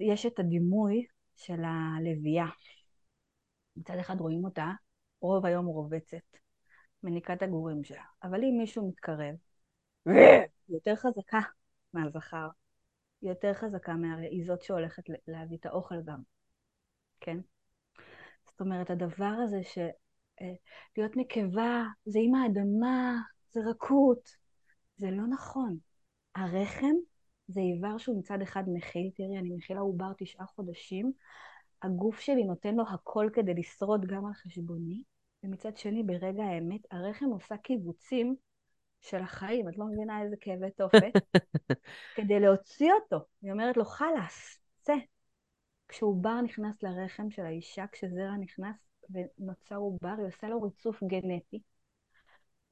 יש 0.00 0.26
את 0.26 0.38
הדימוי 0.38 1.06
של 1.36 1.62
הלוויה. 1.64 2.46
מצד 3.76 3.94
אחד 4.00 4.20
רואים 4.20 4.44
אותה, 4.44 4.70
רוב 5.20 5.46
היום 5.46 5.66
רובצת, 5.66 6.36
מניקה 7.02 7.32
את 7.32 7.42
הגורים 7.42 7.84
שלה. 7.84 8.02
אבל 8.22 8.44
אם 8.44 8.54
מישהו 8.58 8.88
מתקרב, 8.88 9.34
יותר 10.68 10.96
חזקה 10.96 11.40
מהזכר, 11.92 12.48
היא 13.20 13.30
יותר 13.30 13.54
חזקה 13.54 13.94
מהרי, 13.94 14.26
היא 14.26 14.46
זאת 14.46 14.62
שהולכת 14.62 15.02
להביא 15.28 15.56
את 15.56 15.66
האוכל 15.66 16.02
גם, 16.04 16.22
כן? 17.20 17.38
זאת 18.44 18.60
אומרת, 18.60 18.90
הדבר 18.90 19.34
הזה 19.44 19.62
של 19.62 19.88
אה, 20.40 20.54
להיות 20.96 21.16
נקבה 21.16 21.82
זה 22.04 22.18
עם 22.22 22.34
האדמה, 22.34 23.16
זה 23.52 23.60
רכות, 23.70 24.45
זה 24.96 25.10
לא 25.10 25.26
נכון. 25.26 25.78
הרחם 26.34 26.94
זה 27.48 27.60
איבר 27.60 27.98
שהוא 27.98 28.18
מצד 28.18 28.42
אחד 28.42 28.64
מכיל, 28.66 29.10
תראי, 29.14 29.38
אני 29.38 29.50
מכילה 29.50 29.80
עובר 29.80 30.12
תשעה 30.18 30.46
חודשים, 30.46 31.12
הגוף 31.82 32.20
שלי 32.20 32.44
נותן 32.44 32.74
לו 32.74 32.84
הכל 32.88 33.28
כדי 33.32 33.54
לשרוד 33.54 34.06
גם 34.06 34.26
על 34.26 34.32
חשבוני, 34.32 35.02
ומצד 35.42 35.76
שני, 35.76 36.02
ברגע 36.02 36.44
האמת, 36.44 36.80
הרחם 36.90 37.26
עושה 37.26 37.56
קיבוצים 37.56 38.36
של 39.00 39.22
החיים, 39.22 39.68
את 39.68 39.78
לא 39.78 39.84
מבינה 39.86 40.22
איזה 40.22 40.36
כאבי 40.40 40.70
תופת, 40.70 41.12
כדי 42.16 42.40
להוציא 42.40 42.92
אותו. 42.92 43.26
היא 43.42 43.52
אומרת 43.52 43.76
לו, 43.76 43.84
חלאס, 43.84 44.60
צא. 44.82 44.94
כשעובר 45.88 46.40
נכנס 46.40 46.82
לרחם 46.82 47.30
של 47.30 47.42
האישה, 47.42 47.84
כשזרע 47.92 48.36
נכנס 48.40 48.76
ונוצר 49.10 49.76
עובר, 49.76 50.14
היא 50.18 50.26
עושה 50.26 50.48
לו 50.48 50.62
ריצוף 50.62 51.04
גנטי. 51.04 51.60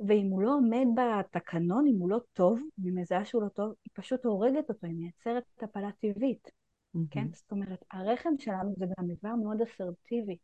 ואם 0.00 0.26
הוא 0.30 0.42
לא 0.42 0.54
עומד 0.54 0.86
בתקנון, 0.96 1.86
אם 1.86 1.98
הוא 1.98 2.10
לא 2.10 2.20
טוב, 2.32 2.60
אם 2.78 2.84
היא 2.84 2.92
מזהה 2.94 3.24
שהוא 3.24 3.42
לא 3.42 3.48
טוב, 3.48 3.74
היא 3.84 3.90
פשוט 3.94 4.24
הורגת 4.24 4.68
אותו, 4.68 4.86
היא 4.86 4.94
מייצרת 4.94 5.44
הפלה 5.62 5.92
טבעית. 5.92 6.48
Mm-hmm. 6.48 6.98
כן? 7.10 7.26
זאת 7.32 7.52
אומרת, 7.52 7.84
הרחם 7.90 8.30
שלנו 8.38 8.74
זה 8.76 8.86
גם 8.98 9.06
דבר 9.06 9.34
מאוד 9.34 9.60
אסרטיבי. 9.62 10.36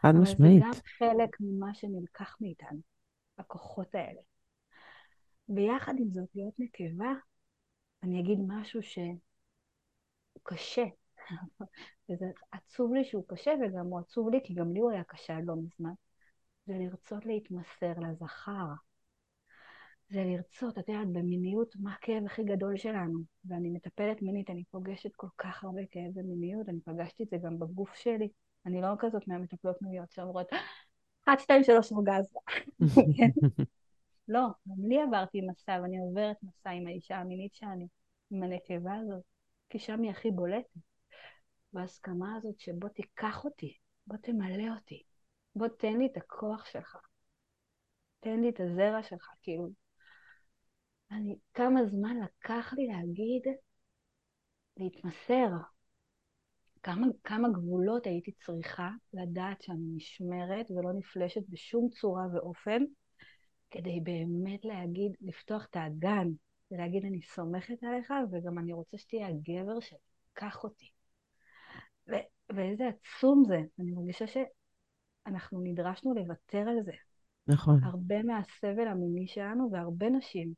חד 0.00 0.12
משמעית. 0.22 0.62
אבל 0.62 0.72
זה 0.72 0.80
גם 0.80 0.84
חלק 0.98 1.36
ממה 1.40 1.74
שנלקח 1.74 2.36
מאיתנו, 2.40 2.80
הכוחות 3.38 3.94
האלה. 3.94 4.20
ויחד 5.48 5.94
עם 5.98 6.10
זאת, 6.10 6.28
להיות 6.34 6.54
נקבה, 6.58 7.12
אני 8.02 8.20
אגיד 8.20 8.38
משהו 8.46 8.82
שהוא 8.82 9.18
קשה. 10.42 10.84
וזה 12.10 12.26
עצוב 12.50 12.94
לי 12.94 13.04
שהוא 13.04 13.24
קשה, 13.28 13.50
וגם 13.62 13.86
הוא 13.86 13.98
עצוב 13.98 14.28
לי, 14.28 14.40
כי 14.44 14.54
גם 14.54 14.72
לי 14.72 14.80
הוא 14.80 14.90
היה 14.90 15.04
קשה 15.04 15.38
לא 15.44 15.54
מזמן. 15.56 15.92
זה 16.66 16.74
לרצות 16.78 17.26
להתמסר 17.26 17.92
לזכר. 18.00 18.66
זה 20.08 20.24
לרצות, 20.24 20.78
את 20.78 20.88
יודעת, 20.88 21.08
במיניות, 21.08 21.76
מה 21.76 21.94
הכאב 21.94 22.24
הכי 22.26 22.44
גדול 22.44 22.76
שלנו. 22.76 23.18
ואני 23.44 23.70
מטפלת 23.70 24.22
מינית, 24.22 24.50
אני 24.50 24.64
פוגשת 24.70 25.10
כל 25.16 25.26
כך 25.38 25.64
הרבה 25.64 25.82
כאב 25.90 26.12
במיניות, 26.14 26.68
אני 26.68 26.80
פגשתי 26.80 27.22
את 27.22 27.28
זה 27.30 27.36
גם 27.44 27.58
בגוף 27.58 27.94
שלי. 27.94 28.28
אני 28.66 28.80
לא 28.80 28.88
כזאת 28.98 29.28
מהמטפלות 29.28 29.82
מיניות 29.82 30.12
שאומרות, 30.12 30.46
אחת, 31.24 31.40
שתיים, 31.40 31.64
שלוש, 31.64 31.92
אורגזמה. 31.92 32.40
לא, 34.28 34.46
גם 34.68 34.88
לי 34.88 35.02
עברתי 35.02 35.40
מסע, 35.40 35.78
ואני 35.82 35.98
עוברת 35.98 36.36
מסע 36.42 36.70
עם 36.70 36.86
האישה 36.86 37.16
המינית 37.16 37.54
שאני, 37.54 37.86
עם 38.30 38.42
הנקבה 38.42 38.94
הזאת, 38.94 39.22
כי 39.70 39.78
שם 39.78 40.02
היא 40.02 40.10
הכי 40.10 40.30
בולטת. 40.30 40.78
בהסכמה 41.72 42.36
הזאת 42.36 42.60
שבוא 42.60 42.88
תיקח 42.88 43.44
אותי, 43.44 43.76
בוא 44.06 44.16
תמלא 44.16 44.74
אותי, 44.74 45.02
בוא 45.54 45.68
תן 45.68 45.98
לי 45.98 46.06
את 46.06 46.16
הכוח 46.16 46.64
שלך, 46.64 46.96
תן 48.20 48.40
לי 48.40 48.48
את 48.48 48.60
הזרע 48.60 49.02
שלך, 49.02 49.30
כאילו. 49.42 49.68
אני, 51.10 51.36
כמה 51.54 51.86
זמן 51.86 52.16
לקח 52.20 52.74
לי 52.76 52.86
להגיד, 52.86 53.42
להתמסר, 54.76 55.48
כמה, 56.82 57.06
כמה 57.24 57.48
גבולות 57.48 58.06
הייתי 58.06 58.32
צריכה 58.32 58.90
לדעת 59.12 59.62
שאני 59.62 59.96
נשמרת 59.96 60.70
ולא 60.70 60.92
נפלשת 60.92 61.48
בשום 61.48 61.88
צורה 61.88 62.26
ואופן, 62.32 62.82
כדי 63.70 64.00
באמת 64.00 64.64
להגיד, 64.64 65.12
לפתוח 65.20 65.66
את 65.70 65.76
האגן, 65.76 66.28
ולהגיד 66.70 67.04
אני 67.04 67.22
סומכת 67.22 67.82
עליך, 67.82 68.12
וגם 68.32 68.58
אני 68.58 68.72
רוצה 68.72 68.98
שתהיה 68.98 69.28
הגבר 69.28 69.80
שלי, 69.80 69.98
קח 70.32 70.64
אותי. 70.64 70.90
ואיזה 72.54 72.84
עצום 72.88 73.42
זה. 73.46 73.60
אני 73.78 73.92
מרגישה 73.92 74.24
שאנחנו 74.26 75.60
נדרשנו 75.60 76.14
לוותר 76.14 76.58
על 76.68 76.82
זה. 76.84 76.92
נכון. 77.48 77.84
הרבה 77.84 78.22
מהסבל 78.22 78.88
המיני 78.88 79.28
שלנו, 79.28 79.68
והרבה 79.72 80.10
נשים 80.10 80.52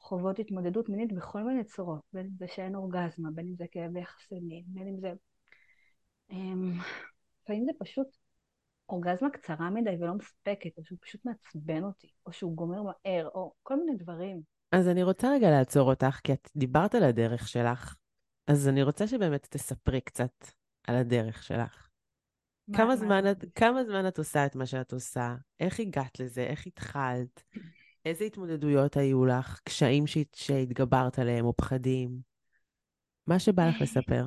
חוות 0.00 0.38
התמודדות 0.38 0.88
מינית 0.88 1.12
בכל 1.12 1.42
מיני 1.42 1.64
צורות, 1.64 2.00
בין 2.12 2.26
אם 2.26 2.32
זה 2.38 2.46
שאין 2.48 2.74
אורגזמה, 2.74 3.30
בין 3.34 3.46
אם 3.46 3.54
זה 3.56 3.64
כאבי 3.70 4.00
יחסי 4.00 4.40
מין, 4.40 4.64
בין 4.66 4.88
אם 4.88 5.00
זה... 5.00 5.12
אמ, 6.30 6.72
לפעמים 7.42 7.64
זה 7.64 7.72
פשוט 7.78 8.06
אורגזמה 8.88 9.30
קצרה 9.30 9.70
מדי 9.70 9.96
ולא 10.00 10.14
מספקת, 10.14 10.78
או 10.78 10.84
שהוא 10.84 10.98
פשוט 11.02 11.24
מעצבן 11.24 11.84
אותי, 11.84 12.12
או 12.26 12.32
שהוא 12.32 12.56
גומר 12.56 12.82
מהר, 12.82 13.28
או 13.34 13.52
כל 13.62 13.76
מיני 13.76 13.96
דברים. 13.96 14.40
אז 14.72 14.88
אני 14.88 15.02
רוצה 15.02 15.28
רגע 15.32 15.50
לעצור 15.50 15.90
אותך, 15.90 16.20
כי 16.24 16.32
את 16.32 16.48
דיברת 16.56 16.94
על 16.94 17.02
הדרך 17.02 17.48
שלך, 17.48 17.94
אז 18.46 18.68
אני 18.68 18.82
רוצה 18.82 19.06
שבאמת 19.06 19.46
תספרי 19.50 20.00
קצת 20.00 20.32
על 20.86 20.96
הדרך 20.96 21.42
שלך. 21.42 21.88
מה- 22.68 22.76
כמה 22.76 22.86
מה 22.86 22.96
זמן, 22.96 23.30
את, 23.30 23.44
כמה 23.54 23.84
זמן 23.84 24.08
את 24.08 24.18
עושה 24.18 24.46
את 24.46 24.56
מה 24.56 24.66
שאת 24.66 24.92
עושה? 24.92 25.34
איך 25.60 25.80
הגעת 25.80 26.20
לזה? 26.20 26.42
איך 26.42 26.66
התחלת? 26.66 27.42
איזה 28.08 28.24
התמודדויות 28.24 28.96
היו 28.96 29.24
לך? 29.24 29.60
קשיים 29.64 30.06
שהת, 30.06 30.34
שהתגברת 30.34 31.18
עליהם 31.18 31.44
או 31.44 31.56
פחדים? 31.56 32.18
מה 33.26 33.38
שבא 33.38 33.68
לך 33.68 33.80
לספר. 33.80 34.26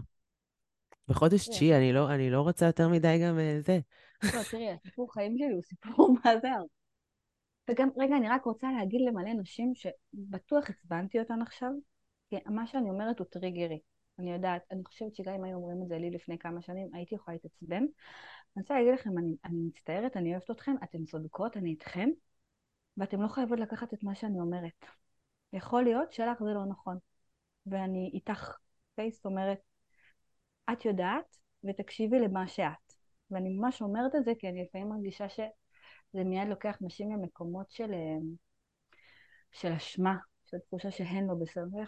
בחודש 1.08 1.50
תשיעי, 1.50 1.78
אני 1.78 1.94
לא, 1.94 2.14
אני 2.14 2.30
לא 2.30 2.42
רוצה 2.42 2.66
יותר 2.66 2.90
מדי 2.90 3.20
גם 3.24 3.40
אה, 3.40 3.58
זה. 3.62 3.80
לא, 4.24 4.44
תראי, 4.52 4.72
הסיפור 4.72 5.14
חיים 5.14 5.38
שלי 5.38 5.52
הוא 5.52 5.62
סיפור 5.62 6.14
מה 6.26 6.32
זה. 6.42 6.48
וגם, 7.70 7.90
רגע, 7.98 8.18
אני 8.18 8.30
רק 8.30 8.46
רוצה 8.46 8.68
להגיד 8.72 9.02
למלא 9.02 9.34
נשים 9.34 9.74
שבטוח 9.76 10.70
עצבנתי 10.70 11.20
אותן 11.20 11.42
עכשיו, 11.42 11.72
כי 12.30 12.36
מה 12.46 12.68
שאני 12.68 12.90
אומרת 12.90 13.20
הוא 13.20 13.28
טריגרי. 13.28 13.80
אני 14.20 14.34
יודעת, 14.34 14.62
אני 14.72 14.84
חושבת 14.86 15.16
שגם 15.16 15.34
אם 15.34 15.44
היו 15.44 15.56
אומרים 15.56 15.84
את 15.84 15.88
זה 15.88 15.98
לי 15.98 16.12
לפני 16.12 16.38
כמה 16.38 16.62
שנים, 16.62 16.90
הייתי 16.94 17.16
יכולה 17.16 17.36
להתעצבן. 17.36 17.84
אני 18.56 18.62
רוצה 18.62 18.74
להגיד 18.74 18.94
לכם, 18.94 19.18
אני, 19.18 19.36
אני 19.46 19.58
מצטערת, 19.68 20.18
אני 20.18 20.32
אוהבת 20.32 20.52
אתכם, 20.52 20.76
אתן 20.84 21.06
צודקות, 21.06 21.58
אני 21.58 21.70
איתכם, 21.70 22.10
ואתן 22.98 23.20
לא 23.20 23.28
חייבות 23.28 23.60
לקחת 23.60 23.94
את 23.94 24.04
מה 24.04 24.16
שאני 24.16 24.40
אומרת. 24.40 24.86
יכול 25.54 25.84
להיות 25.84 26.14
שלך 26.14 26.44
זה 26.44 26.54
לא 26.54 26.66
נכון, 26.66 26.98
ואני 27.66 28.12
איתך, 28.14 28.58
אוקיי? 28.92 29.12
זאת 29.12 29.26
אומרת, 29.26 29.60
את 30.74 30.86
יודעת, 30.86 31.38
ותקשיבי 31.64 32.20
למה 32.20 32.48
שאת. 32.48 32.94
ואני 33.32 33.50
ממש 33.50 33.82
אומרת 33.82 34.16
את 34.16 34.26
זה, 34.26 34.32
כי 34.40 34.50
אני 34.50 34.64
לפעמים 34.64 34.90
מרגישה 34.90 35.30
שזה 35.30 36.24
מיד 36.26 36.48
לוקח 36.48 36.78
נשים 36.82 37.12
למקומות 37.12 37.72
של, 37.72 37.94
אה, 37.94 38.18
של 39.52 39.72
אשמה, 39.72 40.16
של 40.46 40.58
תחושה 40.58 40.92
שהן 40.92 41.28
לא 41.28 41.34
בסדר. 41.42 41.84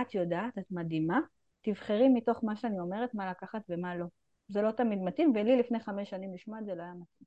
את 0.00 0.14
יודעת, 0.14 0.58
את 0.58 0.64
מדהימה, 0.70 1.20
תבחרי 1.62 2.08
מתוך 2.08 2.44
מה 2.44 2.56
שאני 2.56 2.80
אומרת 2.80 3.14
מה 3.14 3.30
לקחת 3.30 3.62
ומה 3.68 3.96
לא. 3.96 4.06
זה 4.48 4.62
לא 4.62 4.70
תמיד 4.70 4.98
מתאים, 4.98 5.32
ולי 5.34 5.56
לפני 5.56 5.80
חמש 5.80 6.10
שנים 6.10 6.34
לשמוע 6.34 6.58
את 6.58 6.64
זה 6.64 6.74
לא 6.74 6.82
היה 6.82 6.92
מתאים. 6.94 7.26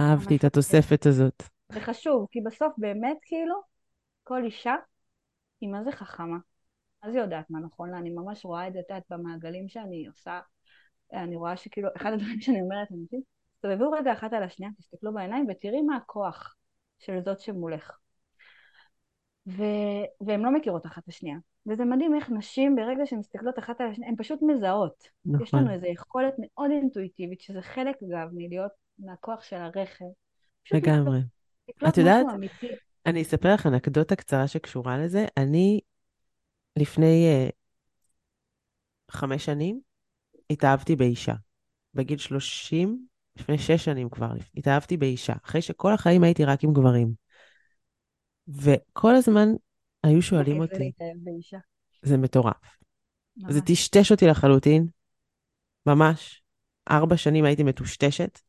אהבתי 0.00 0.36
את 0.36 0.44
ממש 0.44 0.44
התוספת 0.44 1.06
הזאת. 1.06 1.42
זה 1.72 1.80
חשוב, 1.80 2.26
כי 2.30 2.40
בסוף 2.40 2.72
באמת 2.78 3.16
כאילו, 3.22 3.54
כל 4.22 4.44
אישה 4.44 4.74
היא 5.60 5.70
מה 5.70 5.84
זה 5.84 5.92
חכמה. 5.92 6.36
אז 7.02 7.14
היא 7.14 7.22
יודעת 7.22 7.50
מה 7.50 7.60
נכון 7.60 7.90
לה, 7.90 7.98
אני 7.98 8.10
ממש 8.10 8.44
רואה 8.44 8.68
את 8.68 8.72
זה, 8.72 8.80
את 8.80 8.84
יודעת, 8.90 9.04
במעגלים 9.10 9.68
שאני 9.68 10.06
עושה, 10.06 10.40
אני 11.12 11.36
רואה 11.36 11.56
שכאילו, 11.56 11.88
אחד 11.96 12.12
הדברים 12.12 12.40
שאני 12.44 12.60
אומרת 12.60 12.90
לאנשים, 12.90 13.20
תסתובבו 13.54 13.90
רגע 13.90 14.12
אחת 14.12 14.32
על 14.32 14.42
השנייה, 14.42 14.72
תסתכלו 14.78 15.14
בעיניים 15.14 15.46
ותראי 15.50 15.82
מה 15.82 15.96
הכוח 15.96 16.54
של 16.98 17.20
זאת 17.24 17.40
שמולך. 17.40 17.90
ו... 19.46 19.62
והן 20.20 20.40
לא 20.40 20.50
מכירות 20.54 20.86
אחת 20.86 21.02
את 21.02 21.08
השנייה. 21.08 21.36
וזה 21.66 21.84
מדהים 21.84 22.14
איך 22.14 22.30
נשים 22.30 22.76
ברגע 22.76 23.06
שהן 23.06 23.18
מסתכלות 23.18 23.58
אחת 23.58 23.80
על 23.80 23.90
השנייה, 23.90 24.10
הן 24.10 24.16
פשוט 24.18 24.40
מזהות. 24.42 25.02
יש 25.02 25.54
נכון. 25.54 25.60
לנו 25.60 25.70
איזו 25.70 25.86
יכולת 25.86 26.34
מאוד 26.38 26.70
אינטואיטיבית, 26.70 27.40
שזה 27.40 27.62
חלק 27.62 27.96
אגב 28.02 28.28
מלהיות 28.32 28.72
מהכוח 28.98 29.42
של. 29.42 29.56
פשוט 30.64 30.76
לגמרי. 30.76 31.18
את 31.88 31.96
יודעת, 31.96 32.26
משהו 32.26 32.36
אמיתי. 32.36 32.68
אני 33.06 33.22
אספר 33.22 33.54
לך 33.54 33.66
אנקדוטה 33.66 34.16
קצרה 34.16 34.48
שקשורה 34.48 34.98
לזה. 34.98 35.26
אני 35.36 35.80
לפני 36.76 37.28
uh, 37.48 37.52
חמש 39.10 39.44
שנים 39.44 39.80
התאהבתי 40.50 40.96
באישה. 40.96 41.34
בגיל 41.94 42.18
30, 42.18 43.06
לפני 43.36 43.58
שש 43.58 43.84
שנים 43.84 44.10
כבר, 44.10 44.30
התאהבתי 44.56 44.96
באישה. 44.96 45.32
אחרי 45.44 45.62
שכל 45.62 45.92
החיים 45.92 46.24
הייתי 46.24 46.44
רק 46.44 46.64
עם 46.64 46.72
גברים. 46.72 47.12
וכל 48.48 49.14
הזמן 49.14 49.48
היו 50.02 50.22
שואלים 50.22 50.56
זה 50.56 50.62
אותי. 50.62 50.92
זה 52.02 52.16
מטורף. 52.16 52.78
זה 53.48 53.60
ממש. 53.60 53.70
טשטש 53.70 54.12
אותי 54.12 54.26
לחלוטין, 54.26 54.86
ממש. 55.86 56.42
ארבע 56.90 57.16
שנים 57.16 57.44
הייתי 57.44 57.62
מטושטשת. 57.62 58.40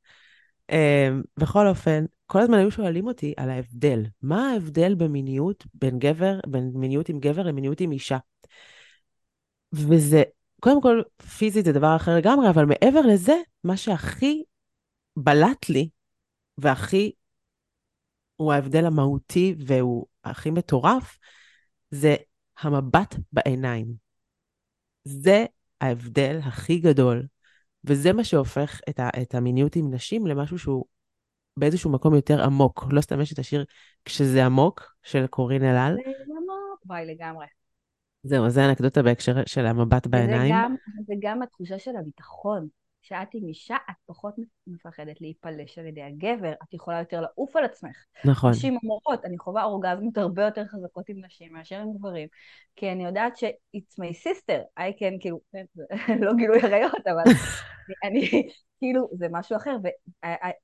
אמ, 0.72 1.22
בכל 1.38 1.68
אופן, 1.68 2.06
כל 2.32 2.40
הזמן 2.40 2.58
היו 2.58 2.72
שואלים 2.72 3.08
אותי 3.08 3.34
על 3.38 3.50
ההבדל. 3.50 4.04
מה 4.22 4.50
ההבדל 4.50 4.96
במיניות 4.96 5.64
בין 5.74 6.00
גבר, 6.00 6.40
בין 6.48 6.72
מיניות 6.74 7.10
עם 7.10 7.20
גבר 7.20 7.44
למיניות 7.44 7.82
עם 7.82 7.92
אישה? 7.92 8.18
וזה, 9.74 10.24
קודם 10.60 10.82
כל, 10.82 11.02
פיזית 11.38 11.66
זה 11.66 11.72
דבר 11.72 11.96
אחר 11.96 12.16
לגמרי, 12.18 12.50
אבל 12.50 12.66
מעבר 12.66 13.02
לזה, 13.02 13.34
מה 13.64 13.78
שהכי 13.78 14.44
בלט 15.18 15.70
לי, 15.70 15.90
והכי, 16.58 17.12
הוא 18.36 18.54
ההבדל 18.54 18.86
המהותי 18.86 19.56
והוא 19.66 20.06
הכי 20.24 20.52
מטורף, 20.52 21.18
זה 21.92 22.16
המבט 22.60 23.16
בעיניים. 23.32 23.94
זה 25.04 25.46
ההבדל 25.82 26.40
הכי 26.44 26.80
גדול, 26.80 27.28
וזה 27.84 28.14
מה 28.14 28.24
שהופך 28.24 28.80
את, 28.90 29.00
ה, 29.00 29.10
את 29.22 29.36
המיניות 29.36 29.76
עם 29.76 29.94
נשים 29.94 30.28
למשהו 30.28 30.60
שהוא 30.60 30.86
באיזשהו 31.58 31.92
מקום 31.92 32.16
יותר 32.16 32.44
עמוק. 32.44 32.86
לא 32.92 33.02
סתם 33.02 33.22
יש 33.22 33.34
את 33.34 33.40
השיר 33.40 33.66
"כשזה 34.06 34.46
עמוק" 34.46 34.96
של 35.04 35.28
קורין 35.28 35.64
אלעל. 35.64 35.96
זה 35.96 36.34
עמוק, 36.38 36.80
וואי 36.86 37.06
לגמרי. 37.06 37.46
זהו, 38.24 38.50
זה 38.50 38.66
אנקדוטה 38.66 39.04
בהקשר 39.04 39.36
של 39.46 39.66
המבט 39.66 40.08
בעיניים. 40.08 40.56
גם, 40.56 40.76
זה 41.08 41.14
גם 41.20 41.42
התחושה 41.42 41.80
של 41.80 41.92
הביטחון. 42.00 42.68
כשאת 43.02 43.28
עם 43.34 43.48
אישה, 43.48 43.76
את 43.90 43.96
פחות 44.06 44.36
מפחדת 44.68 45.22
להיפלש 45.22 45.78
על 45.78 45.86
ידי 45.86 46.02
הגבר, 46.04 46.54
את 46.64 46.74
יכולה 46.74 47.00
יותר 47.00 47.22
לעוף 47.22 47.56
על 47.56 47.66
עצמך. 47.66 48.06
נכון, 48.26 48.52
נשים 48.52 48.78
אומרות, 48.84 49.26
אני 49.26 49.38
חווה 49.38 49.64
אורגזמות 49.64 50.18
הרבה 50.18 50.46
יותר 50.46 50.66
חזקות 50.66 51.10
עם 51.10 51.26
נשים 51.26 51.54
מאשר 51.54 51.80
עם 51.80 51.94
גברים, 51.98 52.28
כי 52.76 52.92
אני 52.92 53.06
יודעת 53.06 53.38
ש-it's 53.38 54.04
my 54.04 54.14
sister, 54.28 54.60
I 54.80 55.00
can, 55.00 55.20
כאילו, 55.20 55.40
לא 56.26 56.34
גילוי 56.34 56.60
עריות, 56.64 57.08
אבל 57.08 57.32
אני, 58.04 58.50
כאילו, 58.80 59.10
זה 59.14 59.28
משהו 59.32 59.58
אחר, 59.58 59.78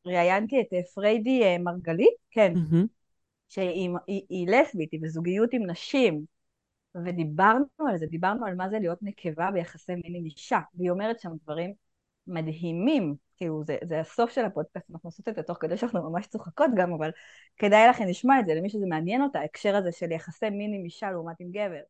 וראיינתי 0.05 0.61
את 0.61 0.73
אה, 0.73 0.79
פריידי 0.95 1.43
אה, 1.43 1.57
מרגלית, 1.57 2.13
כן, 2.31 2.53
שהיא 3.49 3.89
היא, 4.07 4.21
היא 4.29 4.47
לסבית, 4.47 4.91
היא 4.91 5.01
בזוגיות 5.03 5.53
עם 5.53 5.71
נשים, 5.71 6.25
ודיברנו 7.05 7.65
על 7.89 7.97
זה, 7.97 8.05
דיברנו 8.05 8.45
על 8.45 8.55
מה 8.55 8.69
זה 8.69 8.79
להיות 8.79 8.99
נקבה 9.01 9.51
ביחסי 9.51 9.95
מין 9.95 10.15
עם 10.15 10.25
אישה, 10.25 10.59
והיא 10.75 10.91
אומרת 10.91 11.19
שם 11.19 11.29
דברים 11.43 11.73
מדהימים, 12.27 13.15
כאילו 13.37 13.63
זה, 13.63 13.77
זה 13.83 13.99
הסוף 13.99 14.31
של 14.31 14.45
הפודקאסט, 14.45 14.91
אנחנו 14.91 15.07
עושות 15.07 15.27
את 15.27 15.35
זה 15.35 15.43
תוך 15.43 15.57
כדי 15.61 15.77
שאנחנו 15.77 16.11
ממש 16.11 16.27
צוחקות 16.27 16.69
גם, 16.77 16.93
אבל 16.93 17.11
כדאי 17.57 17.87
לכם 17.89 18.07
לשמוע 18.07 18.39
את 18.39 18.45
זה, 18.45 18.53
למי 18.53 18.69
שזה 18.69 18.85
מעניין 18.85 19.21
אותה, 19.21 19.39
ההקשר 19.39 19.75
הזה 19.75 19.91
של 19.91 20.11
יחסי 20.11 20.49
מין 20.49 20.73
עם 20.73 20.85
אישה 20.85 21.11
לעומת 21.11 21.35
עם 21.39 21.51
גבר. 21.51 21.81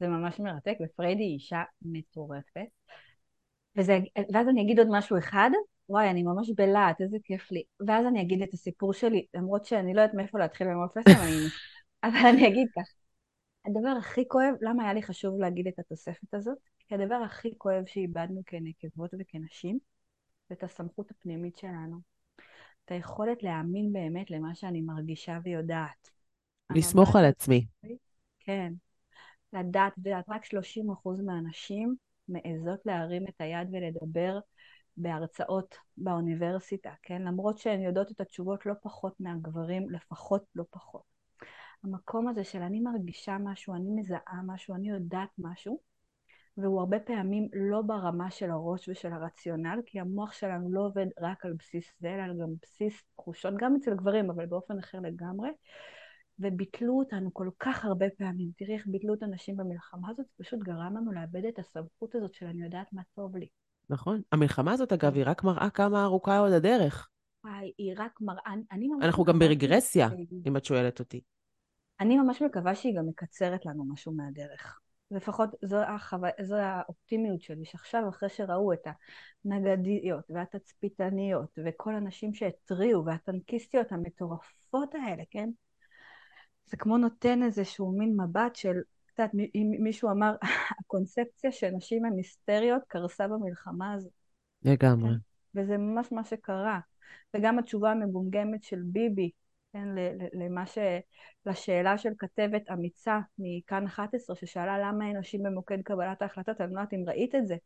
זה 0.00 0.08
ממש 0.08 0.40
מרתק, 0.40 0.76
ופריידי 0.84 1.22
היא 1.22 1.34
אישה 1.34 1.62
מטורפת. 1.82 2.66
וזה, 3.76 3.98
ואז 4.32 4.48
אני 4.48 4.62
אגיד 4.62 4.78
עוד 4.78 4.88
משהו 4.90 5.18
אחד, 5.18 5.50
וואי, 5.88 6.10
אני 6.10 6.22
ממש 6.22 6.50
בלהט, 6.56 7.00
איזה 7.00 7.16
כיף 7.24 7.50
לי. 7.50 7.62
ואז 7.86 8.06
אני 8.06 8.22
אגיד 8.22 8.42
את 8.42 8.52
הסיפור 8.52 8.92
שלי, 8.92 9.26
למרות 9.34 9.64
שאני 9.64 9.94
לא 9.94 10.00
יודעת 10.00 10.14
מאיפה 10.14 10.38
להתחיל 10.38 10.68
ומאיפה 10.68 11.00
לסיים. 11.00 11.48
אבל 12.04 12.28
אני 12.28 12.48
אגיד 12.48 12.68
כך. 12.76 13.03
הדבר 13.66 13.94
הכי 13.98 14.28
כואב, 14.28 14.54
למה 14.60 14.82
היה 14.82 14.94
לי 14.94 15.02
חשוב 15.02 15.38
להגיד 15.38 15.66
את 15.66 15.78
התוספת 15.78 16.34
הזאת? 16.34 16.58
כי 16.78 16.94
הדבר 16.94 17.14
הכי 17.14 17.58
כואב 17.58 17.82
שאיבדנו 17.86 18.40
כנקבות 18.46 19.10
וכנשים, 19.18 19.78
זה 20.48 20.54
את 20.54 20.62
הסמכות 20.62 21.10
הפנימית 21.10 21.56
שלנו. 21.56 22.00
את 22.84 22.90
היכולת 22.90 23.42
להאמין 23.42 23.92
באמת 23.92 24.30
למה 24.30 24.54
שאני 24.54 24.80
מרגישה 24.80 25.38
ויודעת. 25.44 26.10
לסמוך 26.70 27.16
על 27.16 27.24
עצמי. 27.24 27.66
כן. 28.40 28.72
לדעת, 29.52 29.92
את 29.92 30.06
יודעת, 30.06 30.24
רק 30.28 30.44
30 30.44 30.90
אחוז 30.90 31.20
מהנשים 31.20 31.96
מעזות 32.28 32.80
להרים 32.86 33.24
את 33.28 33.40
היד 33.40 33.68
ולדבר 33.72 34.38
בהרצאות 34.96 35.74
באוניברסיטה, 35.96 36.90
כן? 37.02 37.22
למרות 37.22 37.58
שהן 37.58 37.80
יודעות 37.80 38.10
את 38.10 38.20
התשובות 38.20 38.66
לא 38.66 38.74
פחות 38.82 39.20
מהגברים, 39.20 39.90
לפחות 39.90 40.44
לא 40.54 40.64
פחות. 40.70 41.13
המקום 41.84 42.28
הזה 42.28 42.44
של 42.44 42.62
אני 42.62 42.80
מרגישה 42.80 43.36
משהו, 43.40 43.74
אני 43.74 43.90
מזהה 43.90 44.42
משהו, 44.46 44.74
אני 44.74 44.90
יודעת 44.90 45.28
משהו, 45.38 45.80
והוא 46.56 46.80
הרבה 46.80 46.98
פעמים 46.98 47.48
לא 47.52 47.82
ברמה 47.82 48.30
של 48.30 48.50
הראש 48.50 48.88
ושל 48.88 49.12
הרציונל, 49.12 49.80
כי 49.86 50.00
המוח 50.00 50.32
שלנו 50.32 50.72
לא 50.72 50.80
עובד 50.80 51.06
רק 51.20 51.44
על 51.44 51.52
בסיס 51.52 51.84
זה, 52.00 52.14
אלא 52.14 52.34
גם 52.34 52.52
בסיס 52.62 53.02
תחושות, 53.16 53.54
גם 53.58 53.76
אצל 53.76 53.94
גברים, 53.94 54.30
אבל 54.30 54.46
באופן 54.46 54.78
אחר 54.78 55.00
לגמרי. 55.00 55.50
וביטלו 56.38 56.98
אותנו 56.98 57.34
כל 57.34 57.50
כך 57.58 57.84
הרבה 57.84 58.06
פעמים. 58.18 58.48
תראי 58.56 58.74
איך 58.74 58.86
ביטלו 58.86 59.14
את 59.14 59.22
הנשים 59.22 59.56
במלחמה 59.56 60.10
הזאת, 60.10 60.26
זה 60.26 60.44
פשוט 60.44 60.60
גרם 60.60 60.96
לנו 60.96 61.12
לאבד 61.12 61.44
את 61.44 61.58
הסמכות 61.58 62.14
הזאת 62.14 62.34
של 62.34 62.46
אני 62.46 62.64
יודעת 62.64 62.92
מה 62.92 63.02
טוב 63.14 63.36
לי. 63.36 63.46
נכון. 63.90 64.20
המלחמה 64.32 64.72
הזאת, 64.72 64.92
אגב, 64.92 65.14
היא 65.14 65.22
רק 65.26 65.44
מראה 65.44 65.70
כמה 65.70 66.04
ארוכה 66.04 66.38
עוד 66.38 66.52
הדרך. 66.52 67.08
וואי, 67.44 67.72
היא 67.78 67.94
רק 67.96 68.20
מראה, 68.20 68.54
אני 68.72 68.88
ממש... 68.88 69.04
אנחנו 69.04 69.24
גם 69.24 69.36
מקווה 69.36 69.48
ברגרסיה, 69.48 70.08
אם 70.46 70.56
את 70.56 70.64
שואלת 70.64 71.00
אותי. 71.00 71.20
אני 72.00 72.18
ממש 72.18 72.42
מקווה 72.42 72.74
שהיא 72.74 72.96
גם 72.98 73.06
מקצרת 73.06 73.66
לנו 73.66 73.84
משהו 73.84 74.12
מהדרך. 74.12 74.80
לפחות 75.10 75.50
זו, 75.64 75.76
החו... 75.82 76.16
זו 76.42 76.56
האופטימיות 76.56 77.42
שלי, 77.42 77.64
שעכשיו 77.64 78.08
אחרי 78.08 78.28
שראו 78.28 78.72
את 78.72 78.86
הנגדיות 79.44 80.30
והתצפיתניות 80.30 81.58
וכל 81.64 81.94
הנשים 81.94 82.34
שהתריעו 82.34 83.04
והטנקיסטיות 83.04 83.92
המטורפות 83.92 84.94
האלה, 84.94 85.22
כן? 85.30 85.50
זה 86.66 86.76
כמו 86.76 86.98
נותן 86.98 87.42
איזשהו 87.42 87.92
מין 87.92 88.16
מבט 88.20 88.56
של, 88.56 88.76
מ- 89.20 89.50
אם 89.54 89.70
מישהו 89.80 90.10
אמר, 90.10 90.34
הקונספציה 90.80 91.52
שנשים 91.52 92.04
הן 92.04 92.16
היסטריות 92.16 92.82
קרסה 92.88 93.28
במלחמה 93.28 93.92
הזו. 93.92 94.10
לגמרי. 94.62 95.10
כן. 95.10 95.60
וזה 95.60 95.76
ממש 95.76 96.12
מה 96.12 96.24
שקרה. 96.24 96.80
וגם 97.36 97.58
התשובה 97.58 97.90
המגומגמת 97.90 98.62
של 98.62 98.80
ביבי, 98.84 99.30
כן, 99.74 99.88
למה 100.32 100.66
ש... 100.66 100.78
לשאלה 101.46 101.98
של 101.98 102.10
כתבת 102.18 102.70
אמיצה 102.72 103.20
מכאן 103.38 103.86
11, 103.86 104.36
ששאלה 104.36 104.78
למה 104.78 105.08
אין 105.08 105.16
נשים 105.16 105.42
במוקד 105.42 105.82
קבלת 105.82 106.22
ההחלטות, 106.22 106.60
אני 106.60 106.74
לא 106.74 106.80
יודעת 106.80 106.92
אם 106.92 107.04
ראית 107.06 107.34
את 107.34 107.46
זה. 107.46 107.56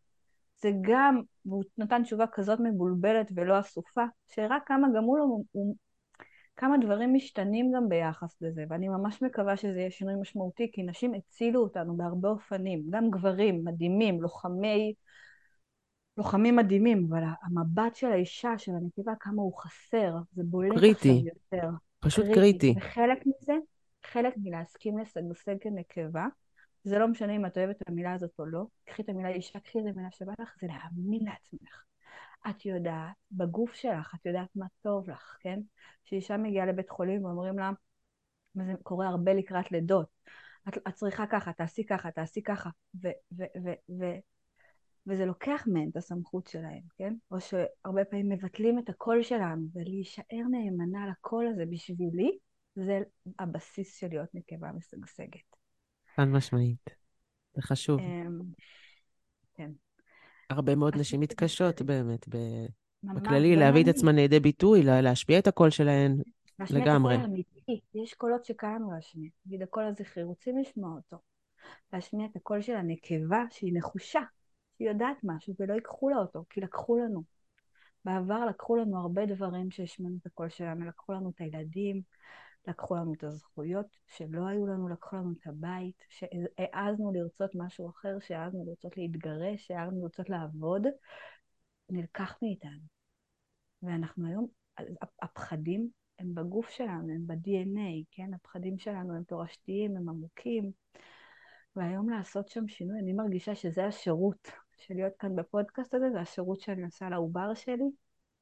זה 0.61 0.70
גם, 0.80 1.20
והוא 1.46 1.64
נתן 1.78 2.02
תשובה 2.02 2.24
כזאת 2.32 2.61
מבולבלת 2.61 3.32
ולא 3.34 3.61
אסופה, 3.61 4.04
שרק 4.26 4.62
כמה 4.66 4.88
גם 4.96 5.04
הוא 5.04 5.18
לא... 5.18 5.24
הוא, 5.52 5.76
כמה 6.56 6.78
דברים 6.78 7.14
משתנים 7.14 7.72
גם 7.76 7.88
ביחס 7.88 8.36
לזה, 8.42 8.64
ואני 8.68 8.88
ממש 8.88 9.22
מקווה 9.22 9.56
שזה 9.56 9.78
יהיה 9.78 9.90
שינוי 9.90 10.14
משמעותי, 10.20 10.70
כי 10.72 10.82
נשים 10.82 11.14
הצילו 11.14 11.61
אותנו 11.61 11.96
בהרבה 11.96 12.28
אופנים, 12.28 12.82
גם 12.90 13.11
גברים 13.11 13.64
מדהימים, 13.64 14.22
לוחמי 14.22 14.94
לוחמים 16.16 16.56
מדהימים, 16.56 17.09
אבל 17.11 17.22
המבט 17.42 17.96
של 17.96 18.12
האישה, 18.12 18.59
של 18.59 18.72
הנקבה, 18.72 19.12
כמה 19.20 19.42
הוא 19.42 19.59
חסר, 19.59 20.14
זה 20.32 20.42
בולט 20.44 20.72
קריטי. 20.72 21.11
עכשיו 21.11 21.59
יותר. 21.59 21.68
פשוט 22.01 22.24
קריטי. 22.34 22.74
וחלק 22.78 23.18
מזה, 23.26 23.53
חלק 24.07 24.34
מלהסכים 24.36 24.99
לשגשג 24.99 25.55
כנקבה, 25.61 26.26
זה 26.84 26.99
לא 26.99 27.09
משנה 27.09 27.36
אם 27.36 27.46
את 27.46 27.59
אוהבת 27.59 27.82
את 27.82 27.88
המילה 27.88 28.12
הזאת 28.12 28.30
או 28.38 28.46
לא, 28.46 28.64
קחי 28.84 29.03
את 29.03 29.09
המילה 29.09 29.28
אישה, 29.28 29.61
קחי 29.61 29.78
את 29.78 29.84
המילה 29.92 30.11
שבא 30.11 30.32
לך, 30.38 30.57
זה 30.61 30.66
להאמין 30.66 31.24
לעצמך. 31.24 31.82
את 32.51 32.66
יודעת, 32.66 33.14
בגוף 33.32 33.74
שלך, 33.74 34.14
את 34.14 34.26
יודעת 34.26 34.49
מה 34.57 34.66
טוב 34.82 35.11
לך, 35.11 35.36
כן? 35.40 35.61
כשאישה 36.05 36.36
מגיעה 36.36 36.66
לבית 36.66 36.90
חולים 36.90 37.24
ואומרים 37.24 37.59
לה, 37.59 37.70
וזה 38.57 38.72
קורה 38.82 39.09
הרבה 39.09 39.34
לקראת 39.34 39.72
לידות, 39.72 40.07
את, 40.68 40.78
את 40.88 40.94
צריכה 40.94 41.26
ככה, 41.26 41.53
תעשי 41.53 41.84
ככה, 41.86 42.11
תעשי 42.11 42.42
ככה, 42.42 42.70
ו, 43.03 43.09
ו, 43.32 43.42
ו, 43.64 43.70
ו, 44.01 44.05
וזה 45.09 45.26
לוקח 45.26 45.64
מהן 45.72 45.88
את 45.90 45.96
הסמכות 45.96 46.46
שלהן, 46.46 46.82
כן? 46.96 47.14
או 47.30 47.40
שהרבה 47.40 48.04
פעמים 48.04 48.28
מבטלים 48.28 48.78
את 48.78 48.88
הקול 48.88 49.22
שלנו, 49.22 49.66
ולהישאר 49.74 50.42
נאמנה 50.50 51.06
לקול 51.11 51.46
הזה 51.46 51.64
בשבילי, 51.70 52.38
זה 52.76 53.00
הבסיס 53.38 53.96
של 54.00 54.09
להיות 54.09 54.28
נקבה 54.34 54.72
משגשגת. 54.72 55.56
חד 56.14 56.24
משמעית. 56.24 56.90
זה 57.54 57.62
חשוב. 57.62 58.00
אמ, 58.00 58.40
כן. 59.54 59.70
הרבה 60.50 60.74
מאוד 60.74 60.96
נשים 60.96 61.20
מתקשות. 61.20 61.82
באמת, 61.82 62.28
בכללי, 63.04 63.56
להביא 63.56 63.82
את. 63.82 63.88
עצמן 63.88 64.14
לידי 64.14 64.40
ביטוי, 64.40 64.82
לה- 64.82 65.00
להשפיע 65.00 65.38
את 65.38 65.46
הקול 65.46 65.70
שלהן. 65.70 66.16
להשמיע 66.59 66.82
לגמרי. 66.84 67.14
את 67.14 67.20
הקול 67.20 67.30
האמיתי. 67.30 67.80
יש 67.94 68.14
קולות 68.14 68.44
שקל 68.44 68.66
לנו 68.66 68.92
להשמיע. 68.92 69.30
נגיד 69.46 69.62
הקול 69.62 69.84
הזכרי, 69.84 70.22
רוצים 70.24 70.59
לשמוע 70.59 70.96
אותו. 70.96 71.16
להשמיע 71.92 72.26
את 72.26 72.36
הקול 72.36 72.61
של 72.62 72.74
הנקבה 72.74 73.44
שהיא 73.50 73.72
נחושה, 73.74 74.20
יודעת 74.85 75.16
משהו 75.24 75.55
ולא 75.61 75.74
ייקחו 75.74 76.09
לה 76.09 76.16
אותו, 76.16 76.45
כי 76.51 76.61
לקחו 76.61 76.97
לנו. 76.97 77.22
בעבר 78.05 78.47
לקחו 78.47 78.76
לנו 78.76 78.99
הרבה 78.99 79.26
דברים 79.26 79.70
שהשמענו 79.70 80.16
את 80.20 80.26
הקול 80.26 80.49
שלנו, 80.49 80.85
לקחו 80.85 81.12
לנו 81.12 81.31
את 81.31 81.41
הילדים, 81.41 82.03
לקחו 82.68 82.97
לנו 82.97 83.14
את 83.14 83.24
הזכויות 83.24 83.87
שלא 84.07 84.47
היו 84.47 84.66
לנו, 84.66 84.89
לקחו 84.89 85.16
לנו 85.16 85.33
את 85.33 85.47
הבית, 85.47 86.05
שהעזנו 86.09 87.12
לרצות 87.12 87.51
משהו 87.55 87.91
אחר, 87.91 88.18
שהעזנו 88.20 88.64
לרצות 88.66 88.97
להתגרש, 88.97 89.66
שהעזנו 89.66 90.03
לרצות 90.03 90.31
לעבוד, 90.31 90.87
נלקח 91.91 92.39
מאיתנו. 92.43 92.81
ואנחנו 93.83 94.26
היום, 94.26 94.47
הפחדים 95.22 95.89
הם 96.18 96.35
בגוף 96.35 96.70
שלנו, 96.70 97.12
הם 97.14 97.26
ב-DNA, 97.26 98.05
כן? 98.11 98.35
הפחדים 98.35 98.79
שלנו 98.79 99.16
הם 99.16 99.22
תורשתיים, 99.22 99.97
הם 99.97 100.09
עמוקים. 100.09 100.72
והיום 101.76 102.11
לעשות 102.11 102.49
שם 102.49 102.68
שינוי, 102.68 102.99
אני 103.01 103.12
מרגישה 103.12 103.55
שזה 103.55 103.87
השירות 103.87 104.51
של 104.79 104.95
להיות 104.95 105.12
כאן 105.18 105.37
בפודקאסט 105.37 105.95
הזה, 105.95 106.11
זה 106.12 106.20
השירות 106.20 106.61
שאני 106.61 106.85
עושה 106.85 107.09
לעובר 107.09 107.55
שלי, 107.55 107.91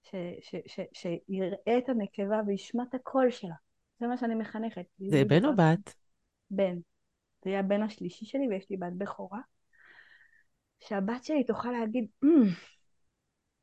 ש- 0.02 0.14
ש- 0.40 0.66
ש- 0.66 0.88
שיראה 0.92 1.78
את 1.78 1.88
הנקבה 1.88 2.40
וישמע 2.46 2.82
את 2.88 2.94
הקול 2.94 3.30
שלה. 3.30 3.54
זה 4.00 4.06
מה 4.06 4.16
שאני 4.16 4.34
מחנכת. 4.34 4.84
זה 4.98 5.24
בן 5.24 5.44
או 5.44 5.50
בת? 5.56 5.94
בן. 6.50 6.78
זה 7.44 7.50
יהיה 7.50 7.60
הבן 7.60 7.82
השלישי 7.82 8.24
שלי 8.24 8.48
ויש 8.48 8.70
לי 8.70 8.76
בת 8.76 8.92
בכורה. 8.98 9.40
שהבת 10.80 11.24
שלי 11.24 11.44
תוכל 11.44 11.70
להגיד, 11.70 12.06
"אמ, 12.24 12.28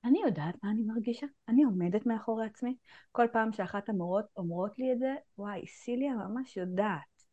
אני 0.05 0.21
יודעת 0.25 0.55
מה 0.63 0.71
אני 0.71 0.81
מרגישה, 0.81 1.27
אני 1.47 1.63
עומדת 1.63 2.05
מאחורי 2.05 2.45
עצמי. 2.45 2.75
כל 3.11 3.27
פעם 3.33 3.51
שאחת 3.51 3.89
המורות 3.89 4.25
אומרות 4.37 4.79
לי 4.79 4.93
את 4.93 4.99
זה, 4.99 5.15
וואי, 5.37 5.67
סיליה 5.67 6.13
ממש 6.13 6.57
יודעת. 6.57 7.23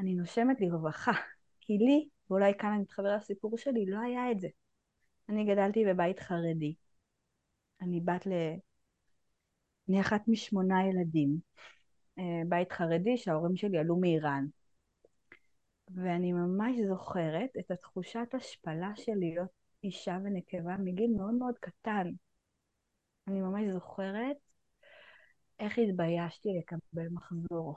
אני 0.00 0.14
נושמת 0.14 0.60
לרווחה, 0.60 1.12
כי 1.60 1.78
לי, 1.78 2.08
ואולי 2.30 2.52
כאן 2.58 2.72
אני 2.72 2.82
מתחבר 2.82 3.16
לסיפור 3.16 3.58
שלי, 3.58 3.86
לא 3.86 3.98
היה 4.00 4.30
את 4.30 4.40
זה. 4.40 4.48
אני 5.28 5.44
גדלתי 5.44 5.84
בבית 5.84 6.20
חרדי. 6.20 6.74
אני 7.80 8.00
בת 8.00 8.26
ל... 8.26 8.32
אני 9.88 10.00
אחת 10.00 10.28
משמונה 10.28 10.86
ילדים. 10.86 11.38
אה, 12.18 12.42
בית 12.48 12.72
חרדי 12.72 13.16
שההורים 13.16 13.56
שלי 13.56 13.78
עלו 13.78 13.96
מאיראן. 13.96 14.46
ואני 15.94 16.32
ממש 16.32 16.76
זוכרת 16.88 17.50
את 17.58 17.70
התחושת 17.70 18.34
השפלה 18.34 18.90
של 18.94 19.14
להיות 19.14 19.50
אישה 19.84 20.18
ונקבה 20.24 20.76
מגיל 20.76 21.10
מאוד 21.16 21.34
מאוד 21.34 21.54
קטן. 21.60 22.10
אני 23.28 23.40
ממש 23.40 23.62
זוכרת 23.72 24.36
איך 25.60 25.78
התביישתי 25.78 26.48
לקבל 26.58 27.08
מחזור. 27.10 27.76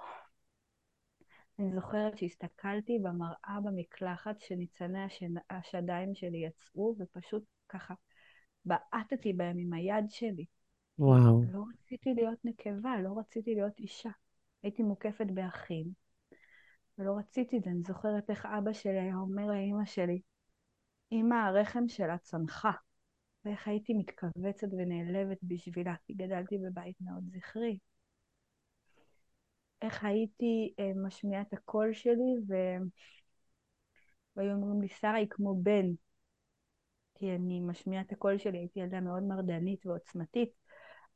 אני 1.59 1.71
זוכרת 1.73 2.17
שהסתכלתי 2.17 2.99
במראה 2.99 3.57
במקלחת 3.63 4.39
שניצני 4.39 5.03
השד... 5.03 5.27
השדיים 5.49 6.15
שלי 6.15 6.37
יצאו 6.37 6.95
ופשוט 6.99 7.43
ככה 7.69 7.93
בעטתי 8.65 9.33
בהם 9.33 9.57
עם 9.57 9.73
היד 9.73 10.05
שלי. 10.09 10.45
וואו. 10.99 11.41
לא 11.53 11.63
רציתי 11.73 12.13
להיות 12.13 12.39
נקבה, 12.43 13.01
לא 13.01 13.19
רציתי 13.19 13.55
להיות 13.55 13.79
אישה. 13.79 14.09
הייתי 14.63 14.83
מוקפת 14.83 15.27
באחים, 15.33 15.85
ולא 16.97 17.17
רציתי 17.17 17.57
את 17.57 17.63
זה. 17.63 17.69
אני 17.69 17.81
זוכרת 17.81 18.29
איך 18.29 18.45
אבא 18.45 18.73
שלי 18.73 18.99
היה 18.99 19.15
אומר 19.15 19.45
לאימא 19.45 19.85
שלי, 19.85 20.21
אמא, 21.11 21.35
הרחם 21.35 21.87
שלה 21.87 22.17
צנחה. 22.17 22.71
ואיך 23.45 23.67
הייתי 23.67 23.93
מתכווצת 23.93 24.67
ונעלבת 24.77 25.37
בשבילה, 25.43 25.95
כי 26.05 26.13
גדלתי 26.13 26.57
בבית 26.57 26.95
מאוד 27.01 27.23
זכרי. 27.27 27.77
איך 29.81 30.03
הייתי 30.03 30.73
אה, 30.79 30.91
משמיעה 30.95 31.41
את 31.41 31.53
הקול 31.53 31.93
שלי, 31.93 32.35
ו... 32.49 32.53
והיו 34.35 34.51
אומרים 34.51 34.81
לי, 34.81 34.89
שרה 34.89 35.15
היא 35.15 35.27
כמו 35.29 35.55
בן, 35.63 35.85
כי 37.15 37.35
אני 37.35 37.59
משמיעה 37.59 38.03
את 38.03 38.11
הקול 38.11 38.37
שלי, 38.37 38.57
הייתי 38.57 38.79
ילדה 38.79 39.01
מאוד 39.01 39.23
מרדנית 39.23 39.85
ועוצמתית, 39.85 40.49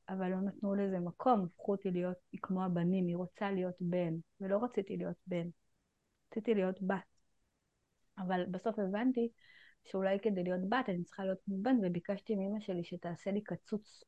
אבל 0.10 0.30
לא 0.30 0.42
נתנו 0.42 0.76
לזה 0.76 1.00
מקום, 1.00 1.46
הפכו 1.46 1.72
אותי 1.72 1.92
להיות, 1.92 2.18
היא 2.32 2.40
כמו 2.44 2.64
הבנים, 2.64 3.08
היא 3.08 3.16
רוצה 3.16 3.52
להיות 3.52 3.76
בן, 3.80 4.14
ולא 4.42 4.64
רציתי 4.64 4.98
להיות 4.98 5.18
בן, 5.28 5.48
רציתי 6.32 6.54
להיות 6.54 6.82
בת. 6.82 7.04
אבל 8.18 8.46
בסוף 8.52 8.80
הבנתי 8.80 9.30
שאולי 9.84 10.20
כדי 10.20 10.44
להיות 10.44 10.70
בת 10.70 10.90
אני 10.90 11.04
צריכה 11.04 11.26
להיות 11.26 11.40
כמו 11.46 11.56
בן, 11.62 11.76
וביקשתי 11.84 12.36
מאמא 12.36 12.60
שלי 12.60 12.84
שתעשה 12.84 13.32
לי 13.32 13.42
קצוץ 13.44 14.04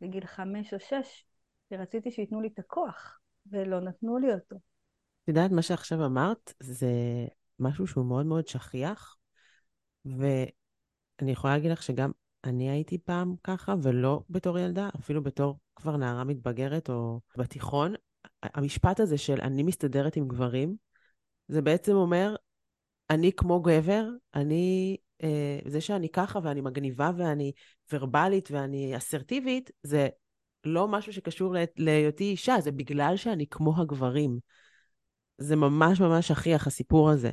בגיל 0.00 0.26
חמש 0.26 0.74
או 0.74 0.80
שש, 0.80 1.26
ורציתי 1.70 2.10
שייתנו 2.10 2.40
לי 2.40 2.48
את 2.48 2.58
הכוח, 2.58 3.20
ולא 3.50 3.80
נתנו 3.80 4.18
לי 4.18 4.34
אותו. 4.34 4.56
את 4.56 5.28
יודעת, 5.28 5.50
מה 5.50 5.62
שעכשיו 5.62 6.06
אמרת, 6.06 6.54
זה 6.60 6.90
משהו 7.58 7.86
שהוא 7.86 8.06
מאוד 8.06 8.26
מאוד 8.26 8.46
שכיח, 8.46 9.16
ואני 10.04 11.32
יכולה 11.32 11.54
להגיד 11.54 11.70
לך 11.70 11.82
שגם 11.82 12.10
אני 12.44 12.70
הייתי 12.70 12.98
פעם 12.98 13.34
ככה, 13.44 13.74
ולא 13.82 14.20
בתור 14.30 14.58
ילדה, 14.58 14.88
אפילו 15.00 15.22
בתור 15.22 15.58
כבר 15.76 15.96
נערה 15.96 16.24
מתבגרת 16.24 16.90
או 16.90 17.20
בתיכון. 17.38 17.94
המשפט 18.42 19.00
הזה 19.00 19.18
של 19.18 19.40
אני 19.40 19.62
מסתדרת 19.62 20.16
עם 20.16 20.28
גברים, 20.28 20.76
זה 21.48 21.62
בעצם 21.62 21.92
אומר, 21.92 22.36
אני 23.10 23.32
כמו 23.32 23.60
גבר, 23.60 24.08
אני, 24.34 24.96
אה, 25.22 25.58
זה 25.66 25.80
שאני 25.80 26.08
ככה 26.08 26.38
ואני 26.42 26.60
מגניבה 26.60 27.10
ואני 27.16 27.52
ורבלית 27.92 28.50
ואני 28.50 28.96
אסרטיבית, 28.96 29.70
זה 29.82 30.08
לא 30.66 30.88
משהו 30.88 31.12
שקשור 31.12 31.54
להיותי 31.76 32.24
אישה, 32.24 32.54
זה 32.60 32.72
בגלל 32.72 33.16
שאני 33.16 33.46
כמו 33.50 33.80
הגברים. 33.80 34.38
זה 35.38 35.56
ממש 35.56 36.00
ממש 36.00 36.28
שכיח, 36.28 36.66
הסיפור 36.66 37.10
הזה. 37.10 37.30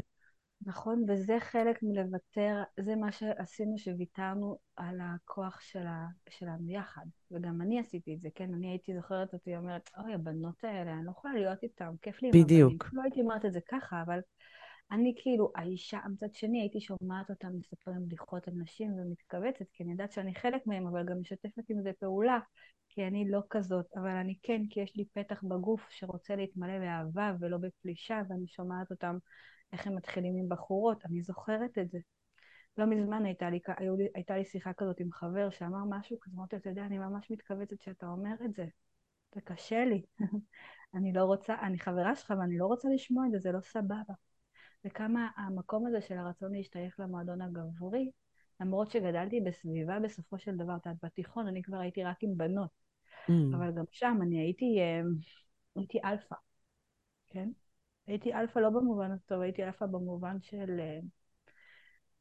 נכון, 0.65 1.05
וזה 1.07 1.37
חלק 1.39 1.79
מלוותר, 1.83 2.63
זה 2.79 2.95
מה 2.95 3.11
שעשינו 3.11 3.77
שוויתרנו 3.77 4.57
על 4.75 4.99
הכוח 5.01 5.59
של 5.61 5.87
ה, 5.87 6.07
שלנו 6.29 6.71
יחד. 6.71 7.05
וגם 7.31 7.61
אני 7.61 7.79
עשיתי 7.79 8.13
את 8.15 8.21
זה, 8.21 8.29
כן? 8.35 8.53
אני 8.53 8.69
הייתי 8.69 8.95
זוכרת 8.95 9.33
אותי 9.33 9.57
אומרת, 9.57 9.89
אוי, 9.97 10.13
הבנות 10.13 10.63
האלה, 10.63 10.93
אני 10.93 11.05
לא 11.05 11.11
יכולה 11.11 11.33
להיות 11.33 11.63
איתן, 11.63 11.89
כיף 12.01 12.21
לי 12.21 12.27
עם 12.33 12.43
בדיוק. 12.43 12.71
הבנים. 12.73 12.91
לא 12.93 13.01
הייתי 13.01 13.21
אומרת 13.21 13.45
את 13.45 13.53
זה 13.53 13.59
ככה, 13.69 14.01
אבל 14.01 14.19
אני 14.91 15.13
כאילו, 15.17 15.51
האישה, 15.55 15.99
מצד 16.11 16.33
שני 16.33 16.61
הייתי 16.61 16.81
שומעת 16.81 17.29
אותם 17.29 17.47
מספרים 17.57 18.05
בדיחות 18.05 18.47
על 18.47 18.53
נשים 18.57 18.91
ומתכווצת, 18.93 19.65
כי 19.73 19.83
אני 19.83 19.91
יודעת 19.91 20.11
שאני 20.11 20.35
חלק 20.35 20.67
מהם, 20.67 20.87
אבל 20.87 21.05
גם 21.05 21.19
משתפת 21.21 21.69
עם 21.69 21.81
זה 21.83 21.91
פעולה, 21.99 22.39
כי 22.95 23.07
אני 23.07 23.31
לא 23.31 23.39
כזאת, 23.49 23.85
אבל 23.95 24.09
אני 24.09 24.35
כן, 24.43 24.61
כי 24.69 24.79
יש 24.79 24.95
לי 24.95 25.05
פתח 25.13 25.43
בגוף 25.43 25.87
שרוצה 25.89 26.35
להתמלא 26.35 26.79
באהבה 26.79 27.33
ולא 27.39 27.57
בפלישה, 27.57 28.21
ואני 28.29 28.47
שומעת 28.47 28.91
אותם 28.91 29.17
איך 29.73 29.87
הם 29.87 29.95
מתחילים 29.95 30.35
עם 30.37 30.49
בחורות, 30.49 31.05
אני 31.05 31.21
זוכרת 31.21 31.77
את 31.77 31.91
זה. 31.91 31.99
לא 32.77 32.85
מזמן 32.85 33.25
הייתה 33.25 33.49
לי, 33.49 33.59
הייתה 34.15 34.37
לי 34.37 34.45
שיחה 34.45 34.73
כזאת 34.73 34.99
עם 34.99 35.11
חבר 35.11 35.49
שאמר 35.49 35.83
משהו 35.89 36.19
כזה, 36.19 36.35
אמרתי, 36.37 36.55
אתה 36.55 36.69
יודע, 36.69 36.85
אני 36.85 36.97
ממש 36.97 37.31
מתכווצת 37.31 37.81
שאתה 37.81 38.07
אומר 38.07 38.35
את 38.45 38.53
זה. 38.53 38.65
זה 39.35 39.41
קשה 39.41 39.85
לי. 39.85 40.01
אני 40.95 41.13
לא 41.13 41.23
רוצה, 41.23 41.55
אני 41.61 41.79
חברה 41.79 42.15
שלך 42.15 42.33
ואני 42.39 42.57
לא 42.57 42.65
רוצה 42.65 42.89
לשמוע 42.93 43.25
את 43.25 43.31
זה, 43.31 43.39
זה 43.39 43.51
לא 43.51 43.61
סבבה. 43.61 44.13
וכמה 44.85 45.27
המקום 45.37 45.87
הזה 45.87 46.01
של 46.01 46.17
הרצון 46.17 46.53
להשתייך 46.53 46.99
למועדון 46.99 47.41
הגברי, 47.41 48.11
למרות 48.59 48.91
שגדלתי 48.91 49.41
בסביבה 49.41 49.99
בסופו 49.99 50.39
של 50.39 50.55
דבר, 50.55 50.75
את 50.75 50.85
יודעת, 50.85 51.03
בתיכון 51.03 51.47
אני 51.47 51.63
כבר 51.63 51.77
הייתי 51.77 52.03
רק 52.03 52.17
עם 52.21 52.37
בנות, 52.37 52.82
mm. 53.29 53.55
אבל 53.57 53.71
גם 53.71 53.85
שם 53.91 54.19
אני 54.21 54.39
הייתי, 54.39 54.79
אה, 54.79 55.01
הייתי 55.75 55.99
אלפא, 56.05 56.35
כן? 57.29 57.49
הייתי 58.07 58.33
אלפא 58.33 58.59
לא 58.59 58.69
במובן 58.69 59.11
הטוב, 59.11 59.41
הייתי 59.41 59.63
אלפא 59.63 59.85
במובן 59.85 60.41
של, 60.41 60.79
אה, 60.79 60.99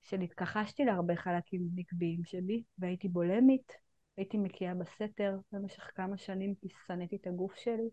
של 0.03 0.21
התכחשתי 0.21 0.85
להרבה 0.85 1.17
חלקים 1.17 1.69
נקביים 1.75 2.25
שלי, 2.25 2.63
והייתי 2.79 3.09
בולימית, 3.09 3.73
הייתי 4.17 4.39
מקיאה 4.39 4.75
בסתר 4.75 5.39
במשך 5.53 5.91
כמה 5.95 6.17
שנים, 6.17 6.55
כי 6.55 6.69
שנאתי 6.87 7.17
את 7.17 7.27
הגוף 7.27 7.57
שלי, 7.57 7.89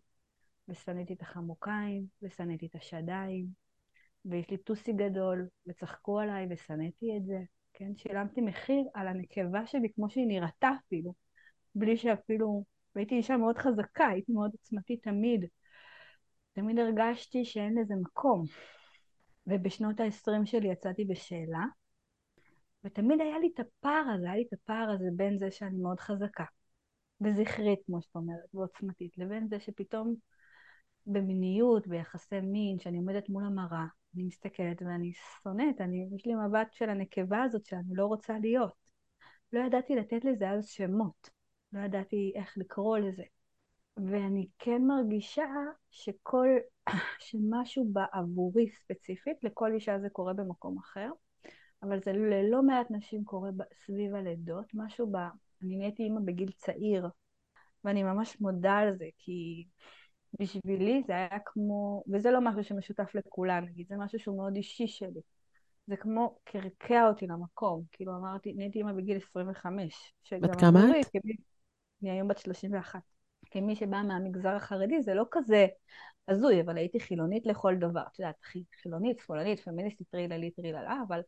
ושנאתי 0.68 1.14
את 1.14 1.22
החמוקיים, 1.22 2.06
ושנאתי 2.22 2.66
את 2.66 2.76
השדיים, 2.76 3.46
ויש 4.26 4.50
לי 4.50 4.58
טוסי 4.58 4.94
גדול, 4.94 5.48
וצחקו 5.68 6.20
עליי, 6.20 6.48
ושנאתי 6.50 7.18
את 7.18 7.26
זה, 7.26 7.40
כן? 7.74 7.96
שילמתי 7.96 8.42
מחיר 8.42 8.84
על 8.94 9.08
הנקבה 9.08 9.66
שלי 9.66 9.88
כמו 9.96 10.10
שהיא 10.10 10.28
נראתה 10.28 10.70
אפילו, 10.86 11.14
בלי 11.76 11.98
שאפילו, 11.98 12.64
והייתי 13.00 13.16
אישה 13.16 13.38
מאוד 13.38 13.58
חזקה, 13.58 14.08
הייתי 14.08 14.32
מאוד 14.32 14.52
עוצמתית 14.52 15.04
תמיד. 15.04 15.46
תמיד 16.54 16.80
הרגשתי 16.80 17.46
שאין 17.46 17.78
לזה 17.78 17.94
מקום. 17.96 18.46
ובשנות 19.48 20.00
ה-20 20.00 20.46
שלי 20.46 20.68
יצאתי 20.68 21.06
בשאלה, 21.06 21.66
ותמיד 22.84 23.22
היה 23.22 23.40
לי 23.40 23.50
את 23.54 23.60
הפער 23.60 24.04
הזה, 24.16 24.26
היה 24.26 24.36
לי 24.36 24.46
את 24.48 24.54
הפער 24.54 24.90
הזה 24.90 25.06
בין 25.16 25.40
זה 25.40 25.52
שאני 25.52 25.78
מאוד 25.78 26.00
חזקה, 26.00 26.44
וזכרית, 27.22 27.80
כמו 27.86 28.02
שאת 28.02 28.16
אומרת, 28.16 28.46
ועוצמתית, 28.54 29.18
לבין 29.18 29.48
זה 29.48 29.60
שפתאום 29.60 30.16
במיניות, 31.06 31.88
ביחסי 31.88 32.42
מין, 32.42 32.80
שאני 32.80 32.98
עומדת 32.98 33.30
מול 33.30 33.46
המראה, 33.46 33.86
אני 34.16 34.24
מסתכלת 34.24 34.82
ואני 34.82 35.12
שונאת, 35.44 35.82
אני, 35.82 36.08
יש 36.16 36.26
לי 36.26 36.34
מבט 36.36 36.74
של 36.74 36.90
הנקבה 36.90 37.44
הזאת 37.44 37.66
שאני 37.66 37.96
לא 37.96 38.06
רוצה 38.06 38.40
להיות. 38.40 38.74
לא 39.54 39.60
ידעתי 39.60 39.96
לתת 39.96 40.26
לזה 40.26 40.50
אז 40.50 40.68
שמות, 40.68 41.39
לא 41.74 41.80
ידעתי 41.80 42.32
איך 42.36 42.58
לקרוא 42.58 42.98
לזה. 42.98 43.24
ואני 43.98 44.48
כן 44.60 44.82
מרגישה 44.82 45.48
שכל, 45.92 46.48
שמשהו 47.28 47.90
בעבורי 47.94 48.70
ספציפית, 48.70 49.44
לכל 49.44 49.72
אישה 49.72 50.00
זה 50.00 50.10
קורה 50.10 50.34
במקום 50.34 50.78
אחר, 50.78 51.10
אבל 51.84 52.00
זה 52.06 52.12
ללא 52.14 52.64
מעט 52.64 52.92
נשים 52.92 53.24
קורה 53.24 53.50
סביב 53.86 54.16
הלידות, 54.16 54.66
משהו 54.74 55.12
ב... 55.12 55.18
אני 55.64 55.78
נהייתי 55.78 56.04
אימא 56.04 56.20
בגיל 56.26 56.52
צעיר, 56.52 57.08
ואני 57.84 58.04
ממש 58.04 58.42
מודה 58.42 58.78
על 58.78 58.98
זה, 58.98 59.06
כי 59.18 59.66
בשבילי 60.40 61.04
זה 61.08 61.14
היה 61.14 61.40
כמו, 61.46 62.04
וזה 62.14 62.32
לא 62.32 62.42
משהו 62.42 62.64
שמשותף 62.64 63.16
לכולם, 63.16 63.66
נגיד, 63.66 63.88
זה 63.88 63.96
משהו 63.98 64.20
שהוא 64.20 64.38
מאוד 64.38 64.56
אישי 64.56 64.88
שלי. 64.88 65.22
זה 65.88 65.96
כמו 65.98 66.36
קרקע 66.44 67.08
אותי 67.08 67.28
למקום, 67.28 67.84
כאילו 67.92 68.16
אמרתי, 68.16 68.54
נהייתי 68.54 68.80
אימא 68.80 68.94
בגיל 68.94 69.18
25. 69.18 70.14
בת 70.32 70.56
כמה 70.56 71.00
את? 71.00 71.06
אני 72.02 72.12
היום 72.12 72.28
בת 72.28 72.38
31. 72.38 73.00
כמי 73.52 73.76
שבאה 73.76 74.04
מהמגזר 74.04 74.56
החרדי, 74.56 75.02
זה 75.02 75.14
לא 75.14 75.26
כזה 75.32 75.68
הזוי, 76.28 76.62
אבל 76.62 76.78
הייתי 76.78 77.00
חילונית 77.00 77.46
לכל 77.46 77.76
דבר. 77.76 78.02
את 78.14 78.20
יודעת, 78.20 78.36
חילונית, 78.82 79.20
שמאלנית, 79.26 79.60
פמיניסטית, 79.60 80.08
טריללית, 80.12 80.56
טריללה, 80.56 80.98
אבל 81.08 81.22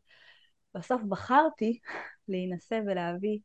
בסוף 0.74 1.02
בחרתי 1.02 1.78
להינשא 2.28 2.80
ולהביא 2.86 3.38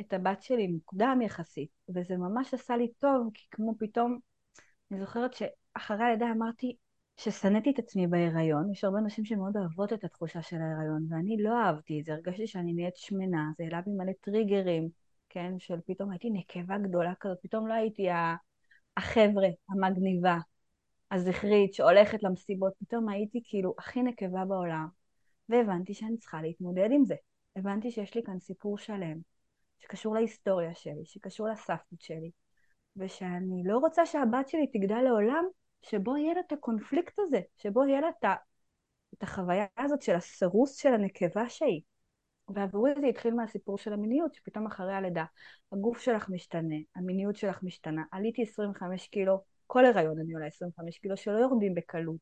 את 0.00 0.12
הבת 0.12 0.42
שלי 0.42 0.66
מוקדם 0.66 1.18
יחסית, 1.24 1.70
וזה 1.88 2.16
ממש 2.16 2.54
עשה 2.54 2.76
לי 2.76 2.88
טוב, 2.98 3.30
כי 3.34 3.46
כמו 3.50 3.74
פתאום, 3.78 4.18
אני 4.90 5.00
זוכרת 5.00 5.34
שאחרי 5.34 6.04
הלידה 6.04 6.26
אמרתי 6.30 6.76
ששנאתי 7.16 7.70
את 7.70 7.78
עצמי 7.78 8.06
בהיריון, 8.06 8.72
יש 8.72 8.84
הרבה 8.84 9.00
נשים 9.00 9.24
שמאוד 9.24 9.56
אוהבות 9.56 9.92
את 9.92 10.04
התחושה 10.04 10.42
של 10.42 10.56
ההיריון, 10.56 11.06
ואני 11.10 11.36
לא 11.42 11.62
אהבתי 11.62 12.00
את 12.00 12.04
זה, 12.04 12.12
הרגשתי 12.12 12.46
שאני 12.46 12.72
נהיית 12.72 12.96
שמנה, 12.96 13.50
זה 13.58 13.64
העלה 13.64 13.80
בי 13.80 13.90
מלא 13.90 14.12
טריגרים, 14.20 14.88
כן, 15.34 15.58
של 15.58 15.80
פתאום 15.86 16.10
הייתי 16.10 16.30
נקבה 16.30 16.78
גדולה 16.78 17.12
כזאת, 17.20 17.38
פתאום 17.42 17.66
לא 17.66 17.74
הייתי 17.74 18.06
החבר'ה, 18.96 19.48
המגניבה, 19.68 20.38
הזכרית, 21.10 21.74
שהולכת 21.74 22.22
למסיבות, 22.22 22.72
פתאום 22.80 23.08
הייתי 23.08 23.40
כאילו 23.44 23.74
הכי 23.78 24.02
נקבה 24.02 24.44
בעולם, 24.44 24.88
והבנתי 25.48 25.94
שאני 25.94 26.18
צריכה 26.18 26.42
להתמודד 26.42 26.88
עם 26.92 27.04
זה. 27.04 27.14
הבנתי 27.56 27.90
שיש 27.90 28.14
לי 28.14 28.22
כאן 28.22 28.38
סיפור 28.38 28.78
שלם, 28.78 29.18
שקשור 29.78 30.14
להיסטוריה 30.14 30.74
שלי, 30.74 31.04
שקשור 31.04 31.48
לסבתות 31.48 32.00
שלי, 32.00 32.30
ושאני 32.96 33.62
לא 33.64 33.78
רוצה 33.78 34.06
שהבת 34.06 34.48
שלי 34.48 34.66
תגדל 34.66 35.00
לעולם 35.04 35.44
שבו 35.82 36.16
יהיה 36.16 36.34
לה 36.34 36.40
את 36.46 36.52
הקונפליקט 36.52 37.18
הזה, 37.18 37.40
שבו 37.56 37.84
יהיה 37.84 38.00
לה 38.00 38.08
את 39.14 39.22
החוויה 39.22 39.66
הזאת 39.78 40.02
של 40.02 40.14
הסירוס 40.14 40.76
של 40.76 40.94
הנקבה 40.94 41.48
שהיא. 41.48 41.80
ועבורי 42.48 42.90
זה 43.00 43.06
התחיל 43.06 43.34
מהסיפור 43.34 43.78
של 43.78 43.92
המיניות, 43.92 44.34
שפתאום 44.34 44.66
אחרי 44.66 44.94
הלידה 44.94 45.24
הגוף 45.72 46.00
שלך 46.00 46.28
משתנה, 46.28 46.74
המיניות 46.96 47.36
שלך 47.36 47.62
משתנה. 47.62 48.02
עליתי 48.12 48.42
25 48.42 49.08
קילו, 49.08 49.42
כל 49.66 49.84
הריון 49.84 50.20
אני 50.20 50.34
עולה 50.34 50.46
25 50.46 50.98
קילו 50.98 51.16
שלא 51.16 51.38
יורדים 51.38 51.74
בקלות. 51.74 52.16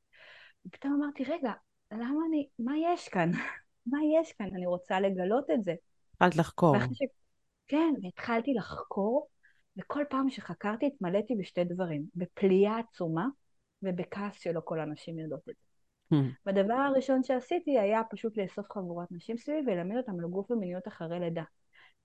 ופתאום 0.67 1.03
אמרתי, 1.03 1.25
רגע, 1.25 1.53
למה 1.93 2.21
אני, 2.29 2.49
מה 2.59 2.73
יש 2.79 3.09
כאן? 3.09 3.31
מה 3.93 3.99
יש 4.21 4.33
כאן? 4.33 4.47
אני 4.55 4.67
רוצה 4.67 5.01
לגלות 5.01 5.51
את 5.51 5.63
זה. 5.65 5.75
התחלת 6.15 6.37
לחקור. 6.37 6.77
ש... 6.93 7.03
כן, 7.69 7.95
והתחלתי 8.03 8.55
לחקור, 8.55 9.29
וכל 9.77 10.05
פעם 10.11 10.31
שחקרתי 10.31 10.87
התמלאתי 10.87 11.35
בשתי 11.35 11.65
דברים, 11.65 12.03
בפליאה 12.15 12.79
עצומה 12.79 13.27
ובכעס 13.83 14.41
שלא 14.41 14.61
כל 14.65 14.81
הנשים 14.81 15.19
יודעות 15.19 15.49
את 15.49 15.55
זה. 15.59 15.72
Hmm. 16.13 16.17
והדבר 16.47 16.75
הראשון 16.75 17.23
שעשיתי 17.23 17.79
היה 17.79 18.03
פשוט 18.11 18.37
לאסוף 18.37 18.71
חבורת 18.73 19.09
נשים 19.11 19.37
סביבי 19.37 19.73
וללמד 19.73 19.97
אותם 19.97 20.21
על 20.21 20.27
גוף 20.27 20.51
ומיניות 20.51 20.89
אחרי 20.89 21.21
לידה. 21.21 21.43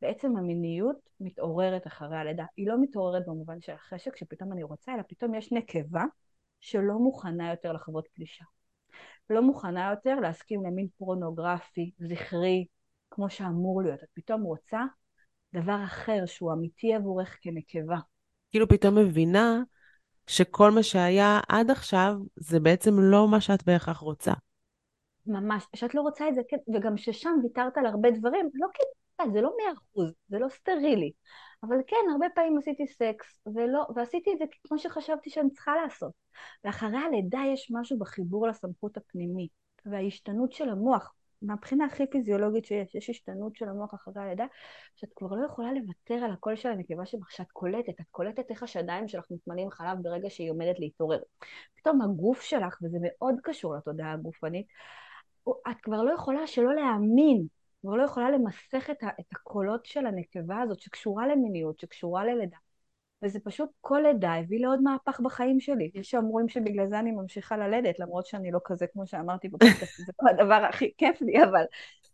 בעצם 0.02 0.38
המיניות 0.38 0.98
מתעוררת 1.20 1.88
אחרי 1.88 2.18
הלידה. 2.18 2.46
היא 2.58 2.68
לא 2.68 2.82
מתעוררת 2.82 3.26
במובן 3.28 3.62
של 3.62 3.72
החשק 3.72 4.16
שפתאום 4.16 4.52
אני 4.52 4.64
רוצה, 4.64 4.94
אלא 4.94 5.02
פתאום 5.08 5.36
יש 5.36 5.52
נקבה 5.52 6.04
שלא 6.60 6.94
מוכנה 6.94 7.50
יותר 7.50 7.74
לחוות 7.74 8.08
פלישה. 8.14 8.46
לא 9.30 9.42
מוכנה 9.42 9.90
יותר 9.90 10.20
להסכים 10.20 10.66
למין 10.66 10.88
פורנוגרפי, 10.98 11.92
זכרי, 11.98 12.66
כמו 13.10 13.30
שאמור 13.30 13.82
להיות. 13.82 14.04
את 14.04 14.10
פתאום 14.14 14.42
רוצה 14.42 14.82
דבר 15.54 15.84
אחר 15.84 16.26
שהוא 16.26 16.54
אמיתי 16.54 16.94
עבורך 16.94 17.38
כנקבה. 17.42 17.98
כאילו 18.52 18.68
פתאום 18.68 18.96
מבינה 18.96 19.62
שכל 20.28 20.72
מה 20.72 20.84
שהיה 20.84 21.40
עד 21.50 21.72
עכשיו 21.72 22.14
זה 22.36 22.60
בעצם 22.60 22.92
לא 23.00 23.28
מה 23.28 23.42
שאת 23.42 23.64
בהכרח 23.66 23.98
רוצה. 23.98 24.34
ממש, 25.26 25.66
שאת 25.76 25.96
לא 25.96 26.02
רוצה 26.02 26.30
את 26.30 26.36
זה, 26.36 26.42
כן, 26.50 26.58
וגם 26.76 26.98
ששם 26.98 27.30
ויתרת 27.44 27.78
על 27.78 27.86
הרבה 27.86 28.12
דברים, 28.12 28.50
לא 28.54 28.68
כאילו, 28.74 29.34
זה 29.34 29.42
לא 29.42 29.52
מאה 29.58 29.74
אחוז, 29.74 30.14
זה 30.28 30.40
לא 30.40 30.50
סטרילי, 30.50 31.12
אבל 31.64 31.78
כן, 31.88 32.12
הרבה 32.12 32.26
פעמים 32.36 32.58
עשיתי 32.58 32.88
סקס, 32.88 33.40
ולא, 33.56 33.86
ועשיתי 33.96 34.34
את 34.34 34.38
זה 34.38 34.46
כמו 34.68 34.78
שחשבתי 34.78 35.30
שאני 35.30 35.50
צריכה 35.50 35.72
לעשות. 35.84 36.12
ואחרי 36.64 36.98
הלידה 36.98 37.40
יש 37.54 37.72
משהו 37.72 38.00
בחיבור 38.00 38.48
לסמכות 38.48 38.98
הפנימית, 38.98 39.52
וההשתנות 39.86 40.52
של 40.52 40.70
המוח, 40.70 41.14
מהבחינה 41.42 41.86
הכי 41.86 42.08
פיזיולוגית 42.08 42.66
שיש, 42.66 42.96
יש 42.96 43.10
השתנות 43.10 43.56
של 43.56 43.70
המוח 43.70 43.94
אחרי 43.94 44.24
הלידה, 44.24 44.46
שאת 44.96 45.10
כבר 45.16 45.36
לא 45.36 45.46
יכולה 45.46 45.74
לוותר 45.74 46.14
על 46.14 46.32
הקול 46.32 46.56
של 46.56 46.70
הנקבה 46.70 47.06
שלך, 47.06 47.32
שאת 47.32 47.52
קולטת, 47.52 48.00
את 48.00 48.06
קולטת 48.12 48.52
איך 48.52 48.64
השדיים 48.64 49.08
שלך 49.08 49.26
מתמלאים 49.32 49.72
חלב 49.72 49.98
ברגע 50.02 50.30
שהיא 50.30 50.52
עומדת 50.52 50.80
להתעורר. 50.80 51.20
פתאום 51.76 52.02
הגוף 52.02 52.42
שלך, 52.42 52.78
וזה 52.84 52.98
מאוד 53.02 53.36
קשור 53.44 53.76
לתודעה 53.76 54.14
הגופנית, 54.14 54.68
את 55.50 55.82
כבר 55.82 56.04
לא 56.04 56.14
יכולה 56.14 56.48
שלא 56.48 56.76
להאמין, 56.76 57.48
כבר 57.82 57.96
לא 57.96 58.04
יכולה 58.04 58.32
למסך 58.32 58.90
את, 58.92 59.04
ה, 59.04 59.08
את 59.20 59.26
הקולות 59.32 59.86
של 59.86 60.06
הנקבה 60.06 60.62
הזאת 60.62 60.80
שקשורה 60.82 61.28
למיניות, 61.28 61.80
שקשורה 61.80 62.26
ללידה. 62.26 62.58
וזה 63.24 63.40
פשוט 63.40 63.70
כל 63.82 64.00
לידה 64.04 64.34
הביא 64.34 64.60
לעוד 64.60 64.82
מהפך 64.82 65.20
בחיים 65.20 65.60
שלי. 65.60 65.92
יש 65.94 66.10
שאומרים 66.10 66.50
שבגלל 66.50 66.88
זה 66.88 67.00
אני 67.00 67.12
ממשיכה 67.12 67.58
ללדת, 67.58 68.00
למרות 68.00 68.26
שאני 68.26 68.52
לא 68.52 68.60
כזה 68.64 68.88
כמו 68.88 69.08
שאמרתי 69.08 69.50
בפודקאסט, 69.50 69.98
זה 70.06 70.12
לא 70.22 70.30
הדבר 70.30 70.66
הכי 70.70 70.92
כיף 70.98 71.22
לי, 71.22 71.44
אבל 71.44 71.64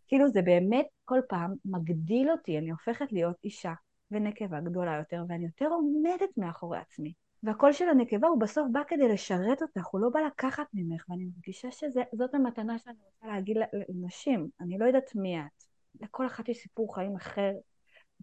כאילו 0.06 0.28
זה 0.28 0.42
באמת 0.42 0.86
כל 1.04 1.20
פעם 1.28 1.54
מגדיל 1.64 2.30
אותי, 2.30 2.58
אני 2.58 2.70
הופכת 2.70 3.12
להיות 3.12 3.36
אישה 3.44 3.72
ונקבה 4.10 4.60
גדולה 4.60 4.96
יותר, 4.98 5.24
ואני 5.28 5.44
יותר 5.44 5.66
עומדת 5.66 6.30
מאחורי 6.36 6.78
עצמי. 6.78 7.12
והקול 7.42 7.72
של 7.72 7.88
הנקבה 7.88 8.28
הוא 8.28 8.40
בסוף 8.40 8.68
בא 8.72 8.80
כדי 8.88 9.08
לשרת 9.08 9.62
אותך, 9.62 9.86
הוא 9.86 10.00
לא 10.00 10.08
בא 10.08 10.20
לקחת 10.20 10.66
ממך, 10.74 11.04
ואני 11.08 11.24
מרגישה 11.24 11.70
שזאת 11.70 12.34
המתנה 12.34 12.78
שאני 12.78 12.96
רוצה 13.04 13.26
להגיד 13.26 13.56
לנשים. 13.88 14.48
אני 14.60 14.78
לא 14.78 14.84
יודעת 14.84 15.14
מי 15.14 15.40
את. 15.40 15.64
לכל 16.00 16.26
אחת 16.26 16.48
יש 16.48 16.58
סיפור 16.58 16.94
חיים 16.94 17.16
אחר, 17.16 17.52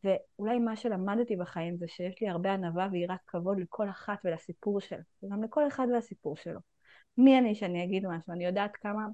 ואולי 0.04 0.60
מה 0.60 0.76
שלמדתי 0.76 1.36
בחיים 1.36 1.78
זה 1.78 1.88
שיש 1.88 2.22
לי 2.22 2.30
הרבה 2.30 2.54
ענווה 2.54 2.88
ויראת 2.92 3.20
כבוד 3.28 3.60
לכל 3.60 3.90
אחת 3.90 4.20
ולסיפור 4.26 4.82
שלה, 4.82 5.02
וגם 5.24 5.44
לכל 5.44 5.68
אחד 5.68 5.88
והסיפור 5.94 6.36
שלו. 6.36 6.60
מי 7.18 7.40
אני 7.40 7.56
שאני 7.56 7.84
אגיד 7.84 8.08
משהו? 8.08 8.34
אני 8.34 8.46
יודעת 8.46 8.76
כמה, 8.76 9.08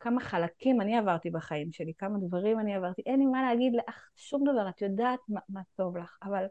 כמה 0.00 0.20
חלקים 0.20 0.80
אני 0.80 0.98
עברתי 0.98 1.30
בחיים 1.30 1.72
שלי, 1.72 1.92
כמה 1.98 2.18
דברים 2.18 2.60
אני 2.60 2.74
עברתי. 2.74 3.02
אין 3.06 3.20
לי 3.20 3.26
מה 3.26 3.42
להגיד 3.42 3.72
לך 3.74 4.08
שום 4.16 4.44
דבר, 4.44 4.68
את 4.68 4.82
יודעת 4.82 5.20
מה, 5.28 5.40
מה 5.48 5.60
טוב 5.76 5.96
לך, 5.96 6.18
אבל 6.22 6.44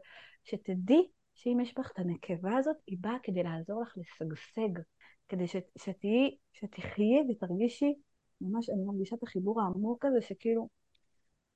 שתדעי 0.44 1.08
שאם 1.34 1.58
יש 1.62 1.74
בך 1.78 1.90
את 1.92 1.98
הנקבה 1.98 2.56
הזאת, 2.56 2.76
היא 2.86 2.98
באה 3.00 3.16
כדי 3.22 3.42
לעזור 3.42 3.82
לך 3.82 3.94
לשגשג, 3.96 4.82
כדי 5.28 5.44
שתהיי, 5.78 6.36
שתחיי 6.52 7.22
ותרגישי, 7.30 7.94
ממש 8.40 8.70
אני 8.70 8.84
מרגישה 8.84 9.16
את 9.16 9.22
החיבור 9.22 9.62
העמוק 9.62 10.04
הזה, 10.04 10.20
שכאילו, 10.20 10.68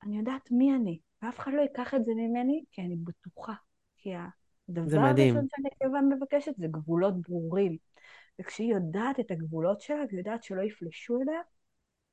אני 0.03 0.19
יודעת 0.19 0.51
מי 0.51 0.75
אני, 0.75 0.99
ואף 1.23 1.39
אחד 1.39 1.53
לא 1.55 1.61
ייקח 1.61 1.95
את 1.95 2.05
זה 2.05 2.13
ממני, 2.15 2.65
כי 2.71 2.83
אני 2.83 2.97
בטוחה. 2.97 3.55
כי 3.97 4.11
הדבר 4.69 5.01
הראשון 5.01 5.47
שהנקבה 5.49 6.01
מבקשת 6.01 6.57
זה 6.57 6.67
גבולות 6.67 7.23
ברורים. 7.23 7.77
וכשהיא 8.41 8.75
יודעת 8.75 9.21
את 9.21 9.31
הגבולות 9.31 9.81
שלה, 9.81 10.03
והיא 10.09 10.19
יודעת 10.19 10.43
שלא 10.43 10.63
יפלשו 10.63 11.21
אליה, 11.21 11.41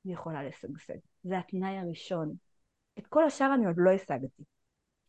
היא 0.03 0.13
יכולה 0.13 0.43
לשגשג. 0.43 0.97
זה 1.23 1.37
התנאי 1.37 1.77
הראשון. 1.77 2.35
את 2.99 3.07
כל 3.07 3.23
השאר 3.23 3.53
אני 3.53 3.65
עוד 3.65 3.75
לא 3.77 3.91
השגתי. 3.91 4.43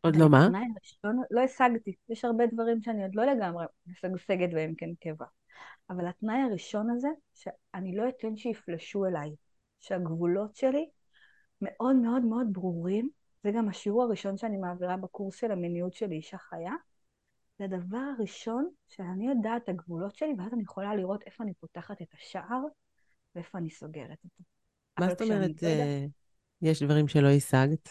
עוד 0.01 0.15
לא 0.15 0.29
מה? 0.29 0.45
התנאי 0.45 0.61
הראשון 0.75 1.23
לא 1.31 1.41
השגתי. 1.41 1.95
יש 2.09 2.25
הרבה 2.25 2.47
דברים 2.47 2.81
שאני 2.81 3.03
עוד 3.03 3.15
לא 3.15 3.25
לגמרי 3.25 3.65
משגשגת 3.87 4.53
בהם 4.53 4.73
כנקבה. 4.77 5.25
אבל 5.89 6.07
התנאי 6.07 6.41
הראשון 6.41 6.89
הזה, 6.89 7.09
שאני 7.33 7.95
לא 7.95 8.09
אתן 8.09 8.37
שיפלשו 8.37 9.05
אליי. 9.05 9.31
שהגבולות 9.79 10.55
שלי 10.55 10.89
מאוד 11.61 11.95
מאוד 11.95 12.25
מאוד 12.25 12.47
ברורים, 12.53 13.09
זה 13.43 13.51
גם 13.51 13.69
השיעור 13.69 14.03
הראשון 14.03 14.37
שאני 14.37 14.57
מעבירה 14.57 14.97
בקורס 14.97 15.35
של 15.35 15.51
המיניות 15.51 15.93
של 15.93 16.11
אישה 16.11 16.37
חיה. 16.37 16.73
זה 17.59 17.65
הדבר 17.65 17.97
הראשון 18.17 18.69
שאני 18.87 19.27
יודעת 19.27 19.63
את 19.63 19.69
הגבולות 19.69 20.15
שלי, 20.15 20.33
ואז 20.37 20.53
אני 20.53 20.63
יכולה 20.63 20.95
לראות 20.95 21.23
איפה 21.23 21.43
אני 21.43 21.53
פותחת 21.53 22.01
את 22.01 22.13
השער 22.13 22.61
ואיפה 23.35 23.57
אני 23.57 23.69
סוגרת 23.69 24.17
אותו. 24.23 24.43
מה 24.99 25.09
זאת 25.09 25.21
אומרת, 25.21 25.63
לא 25.63 25.67
יודעת... 25.67 26.09
יש 26.61 26.83
דברים 26.83 27.07
שלא 27.07 27.27
השגת? 27.27 27.89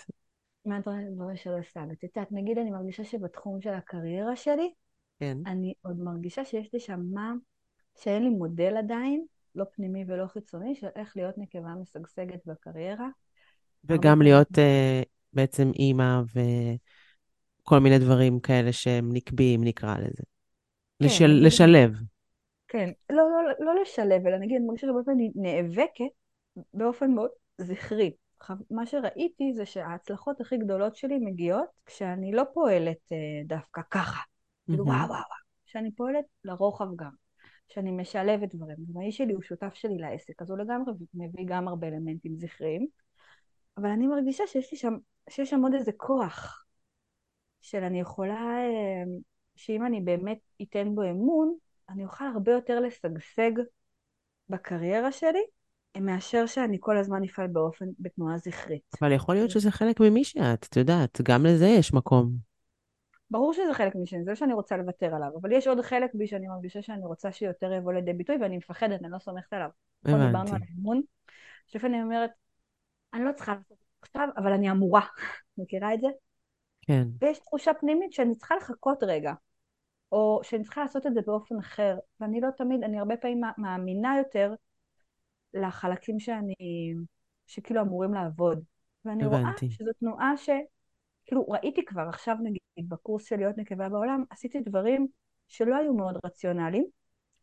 מה 0.65 0.81
דברים 0.81 1.37
שלא 1.37 1.59
השגת? 1.59 2.05
את 2.05 2.17
יודעת, 2.17 2.33
נגיד 2.33 2.59
אני 2.59 2.71
מרגישה 2.71 3.05
שבתחום 3.05 3.61
של 3.61 3.75
הקריירה 3.75 4.37
שלי, 4.37 4.73
כן. 5.19 5.39
אני 5.47 5.75
עוד 5.83 5.99
מרגישה 5.99 6.45
שיש 6.45 6.73
לי 6.73 6.81
שם 6.81 7.01
מה, 7.13 7.35
שאין 7.95 8.23
לי 8.23 8.29
מודל 8.29 8.77
עדיין, 8.77 9.25
לא 9.55 9.65
פנימי 9.73 10.05
ולא 10.09 10.27
חיצוני, 10.27 10.75
של 10.75 10.89
איך 10.97 11.17
להיות 11.17 11.39
נקבה 11.39 11.75
משגשגת 11.75 12.47
בקריירה. 12.47 13.09
וגם 13.89 14.23
להיות 14.23 14.51
uh, 14.51 15.05
בעצם 15.33 15.71
אימא 15.79 16.21
וכל 17.63 17.79
מיני 17.79 17.99
דברים 17.99 18.41
כאלה 18.41 18.73
שהם 18.73 19.09
נקביים, 19.13 19.65
נקרא 19.65 19.99
לזה. 19.99 20.23
כן, 20.99 21.05
לשל... 21.07 21.41
לשלב. 21.43 21.93
כן, 22.69 22.91
לא, 23.11 23.17
לא, 23.17 23.45
לא, 23.45 23.67
לא 23.67 23.81
לשלב, 23.83 24.27
אלא 24.27 24.39
נגיד, 24.39 24.57
אני 24.57 24.67
מרגישה 24.67 24.87
שבאופן 24.87 25.11
אני 25.11 25.33
נאבקת 25.35 26.05
באופן 26.75 27.11
מאוד 27.11 27.31
זכרי. 27.59 28.13
מה 28.71 28.87
שראיתי 28.87 29.53
זה 29.55 29.67
שההצלחות 29.67 30.41
הכי 30.41 30.57
גדולות 30.57 30.97
שלי 30.97 31.19
מגיעות 31.19 31.69
כשאני 31.87 32.33
לא 32.33 32.43
פועלת 32.55 33.13
אה, 33.13 33.17
דווקא 33.47 33.81
ככה. 33.91 34.21
כאילו 34.67 34.85
וואו 34.85 34.97
וואו 34.97 35.09
וואו. 35.09 35.23
שאני 35.67 35.91
פועלת 35.93 36.25
לרוחב 36.45 36.87
גם. 36.97 37.11
שאני 37.69 37.91
משלבת 37.91 38.55
דברים. 38.55 38.77
האיש 38.97 39.17
שלי 39.17 39.33
הוא 39.33 39.43
שותף 39.43 39.75
שלי 39.75 39.99
לעסק, 39.99 40.43
אז 40.43 40.51
הוא 40.51 40.59
לגמרי 40.59 40.93
מביא 41.15 41.45
גם 41.49 41.69
הרבה 41.69 41.89
אלמנטים 41.89 42.37
זכריים. 42.37 42.87
אבל 43.77 43.89
אני 43.89 44.07
מרגישה 44.07 44.47
שיש 44.47 44.73
לי 44.73 44.79
שם, 44.79 44.97
שיש 45.31 45.51
שם 45.51 45.63
עוד 45.63 45.75
איזה 45.75 45.93
כוח 45.93 46.65
של 47.61 47.85
אני 47.85 48.01
יכולה, 48.01 48.35
אה, 48.35 49.05
שאם 49.57 49.87
אני 49.87 50.01
באמת 50.01 50.39
אתן 50.63 50.95
בו 50.95 51.03
אמון, 51.03 51.55
אני 51.89 52.05
אוכל 52.05 52.25
הרבה 52.25 52.53
יותר 52.53 52.81
לשגשג 52.81 53.51
בקריירה 54.49 55.13
שלי, 55.13 55.43
מאשר 56.01 56.47
שאני 56.47 56.77
כל 56.81 56.99
הזמן 56.99 57.25
אפעל 57.25 57.47
באופן, 57.47 57.87
בתנועה 57.99 58.39
זכרית. 58.39 58.83
אבל 59.03 59.13
יכול 59.13 59.35
להיות 59.35 59.51
שזה 59.51 59.71
חלק 59.71 60.01
ממי 60.01 60.25
שאת, 60.25 60.67
את 60.71 60.77
יודעת, 60.77 61.21
גם 61.23 61.47
לזה 61.47 61.67
יש 61.67 61.95
מקום. 61.95 62.31
ברור 63.31 63.53
שזה 63.53 63.75
חלק 63.75 63.93
משני, 63.95 64.25
זה 64.25 64.37
שאני 64.37 64.55
רוצה 64.55 64.77
לוותר 64.77 65.15
עליו, 65.15 65.29
אבל 65.41 65.53
יש 65.53 65.67
עוד 65.67 65.81
חלק 65.81 66.11
בי 66.15 66.27
שאני 66.27 66.49
מרגישה 66.49 66.83
שאני 66.83 67.05
רוצה 67.05 67.33
שיותר 67.33 67.73
יבוא 67.73 67.93
לידי 67.93 68.13
ביטוי, 68.13 68.37
ואני 68.41 68.57
מפחדת, 68.57 69.01
אני 69.03 69.11
לא 69.11 69.19
סומכת 69.19 69.53
עליו. 69.53 69.69
הבנתי. 70.05 70.27
דיברנו 70.27 70.55
על 70.55 70.61
אמון, 70.79 71.01
שלפעמים 71.67 71.95
אני 71.95 72.05
אומרת, 72.05 72.31
אני 73.17 73.25
לא 73.25 73.33
צריכה 73.33 73.53
לעשות 73.53 73.73
את 73.73 73.79
זה 73.79 73.85
עכשיו, 74.03 74.29
אבל 74.37 74.53
אני 74.53 74.71
אמורה. 74.71 75.01
מכירה 75.59 75.95
את 75.95 76.01
זה? 76.01 76.09
כן. 76.83 77.09
ויש 77.21 77.39
תחושה 77.39 77.75
פנימית 77.75 78.13
שאני 78.13 78.37
צריכה 78.37 78.57
לחכות 78.57 79.03
רגע, 79.03 79.33
או 80.13 80.41
שאני 80.43 80.65
צריכה 80.65 80.83
לעשות 80.83 81.07
את 81.07 81.15
זה 81.15 81.21
באופן 81.27 81.59
אחר, 81.59 81.99
ואני 82.21 82.41
לא 82.41 82.49
תמיד, 82.57 82.85
אני 82.85 82.99
הרבה 82.99 83.17
פעמים 83.17 83.41
מאמינה 83.59 84.19
יותר 84.19 84.55
לחלקים 85.55 86.21
שאני, 86.21 86.55
שכאילו 87.47 87.81
אמורים 87.81 88.15
לעבוד. 88.15 88.65
ואני 89.05 89.25
הבנתי. 89.25 89.67
רואה 89.67 89.73
שזו 89.75 89.91
תנועה 90.01 90.37
ש... 90.37 90.51
כאילו, 91.25 91.49
ראיתי 91.49 91.85
כבר 91.85 92.07
עכשיו 92.09 92.37
נגיד 92.43 92.89
בקורס 92.89 93.25
של 93.25 93.37
להיות 93.37 93.59
נקבה 93.59 93.89
בעולם, 93.89 94.25
עשיתי 94.31 94.61
דברים 94.61 95.07
שלא 95.49 95.77
היו 95.77 95.95
מאוד 95.95 96.17
רציונליים, 96.25 96.85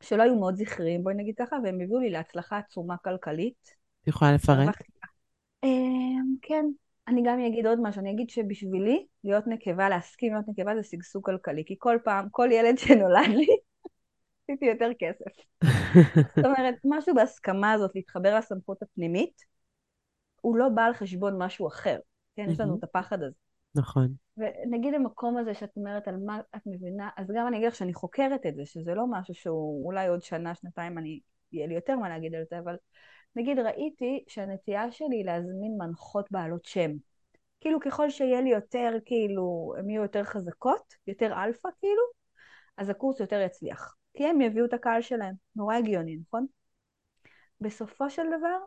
שלא 0.02 0.24
היו 0.24 0.40
מאוד 0.40 0.56
זכריים, 0.56 1.04
בואי 1.04 1.16
נגיד 1.16 1.36
ככה, 1.38 1.56
והם 1.64 1.82
הביאו 1.82 2.00
לי 2.00 2.10
להצלחה 2.10 2.58
עצומה 2.58 2.98
כלכלית. 2.98 3.76
את 4.02 4.08
יכולה 4.08 4.34
לפרט? 4.34 4.76
אמ, 5.64 6.36
כן, 6.41 6.66
אני 7.07 7.22
גם 7.26 7.39
אגיד 7.39 7.66
עוד 7.66 7.80
משהו, 7.82 8.01
אני 8.01 8.11
אגיד 8.11 8.30
שבשבילי 8.30 9.05
להיות 9.24 9.47
נקבה, 9.47 9.89
להסכים 9.89 10.34
להיות 10.34 10.45
נקבה 10.47 10.76
זה 10.76 10.84
שגשוג 10.84 11.26
כלכלי, 11.26 11.64
כי 11.66 11.76
כל 11.80 11.97
פעם, 12.03 12.28
כל 12.32 12.49
ילד 12.51 12.78
שנולד 12.78 13.28
לי, 13.28 13.47
עשיתי 14.43 14.66
יותר 14.66 14.89
כסף. 14.99 15.43
זאת 16.36 16.45
אומרת, 16.45 16.76
משהו 16.86 17.16
בהסכמה 17.16 17.72
הזאת 17.72 17.91
להתחבר 17.95 18.38
לסמכות 18.38 18.82
הפנימית, 18.82 19.41
הוא 20.41 20.57
לא 20.57 20.70
בא 20.70 20.86
על 20.86 20.93
חשבון 20.93 21.41
משהו 21.41 21.68
אחר. 21.68 21.97
כן, 22.36 22.49
יש 22.49 22.59
לנו 22.59 22.78
את 22.78 22.84
הפחד 22.84 23.24
הזה. 23.24 23.36
נכון. 23.76 24.07
ונגיד 24.38 24.93
המקום 24.93 25.38
הזה 25.38 25.53
שאת 25.53 25.78
אומרת 25.78 26.07
על 26.07 26.18
מה 26.26 26.39
את 26.55 26.61
מבינה, 26.66 27.09
אז 27.18 27.28
גם 27.36 27.47
אני 27.47 27.57
אגיד 27.57 27.68
לך 27.68 27.76
שאני 27.76 27.93
חוקרת 27.93 28.45
את 28.45 28.55
זה, 28.55 28.66
שזה 28.66 28.93
לא 28.93 29.05
משהו 29.11 29.34
שהוא 29.34 29.86
אולי 29.86 30.07
עוד 30.07 30.22
שנה, 30.22 30.55
שנתיים 30.55 30.97
אני, 30.97 31.20
יהיה 31.51 31.68
לי 31.68 31.76
יותר 31.76 31.95
מה 31.95 32.09
להגיד 32.09 32.36
על 32.36 32.43
זה, 32.49 32.59
אבל 32.59 32.76
נגיד 33.36 33.60
ראיתי 33.60 34.24
שהנטייה 34.28 34.92
שלי 34.92 35.24
להזמין 35.24 35.78
מנחות 35.78 36.32
בעלות 36.32 36.66
שם. 36.66 36.92
כאילו 37.62 37.80
ככל 37.80 38.10
שיהיה 38.10 38.42
לי 38.42 38.50
יותר, 38.50 38.92
כאילו, 39.06 39.74
הן 39.78 39.90
יהיו 39.90 40.02
יותר 40.02 40.24
חזקות, 40.24 40.94
יותר 41.08 41.44
אלפא 41.44 41.70
כאילו, 41.80 42.04
אז 42.78 42.90
הקורס 42.90 43.20
יותר 43.20 43.42
יצליח. 43.42 43.96
כי 44.18 44.26
הם 44.26 44.42
יביאו 44.42 44.66
את 44.66 44.74
הקהל 44.74 45.02
שלהם. 45.02 45.36
נורא 45.56 45.76
הגיוני, 45.76 46.18
נכון? 46.28 46.46
בסופו 47.62 48.10
של 48.10 48.24
דבר, 48.38 48.58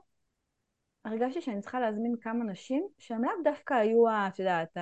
הרגשתי 1.04 1.40
שאני 1.40 1.60
צריכה 1.60 1.80
להזמין 1.80 2.14
כמה 2.20 2.44
נשים 2.44 2.88
שהן 2.98 3.24
לאו 3.24 3.30
דווקא 3.44 3.74
היו, 3.74 4.08
את 4.08 4.38
יודעת, 4.38 4.76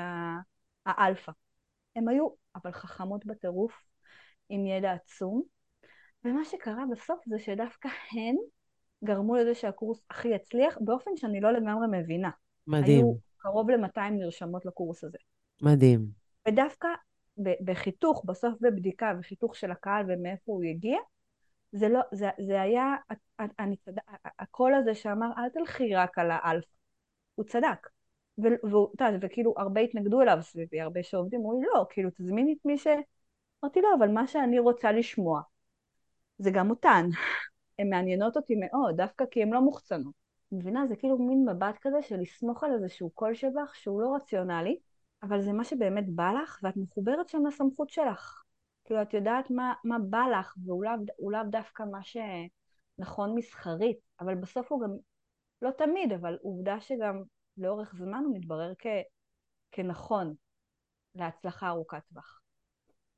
האלפא. 0.86 1.32
הן 1.96 2.08
היו, 2.08 2.28
אבל 2.54 2.72
חכמות 2.72 3.26
בטירוף, 3.26 3.72
עם 4.48 4.66
ידע 4.66 4.92
עצום. 4.92 5.42
ומה 6.24 6.44
שקרה 6.44 6.84
בסוף 6.92 7.20
זה 7.26 7.38
שדווקא 7.38 7.88
הן 7.88 8.36
גרמו 9.04 9.36
לזה 9.36 9.54
שהקורס 9.54 10.02
הכי 10.10 10.28
יצליח, 10.28 10.78
באופן 10.80 11.10
שאני 11.16 11.40
לא 11.40 11.52
לגמרי 11.52 11.86
מבינה. 11.90 12.30
מדהים. 12.66 13.04
היו 13.04 13.14
קרוב 13.38 13.70
ל-200 13.70 14.10
נרשמות 14.10 14.66
לקורס 14.66 15.04
הזה. 15.04 15.18
מדהים. 15.62 16.06
ודווקא 16.48 16.88
בחיתוך, 17.38 18.24
בסוף 18.24 18.54
בבדיקה 18.60 19.12
וחיתוך 19.20 19.56
של 19.56 19.70
הקהל 19.70 20.04
ומאיפה 20.08 20.52
הוא 20.52 20.64
הגיע, 20.64 20.98
זה 21.72 21.88
לא, 21.88 22.00
זה, 22.12 22.28
זה 22.46 22.62
היה, 22.62 22.94
אני 23.58 23.76
הקול 24.38 24.74
הזה 24.74 24.94
שאמר 24.94 25.30
אל 25.38 25.48
תלכי 25.48 25.94
רק 25.94 26.18
על 26.18 26.30
האלפא, 26.30 26.76
הוא 27.34 27.44
צדק. 27.44 27.88
וכאילו 29.20 29.54
הרבה 29.56 29.80
התנגדו 29.80 30.22
אליו 30.22 30.38
סביבי, 30.40 30.80
הרבה 30.80 31.02
שעובדים, 31.02 31.40
אמרו 31.40 31.60
לי 31.60 31.66
לא, 31.74 31.86
כאילו 31.90 32.10
תזמיני 32.10 32.52
את 32.52 32.64
מי 32.64 32.78
ש... 32.78 32.86
אמרתי 33.64 33.80
לא, 33.80 33.88
אבל 33.98 34.08
מה 34.08 34.26
שאני 34.26 34.58
רוצה 34.58 34.92
לשמוע 34.92 35.40
זה 36.38 36.50
גם 36.50 36.70
אותן. 36.70 37.06
הן 37.78 37.90
מעניינות 37.90 38.36
אותי 38.36 38.54
מאוד, 38.54 38.96
דווקא 38.96 39.24
כי 39.30 39.42
הן 39.42 39.52
לא 39.52 39.60
מוחצנות. 39.60 40.14
מבינה? 40.52 40.86
זה 40.86 40.96
כאילו 40.96 41.18
מין 41.18 41.48
מבט 41.48 41.78
כזה 41.80 42.02
של 42.02 42.20
לסמוך 42.20 42.64
על 42.64 42.70
איזשהו 42.74 43.10
קול 43.10 43.34
שבך 43.34 43.74
שהוא 43.74 44.02
לא 44.02 44.14
רציונלי, 44.14 44.78
אבל 45.22 45.42
זה 45.42 45.52
מה 45.52 45.64
שבאמת 45.64 46.08
בא 46.08 46.32
לך, 46.42 46.60
ואת 46.62 46.76
מחוברת 46.76 47.28
שם 47.28 47.46
לסמכות 47.46 47.90
שלך. 47.90 48.42
כאילו, 48.84 49.02
את 49.02 49.14
יודעת 49.14 49.50
מה, 49.50 49.74
מה 49.84 49.98
בא 49.98 50.24
לך, 50.40 50.54
והוא 50.64 50.84
לאו 50.84 51.30
לא 51.30 51.42
דווקא 51.42 51.82
מה 51.82 52.00
שנכון 52.02 53.34
מסחרית, 53.34 53.98
אבל 54.20 54.34
בסוף 54.34 54.72
הוא 54.72 54.82
גם, 54.82 54.90
לא 55.62 55.70
תמיד, 55.70 56.12
אבל 56.12 56.38
עובדה 56.42 56.80
שגם 56.80 57.22
לאורך 57.56 57.94
זמן 57.98 58.22
הוא 58.24 58.36
מתברר 58.36 58.72
כ, 58.78 58.86
כנכון 59.72 60.34
להצלחה 61.14 61.68
ארוכת 61.68 62.02
טווח. 62.08 62.40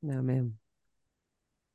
מהמם. 0.03 0.66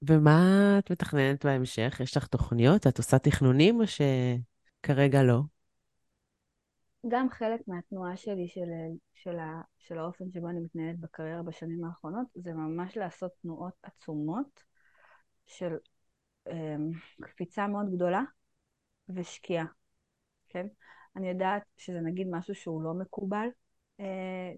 ומה 0.08 0.76
את 0.78 0.90
מתכננת 0.90 1.46
בהמשך? 1.46 2.00
יש 2.02 2.16
לך 2.16 2.26
תוכניות? 2.26 2.86
את 2.86 2.98
עושה 2.98 3.18
תכנונים 3.18 3.80
או 3.80 3.84
שכרגע 3.86 5.22
לא? 5.22 5.40
גם 7.08 7.30
חלק 7.30 7.60
מהתנועה 7.66 8.16
שלי 8.16 8.48
של, 8.48 8.68
של, 9.14 9.38
ה, 9.38 9.60
של 9.78 9.98
האופן 9.98 10.24
שבו 10.34 10.48
אני 10.48 10.60
מתנהלת 10.60 11.00
בקריירה 11.00 11.42
בשנים 11.42 11.84
האחרונות 11.84 12.26
זה 12.34 12.52
ממש 12.52 12.96
לעשות 12.96 13.30
תנועות 13.42 13.74
עצומות 13.82 14.62
של 15.46 15.74
um, 16.48 16.52
קפיצה 17.20 17.66
מאוד 17.66 17.94
גדולה 17.94 18.22
ושקיעה, 19.08 19.64
כן? 20.48 20.66
אני 21.16 21.28
יודעת 21.28 21.62
שזה 21.76 22.00
נגיד 22.00 22.26
משהו 22.30 22.54
שהוא 22.54 22.82
לא 22.82 22.94
מקובל, 22.94 23.46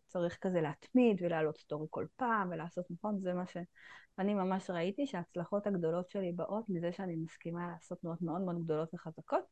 צריך 0.07 0.39
כזה 0.41 0.61
להתמיד 0.61 1.17
ולהעלות 1.21 1.59
סטורי 1.59 1.87
כל 1.91 2.07
פעם 2.17 2.51
ולעשות 2.51 2.85
נכון, 2.91 3.21
זה 3.21 3.33
מה 3.33 3.47
ש... 3.47 3.57
אני 4.19 4.35
ממש 4.35 4.71
ראיתי 4.71 5.07
שההצלחות 5.07 5.67
הגדולות 5.67 6.11
שלי 6.11 6.33
באות 6.33 6.65
מזה 6.69 6.93
שאני 6.93 7.17
מסכימה 7.17 7.69
לעשות 7.73 8.01
תנועות 8.01 8.23
מאוד 8.23 8.41
מאוד 8.41 8.65
גדולות 8.65 8.95
וחזקות, 8.95 9.45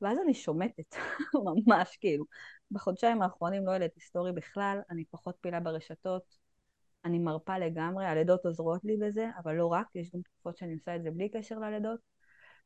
ואז 0.00 0.18
אני 0.24 0.34
שומטת, 0.34 0.94
ממש 1.66 1.96
כאילו. 1.96 2.24
בחודשיים 2.70 3.22
האחרונים 3.22 3.66
לא 3.66 3.70
העליתי 3.70 4.00
סטורי 4.00 4.32
בכלל, 4.32 4.78
אני 4.90 5.04
פחות 5.10 5.36
פעילה 5.40 5.60
ברשתות, 5.60 6.38
אני 7.04 7.18
מרפה 7.18 7.58
לגמרי, 7.58 8.06
הלידות 8.06 8.46
עוזרות 8.46 8.84
לי 8.84 8.96
בזה, 8.96 9.30
אבל 9.42 9.54
לא 9.54 9.66
רק, 9.66 9.86
יש 9.94 10.10
גם 10.14 10.20
תקופות 10.22 10.56
שאני 10.56 10.74
עושה 10.74 10.96
את 10.96 11.02
זה 11.02 11.10
בלי 11.10 11.28
קשר 11.28 11.58
ללידות, 11.58 12.00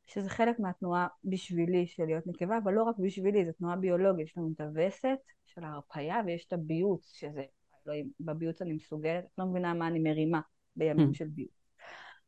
שזה 0.07 0.29
חלק 0.29 0.59
מהתנועה 0.59 1.07
בשבילי 1.23 1.87
של 1.87 2.05
להיות 2.05 2.27
נקבה, 2.27 2.57
אבל 2.63 2.73
לא 2.73 2.83
רק 2.83 2.95
בשבילי, 2.99 3.45
זו 3.45 3.51
תנועה 3.51 3.75
ביולוגית, 3.75 4.27
יש 4.27 4.37
לנו 4.37 4.51
את 4.55 4.61
הווסת 4.61 5.17
של 5.45 5.63
ההרפייה 5.63 6.21
ויש 6.25 6.45
את 6.45 6.53
הביוץ, 6.53 7.11
שזה, 7.13 7.43
לא, 7.85 7.93
בביוץ 8.19 8.61
אני 8.61 8.73
מסוגלת, 8.73 9.23
את 9.23 9.29
לא 9.37 9.45
מבינה 9.45 9.73
מה 9.73 9.87
אני 9.87 9.99
מרימה. 9.99 10.41
בימים 10.75 11.09
mm. 11.09 11.13
של 11.13 11.27
ביוט. 11.27 11.49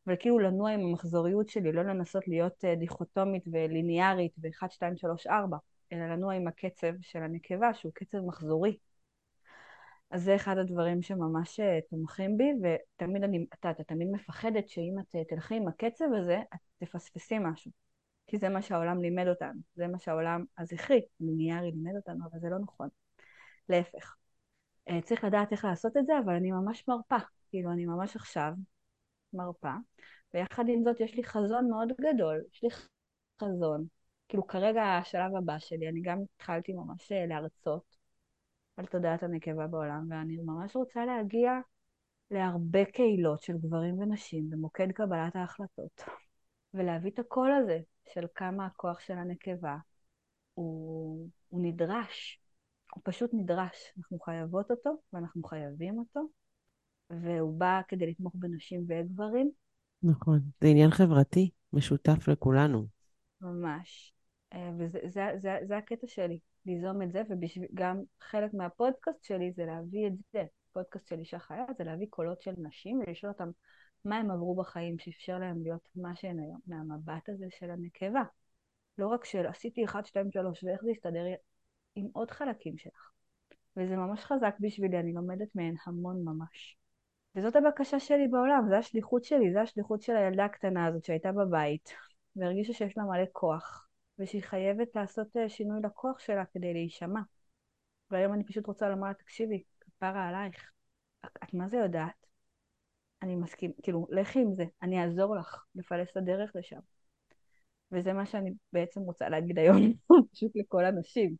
אבל 0.07 0.15
כאילו 0.19 0.39
לנוע 0.39 0.71
עם 0.71 0.80
המחזוריות 0.80 1.49
שלי, 1.49 1.71
לא 1.71 1.84
לנסות 1.84 2.28
להיות 2.28 2.63
uh, 2.63 2.80
דיכוטומית 2.80 3.43
וליניארית 3.51 4.34
ו-1, 4.38 4.69
2, 4.69 4.97
3, 4.97 5.28
4, 5.28 5.57
אלא 5.91 6.05
לנוע 6.05 6.34
עם 6.34 6.47
הקצב 6.47 6.93
של 7.01 7.24
הנקבה, 7.24 7.74
שהוא 7.74 7.91
קצב 7.95 8.17
מחזורי. 8.19 8.78
אז 10.14 10.24
זה 10.24 10.36
אחד 10.36 10.57
הדברים 10.57 11.01
שממש 11.01 11.59
uh, 11.59 11.64
תומכים 11.89 12.38
בי, 12.38 12.51
ותמיד 12.61 13.24
אני, 13.24 13.45
אתה, 13.53 13.72
אתה 13.72 13.84
תמיד 13.84 14.07
מפחדת 14.11 14.70
שאם 14.70 14.95
את 14.99 15.16
uh, 15.16 15.20
תלכי 15.30 15.55
עם 15.55 15.68
הקצב 15.68 16.05
הזה, 16.18 16.41
את 16.55 16.59
תפספסי 16.78 17.36
משהו. 17.39 17.72
כי 18.28 18.38
זה 18.38 18.49
מה 18.49 18.61
שהעולם 18.61 19.01
לימד 19.01 19.28
אותנו, 19.28 19.59
זה 19.76 19.88
מה 19.88 19.99
שהעולם 19.99 20.43
הזכרי, 20.57 21.01
ליניארי 21.20 21.72
לימד 21.72 21.95
אותנו, 21.95 22.26
אבל 22.32 22.39
זה 22.39 22.49
לא 22.49 22.59
נכון. 22.59 22.88
להפך. 23.70 24.16
Uh, 24.89 24.93
צריך 25.03 25.24
לדעת 25.24 25.51
איך 25.51 25.66
לעשות 25.66 25.97
את 25.97 26.05
זה, 26.05 26.14
אבל 26.26 26.34
אני 26.34 26.51
ממש 26.51 26.88
מרפה. 26.88 27.18
כאילו 27.49 27.72
אני 27.72 27.86
ממש 27.86 28.16
עכשיו 28.16 28.53
מרפה, 29.34 29.74
ויחד 30.34 30.64
עם 30.68 30.84
זאת 30.84 30.99
יש 30.99 31.16
לי 31.16 31.24
חזון 31.24 31.70
מאוד 31.70 31.89
גדול, 32.01 32.41
יש 32.53 32.64
לי 32.64 32.70
חזון. 33.41 33.86
כאילו 34.28 34.47
כרגע 34.47 34.84
השלב 34.84 35.36
הבא 35.36 35.59
שלי, 35.59 35.89
אני 35.89 36.01
גם 36.01 36.18
התחלתי 36.36 36.74
ממש 36.74 37.11
אה, 37.11 37.26
להרצות 37.26 37.93
על 38.78 38.86
תודעת 38.86 39.24
הנקבה 39.24 39.67
בעולם, 39.67 40.07
ואני 40.09 40.38
ממש 40.38 40.76
רוצה 40.76 41.05
להגיע 41.05 41.51
להרבה 42.32 42.86
קהילות 42.86 43.41
של 43.41 43.57
גברים 43.57 43.99
ונשים 43.99 44.49
במוקד 44.49 44.91
קבלת 44.91 45.36
ההחלטות, 45.36 46.01
ולהביא 46.74 47.11
את 47.11 47.19
הקול 47.19 47.51
הזה 47.51 47.80
של 48.13 48.26
כמה 48.36 48.65
הכוח 48.65 48.99
של 48.99 49.13
הנקבה 49.13 49.78
הוא, 50.53 51.30
הוא 51.49 51.61
נדרש, 51.63 52.41
הוא 52.93 53.01
פשוט 53.05 53.30
נדרש. 53.34 53.93
אנחנו 53.97 54.19
חייבות 54.19 54.71
אותו 54.71 54.89
ואנחנו 55.13 55.43
חייבים 55.43 55.99
אותו, 55.99 56.21
והוא 57.09 57.59
בא 57.59 57.82
כדי 57.88 58.11
לתמוך 58.11 58.34
בנשים 58.36 58.86
וגברים. 58.89 59.51
נכון, 60.03 60.39
זה 60.61 60.67
עניין 60.67 60.91
חברתי 60.91 61.49
משותף 61.74 62.28
לכולנו. 62.28 62.88
ממש. 63.41 64.13
אה, 64.53 64.71
וזה 64.80 64.99
זה, 65.03 65.28
זה, 65.41 65.57
זה 65.67 65.78
הקטע 65.78 66.07
שלי, 66.07 66.39
ליזום 66.66 67.01
את 67.01 67.11
זה, 67.11 67.22
וגם 67.32 68.01
חלק 68.22 68.53
מהפודקאסט 68.53 69.24
שלי 69.24 69.51
זה 69.51 69.66
להביא 69.66 70.07
את 70.07 70.14
זה. 70.34 70.43
הפודקאסט 70.70 71.07
של 71.07 71.20
אישה 71.20 71.39
חיה 71.39 71.66
זה 71.78 71.84
להביא 71.84 72.07
קולות 72.09 72.41
של 72.41 72.53
נשים 72.57 72.99
ולשאול 72.99 73.32
אותם 73.32 73.49
מה 74.05 74.18
הם 74.18 74.32
עברו 74.32 74.55
בחיים 74.55 74.99
שאפשר 74.99 75.39
להם 75.39 75.64
להיות 75.64 75.89
מה 75.95 76.16
שהן 76.16 76.39
היום, 76.39 76.59
מהמבט 76.68 77.30
הזה 77.30 77.45
של 77.49 77.72
הנקבה. 77.72 78.24
לא 78.97 79.07
רק 79.07 79.26
של 79.26 79.45
עשיתי 79.45 79.86
1, 79.86 80.05
2, 80.05 80.32
3 80.32 80.64
ואיך 80.64 80.84
זה 80.84 80.91
יסתדר 80.91 81.26
עם 81.95 82.07
עוד 82.14 82.32
חלקים 82.32 82.78
שלך. 82.78 83.11
וזה 83.78 83.95
ממש 83.95 84.26
חזק 84.26 84.55
בשבילי, 84.59 84.99
אני 84.99 85.14
לומדת 85.14 85.55
מהן 85.55 85.76
המון 85.86 86.24
ממש. 86.24 86.78
וזאת 87.36 87.55
הבקשה 87.55 87.99
שלי 87.99 88.28
בעולם, 88.28 88.66
זו 88.70 88.76
השליחות 88.76 89.24
שלי, 89.24 89.53
זו 89.53 89.59
השליחות 89.59 90.01
של 90.01 90.16
הילדה 90.16 90.45
הקטנה 90.45 90.86
הזאת 90.86 91.03
שהייתה 91.03 91.32
בבית, 91.32 91.93
והרגישה 92.36 92.74
שיש 92.74 92.97
לה 92.97 93.03
מלא 93.03 93.26
כוח, 93.32 93.88
ושהיא 94.20 94.43
חייבת 94.43 94.95
לעשות 94.95 95.38
אה, 95.38 95.49
שינוי 95.49 95.82
לכוח 95.84 96.20
שלה 96.20 96.45
כדי 96.45 96.74
להישמע. 96.74 97.20
והיום 98.11 98.34
אני 98.34 98.43
פשוט 98.43 98.68
רוצה 98.68 98.89
לומר 98.89 99.07
לה, 99.07 99.14
תקשיבי, 99.14 99.64
כפרה 99.80 100.30
עלייך, 100.30 100.72
את 101.26 101.53
מה 101.53 101.70
זה 101.70 101.78
יודעת? 101.78 102.26
אני 103.22 103.36
מסכים, 103.36 103.72
כאילו, 103.84 104.07
לכי 104.09 104.39
עם 104.39 104.55
זה, 104.55 104.64
אני 104.82 105.03
אעזור 105.03 105.36
לך 105.36 105.66
לפלס 105.76 106.11
את 106.11 106.18
הדרך 106.18 106.51
לשם. 106.55 106.80
וזה 107.91 108.14
מה 108.14 108.26
שאני 108.26 108.53
בעצם 108.74 109.01
רוצה 109.01 109.30
להגיד 109.30 109.59
היום, 109.59 109.78
פשוט 110.34 110.51
לכל 110.55 110.86
הנשים. 110.86 111.36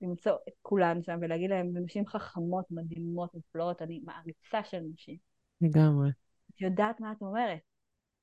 למצוא 0.00 0.32
את 0.48 0.52
כולן 0.62 1.02
שם 1.02 1.18
ולהגיד 1.20 1.50
להן, 1.50 1.76
ונשים 1.76 2.06
חכמות, 2.06 2.64
מדהימות, 2.70 3.34
מופלאות, 3.34 3.82
אני 3.82 4.00
מעריצה 4.04 4.64
של 4.64 4.80
נשים. 4.92 5.16
לגמרי. 5.60 6.10
את 6.50 6.60
יודעת 6.60 7.00
מה 7.00 7.12
את 7.12 7.22
אומרת, 7.22 7.60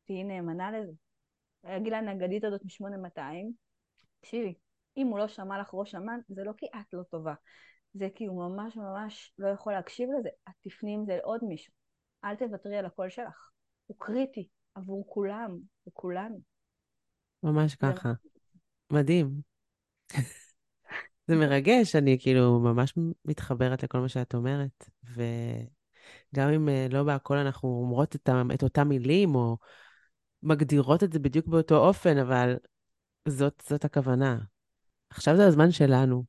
תהיי 0.05 0.23
נאמנה 0.23 0.71
לזה. 0.71 0.91
להגיד 1.63 1.93
לנגדית 1.93 2.43
הזאת 2.43 2.61
מ-8200, 2.63 3.21
תקשיבי, 4.23 4.53
אם 4.97 5.07
הוא 5.07 5.19
לא 5.19 5.27
שמע 5.27 5.61
לך 5.61 5.69
ראש 5.73 5.95
אמ"ן, 5.95 6.19
זה 6.29 6.43
לא 6.43 6.51
כי 6.57 6.65
את 6.65 6.93
לא 6.93 7.03
טובה, 7.03 7.33
זה 7.93 8.07
כי 8.15 8.25
הוא 8.25 8.49
ממש 8.49 8.77
ממש 8.77 9.33
לא 9.37 9.47
יכול 9.47 9.73
להקשיב 9.73 10.09
לזה, 10.19 10.29
את 10.49 10.53
תפני 10.61 10.93
עם 10.93 11.05
זה 11.05 11.15
לעוד 11.15 11.43
מישהו. 11.43 11.73
אל 12.23 12.35
תוותרי 12.35 12.77
על 12.77 12.85
הקול 12.85 13.09
שלך, 13.09 13.49
הוא 13.85 13.97
קריטי 13.99 14.47
עבור 14.75 15.05
כולם 15.07 15.57
וכולנו. 15.87 16.39
ממש 17.43 17.75
ככה. 17.75 18.13
מדהים. 18.93 19.41
זה 21.27 21.35
מרגש, 21.35 21.95
אני 21.95 22.17
כאילו 22.19 22.59
ממש 22.59 22.93
מתחברת 23.25 23.83
לכל 23.83 23.99
מה 23.99 24.09
שאת 24.09 24.33
אומרת, 24.33 24.89
וגם 25.03 26.49
אם 26.49 26.69
אה, 26.69 26.87
לא 26.89 27.03
בהכל 27.03 27.37
אנחנו 27.37 27.69
אומרות 27.69 28.15
את, 28.15 28.29
את 28.53 28.63
אותם 28.63 28.87
מילים, 28.87 29.35
או 29.35 29.57
מגדירות 30.43 31.03
את 31.03 31.13
זה 31.13 31.19
בדיוק 31.19 31.47
באותו 31.47 31.87
אופן, 31.87 32.17
אבל 32.17 32.55
זאת, 33.27 33.63
זאת 33.69 33.85
הכוונה. 33.85 34.39
עכשיו 35.09 35.35
זה 35.37 35.47
הזמן 35.47 35.71
שלנו, 35.71 36.23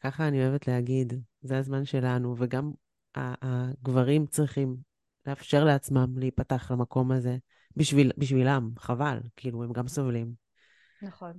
ככה 0.00 0.28
אני 0.28 0.44
אוהבת 0.44 0.68
להגיד, 0.68 1.12
זה 1.42 1.58
הזמן 1.58 1.84
שלנו, 1.84 2.34
וגם 2.38 2.72
הגברים 3.14 4.26
צריכים 4.26 4.76
לאפשר 5.26 5.64
לעצמם 5.64 6.18
להיפתח 6.18 6.70
למקום 6.70 7.12
הזה 7.12 7.36
בשביל, 7.76 8.12
בשבילם, 8.18 8.70
חבל, 8.78 9.18
כאילו, 9.36 9.62
הם 9.62 9.72
גם 9.72 9.88
סובלים. 9.88 10.32
נכון. 11.02 11.32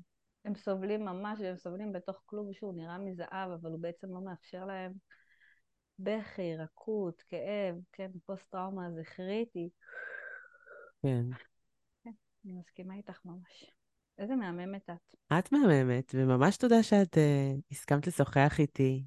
הם 0.46 0.56
סובלים 0.56 1.06
ממש, 1.06 1.40
והם 1.40 1.58
סובלים 1.58 1.94
בתוך 1.94 2.22
כלוב 2.26 2.54
שהוא 2.54 2.74
נראה 2.74 2.98
מזהב, 2.98 3.52
אבל 3.52 3.72
הוא 3.72 3.80
בעצם 3.82 4.08
לא 4.14 4.22
מאפשר 4.22 4.66
להם 4.66 4.94
בכי, 6.00 6.56
רכות, 6.56 7.22
כאב, 7.22 7.76
כן, 7.92 8.12
פוסט-טראומה 8.26 8.88
זכרית. 8.92 9.50
כן. 11.02 11.26
כן, 12.04 12.12
אני 12.46 12.54
מסכימה 12.54 12.96
איתך 12.96 13.20
ממש. 13.26 13.73
איזה 14.20 14.36
מהממת 14.36 14.90
את. 14.90 15.16
את 15.40 15.52
מהממת, 15.52 16.16
וממש 16.16 16.58
תודה 16.58 16.84
שאת 16.84 17.14
uh, 17.14 17.62
הסכמת 17.72 18.08
לשוחח 18.08 18.60
איתי, 18.60 19.04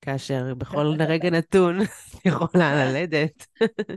כאשר 0.00 0.54
בכל 0.54 0.86
רגע 1.08 1.30
נתון 1.30 1.76
יכולה 2.24 2.74
ללדת. 2.74 3.46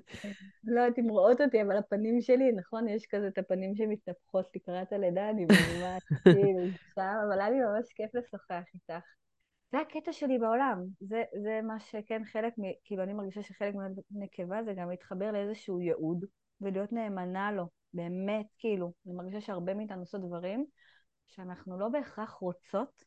לא 0.63 0.81
יודעת 0.81 0.99
אם 0.99 1.09
רואות 1.09 1.41
אותי, 1.41 1.61
אבל 1.61 1.77
הפנים 1.77 2.21
שלי, 2.21 2.51
נכון, 2.51 2.87
יש 2.87 3.05
כזה 3.09 3.27
את 3.27 3.37
הפנים 3.37 3.75
שמתנפחות 3.75 4.45
לקראת 4.55 4.93
הלידה, 4.93 5.29
אני 5.29 5.43
מבינה, 5.45 5.97
כאילו, 6.23 6.67
שם, 6.95 7.15
אבל 7.27 7.39
היה 7.39 7.49
לי 7.49 7.57
ממש 7.59 7.93
כיף 7.95 8.15
לשוחח 8.15 8.63
איתך. 8.73 9.05
זה 9.71 9.79
הקטע 9.79 10.13
שלי 10.13 10.37
בעולם, 10.37 10.83
זה, 10.99 11.23
זה 11.43 11.59
מה 11.63 11.79
שכן 11.79 12.21
חלק, 12.25 12.53
מ, 12.57 12.63
כאילו 12.83 13.03
אני 13.03 13.13
מרגישה 13.13 13.43
שחלק 13.43 13.73
מהנקבה 13.75 14.63
זה 14.63 14.73
גם 14.73 14.89
להתחבר 14.89 15.31
לאיזשהו 15.31 15.81
ייעוד 15.81 16.25
ולהיות 16.61 16.93
נאמנה 16.93 17.51
לו, 17.51 17.67
באמת, 17.93 18.45
כאילו, 18.57 18.93
אני 19.05 19.13
מרגישה 19.13 19.41
שהרבה 19.41 19.73
מאיתנו 19.73 19.99
עושות 19.99 20.21
דברים 20.21 20.65
שאנחנו 21.27 21.79
לא 21.79 21.89
בהכרח 21.89 22.31
רוצות, 22.31 23.03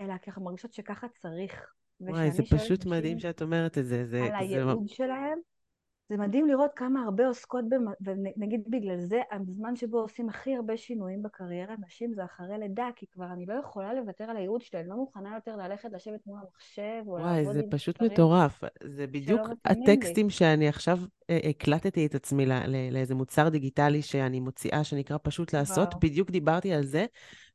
אלא 0.00 0.18
כי 0.18 0.30
אנחנו 0.30 0.44
מרגישות 0.44 0.72
שככה 0.72 1.06
צריך. 1.08 1.66
וואי, 2.00 2.30
זה 2.30 2.42
פשוט 2.50 2.86
מדהים 2.86 3.18
שאת 3.18 3.42
אומרת 3.42 3.78
את 3.78 3.86
זה. 3.86 4.06
זה 4.06 4.24
על 4.24 4.34
הייעוד 4.34 4.88
זה... 4.88 4.94
שלהם, 4.94 5.38
זה 6.08 6.16
מדהים 6.16 6.46
לראות 6.46 6.70
כמה 6.76 7.02
הרבה 7.02 7.26
עוסקות, 7.26 7.64
במ... 7.68 7.84
ונגיד 8.00 8.60
בגלל 8.70 9.00
זה, 9.00 9.20
הזמן 9.32 9.76
שבו 9.76 9.98
עושים 9.98 10.28
הכי 10.28 10.54
הרבה 10.54 10.76
שינויים 10.76 11.22
בקריירה, 11.22 11.74
נשים 11.86 12.14
זה 12.14 12.24
אחרי 12.24 12.58
לידה, 12.58 12.88
כי 12.96 13.06
כבר 13.06 13.32
אני 13.32 13.46
לא 13.46 13.54
יכולה 13.54 13.94
לוותר 13.94 14.24
על 14.24 14.36
הייעוד 14.36 14.60
שלי, 14.60 14.80
אני 14.80 14.88
לא 14.88 14.96
מוכנה 14.96 15.34
יותר 15.34 15.56
ללכת 15.56 15.88
לשבת 15.92 16.20
מול 16.26 16.38
המחשב, 16.38 17.02
או 17.06 17.12
וואי, 17.12 17.36
לעבוד 17.36 17.54
זה 17.54 17.60
עם 17.60 17.70
פשוט 17.70 17.96
דברים 17.96 18.12
מטורף. 18.12 18.64
זה 18.84 19.06
בדיוק 19.06 19.40
מתאימים 19.40 19.84
לי. 19.86 19.92
הטקסטים 19.92 20.30
שאני 20.30 20.68
עכשיו 20.68 20.98
אה, 21.30 21.38
הקלטתי 21.50 22.06
את 22.06 22.14
עצמי 22.14 22.46
ל- 22.46 22.66
ל- 22.66 22.92
לאיזה 22.92 23.14
מוצר 23.14 23.48
דיגיטלי 23.48 24.02
שאני 24.02 24.40
מוציאה, 24.40 24.84
שנקרא 24.84 25.16
פשוט 25.22 25.54
לעשות. 25.54 25.88
וואו. 25.88 26.00
בדיוק 26.00 26.30
דיברתי 26.30 26.72
על 26.72 26.84
זה, 26.84 27.06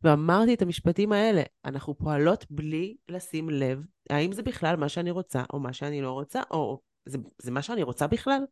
ואמרתי 0.04 0.54
את 0.54 0.62
המשפטים 0.62 1.12
האלה. 1.12 1.42
אנחנו 1.66 1.98
פועלות 1.98 2.46
בלי 2.50 2.96
לשים 3.10 3.50
לב 3.50 3.86
האם 4.10 4.32
זה 4.32 4.44
בכלל 4.44 4.76
מה 4.76 4.90
שאני 4.90 5.12
רוצה, 5.12 5.44
או 5.54 5.60
מה 5.60 5.74
שאני 5.74 6.02
לא 6.02 6.12
רוצה, 6.12 6.42
או 6.52 6.82
זה, 7.06 7.18
זה 7.38 7.52
מה 7.52 7.62
שאני 7.62 7.84
רוצה 7.84 8.08
בכלל? 8.08 8.46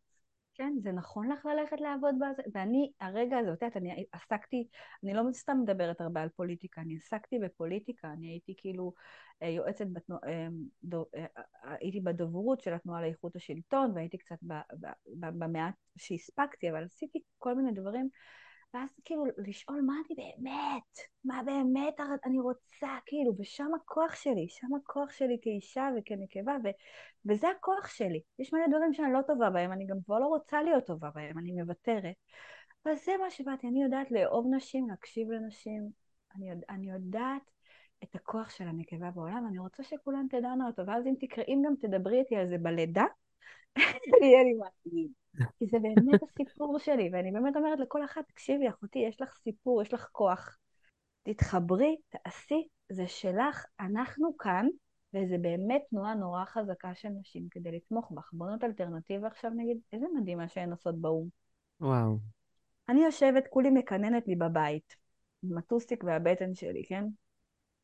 כן, 0.54 0.72
זה 0.82 0.92
נכון 0.92 1.32
לך 1.32 1.46
ללכת 1.46 1.80
לעבוד 1.80 2.14
בזה, 2.16 2.42
ואני, 2.54 2.92
הרגע 3.00 3.38
הזה, 3.38 3.52
את 3.52 3.62
יודעת, 3.62 3.76
אני 3.76 4.04
עסקתי, 4.12 4.66
אני 5.04 5.14
לא 5.14 5.22
סתם 5.32 5.56
מדברת 5.62 6.00
הרבה 6.00 6.22
על 6.22 6.28
פוליטיקה, 6.28 6.80
אני 6.80 6.96
עסקתי 6.96 7.38
בפוליטיקה, 7.38 8.12
אני 8.12 8.28
הייתי 8.28 8.54
כאילו 8.56 8.92
אה, 9.42 9.48
יועצת, 9.48 9.86
בתנוע, 9.92 10.18
אה, 10.26 10.48
דו, 10.84 11.06
אה, 11.16 11.26
הייתי 11.62 12.00
בדוברות 12.00 12.60
של 12.60 12.74
התנועה 12.74 13.00
לאיכות 13.02 13.36
השלטון, 13.36 13.92
והייתי 13.94 14.18
קצת 14.18 14.38
במעט 15.20 15.74
שהספקתי, 15.98 16.70
אבל 16.70 16.84
עשיתי 16.84 17.18
כל 17.38 17.54
מיני 17.54 17.72
דברים 17.72 18.08
ואז 18.74 18.88
כאילו 19.04 19.24
לשאול 19.38 19.80
מה 19.86 19.94
אני 20.06 20.16
באמת, 20.16 20.98
מה 21.24 21.42
באמת 21.42 22.00
אני 22.24 22.38
רוצה, 22.38 22.88
כאילו, 23.06 23.32
ושם 23.38 23.68
הכוח 23.74 24.14
שלי, 24.14 24.46
שם 24.48 24.74
הכוח 24.74 25.10
שלי 25.10 25.38
כאישה 25.42 25.88
וכנקבה, 25.98 26.56
ו, 26.64 26.68
וזה 27.26 27.48
הכוח 27.48 27.88
שלי. 27.88 28.20
יש 28.38 28.52
מלא 28.52 28.66
דברים 28.68 28.94
שאני 28.94 29.12
לא 29.12 29.20
טובה 29.26 29.50
בהם, 29.50 29.72
אני 29.72 29.86
גם 29.86 29.96
כבר 30.06 30.18
לא 30.18 30.26
רוצה 30.26 30.62
להיות 30.62 30.86
טובה 30.86 31.10
בהם, 31.14 31.38
אני 31.38 31.52
מוותרת. 31.52 32.14
אבל 32.84 32.94
זה 32.96 33.12
מה 33.20 33.30
שבאתי, 33.30 33.68
אני 33.68 33.82
יודעת 33.82 34.10
לאהוב 34.10 34.46
נשים, 34.54 34.88
להקשיב 34.88 35.30
לנשים, 35.30 35.90
אני, 36.36 36.50
יודע, 36.50 36.66
אני 36.68 36.90
יודעת 36.90 37.50
את 38.04 38.14
הכוח 38.14 38.50
של 38.50 38.64
הנקבה 38.64 39.10
בעולם, 39.10 39.44
ואני 39.44 39.58
רוצה 39.58 39.82
שכולן 39.82 40.26
תדענה 40.30 40.66
אותו, 40.66 40.86
ואז 40.86 41.06
אם 41.06 41.14
תקראי, 41.20 41.54
גם 41.66 41.74
תדברי 41.80 42.18
איתי 42.20 42.36
על 42.36 42.48
זה 42.48 42.58
בלידה, 42.58 43.04
יהיה 44.22 44.42
לי 44.42 44.54
להגיד. 44.54 45.19
כי 45.58 45.66
זה 45.66 45.78
באמת 45.78 46.20
הסיפור 46.22 46.78
שלי, 46.78 47.10
ואני 47.12 47.32
באמת 47.32 47.56
אומרת 47.56 47.78
לכל 47.80 48.04
אחת, 48.04 48.22
תקשיבי, 48.28 48.68
אחותי, 48.68 48.98
יש 48.98 49.20
לך 49.20 49.34
סיפור, 49.44 49.82
יש 49.82 49.94
לך 49.94 50.08
כוח. 50.12 50.56
תתחברי, 51.22 51.96
תעשי, 52.08 52.68
זה 52.92 53.06
שלך, 53.06 53.64
אנחנו 53.80 54.36
כאן, 54.36 54.66
וזה 55.14 55.38
באמת 55.38 55.82
תנועה 55.90 56.14
נורא 56.14 56.44
חזקה 56.44 56.94
של 56.94 57.08
נשים 57.08 57.46
כדי 57.50 57.72
לתמוך 57.72 58.12
בך. 58.12 58.30
בוא 58.32 58.46
נות 58.50 58.64
אלטרנטיבה 58.64 59.28
עכשיו 59.28 59.50
נגיד, 59.50 59.78
איזה 59.92 60.06
מדהים 60.14 60.38
מה 60.38 60.48
שהן 60.48 60.70
עושות 60.70 61.00
באו"ם. 61.00 61.28
וואו. 61.80 62.18
אני 62.88 63.04
יושבת, 63.04 63.44
כולי 63.50 63.70
מקננת 63.70 64.28
לי 64.28 64.36
בבית, 64.36 64.96
עם 65.42 65.58
הטוסיק 65.58 66.04
והבטן 66.04 66.54
שלי, 66.54 66.82
כן? 66.88 67.04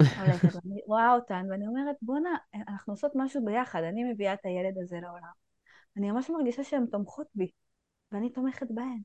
הולכת, 0.20 0.54
ואני 0.54 0.80
רואה 0.86 1.14
אותן, 1.14 1.46
ואני 1.50 1.66
אומרת, 1.66 1.96
בואנה, 2.02 2.36
אנחנו 2.68 2.92
עושות 2.92 3.12
משהו 3.14 3.44
ביחד, 3.44 3.82
אני 3.82 4.04
מביאה 4.04 4.34
את 4.34 4.44
הילד 4.44 4.78
הזה 4.82 4.96
לעולם. 5.02 5.45
אני 5.96 6.10
ממש 6.10 6.30
מרגישה 6.30 6.64
שהן 6.64 6.86
תומכות 6.86 7.26
בי, 7.34 7.50
ואני 8.12 8.30
תומכת 8.30 8.66
בהן. 8.70 9.00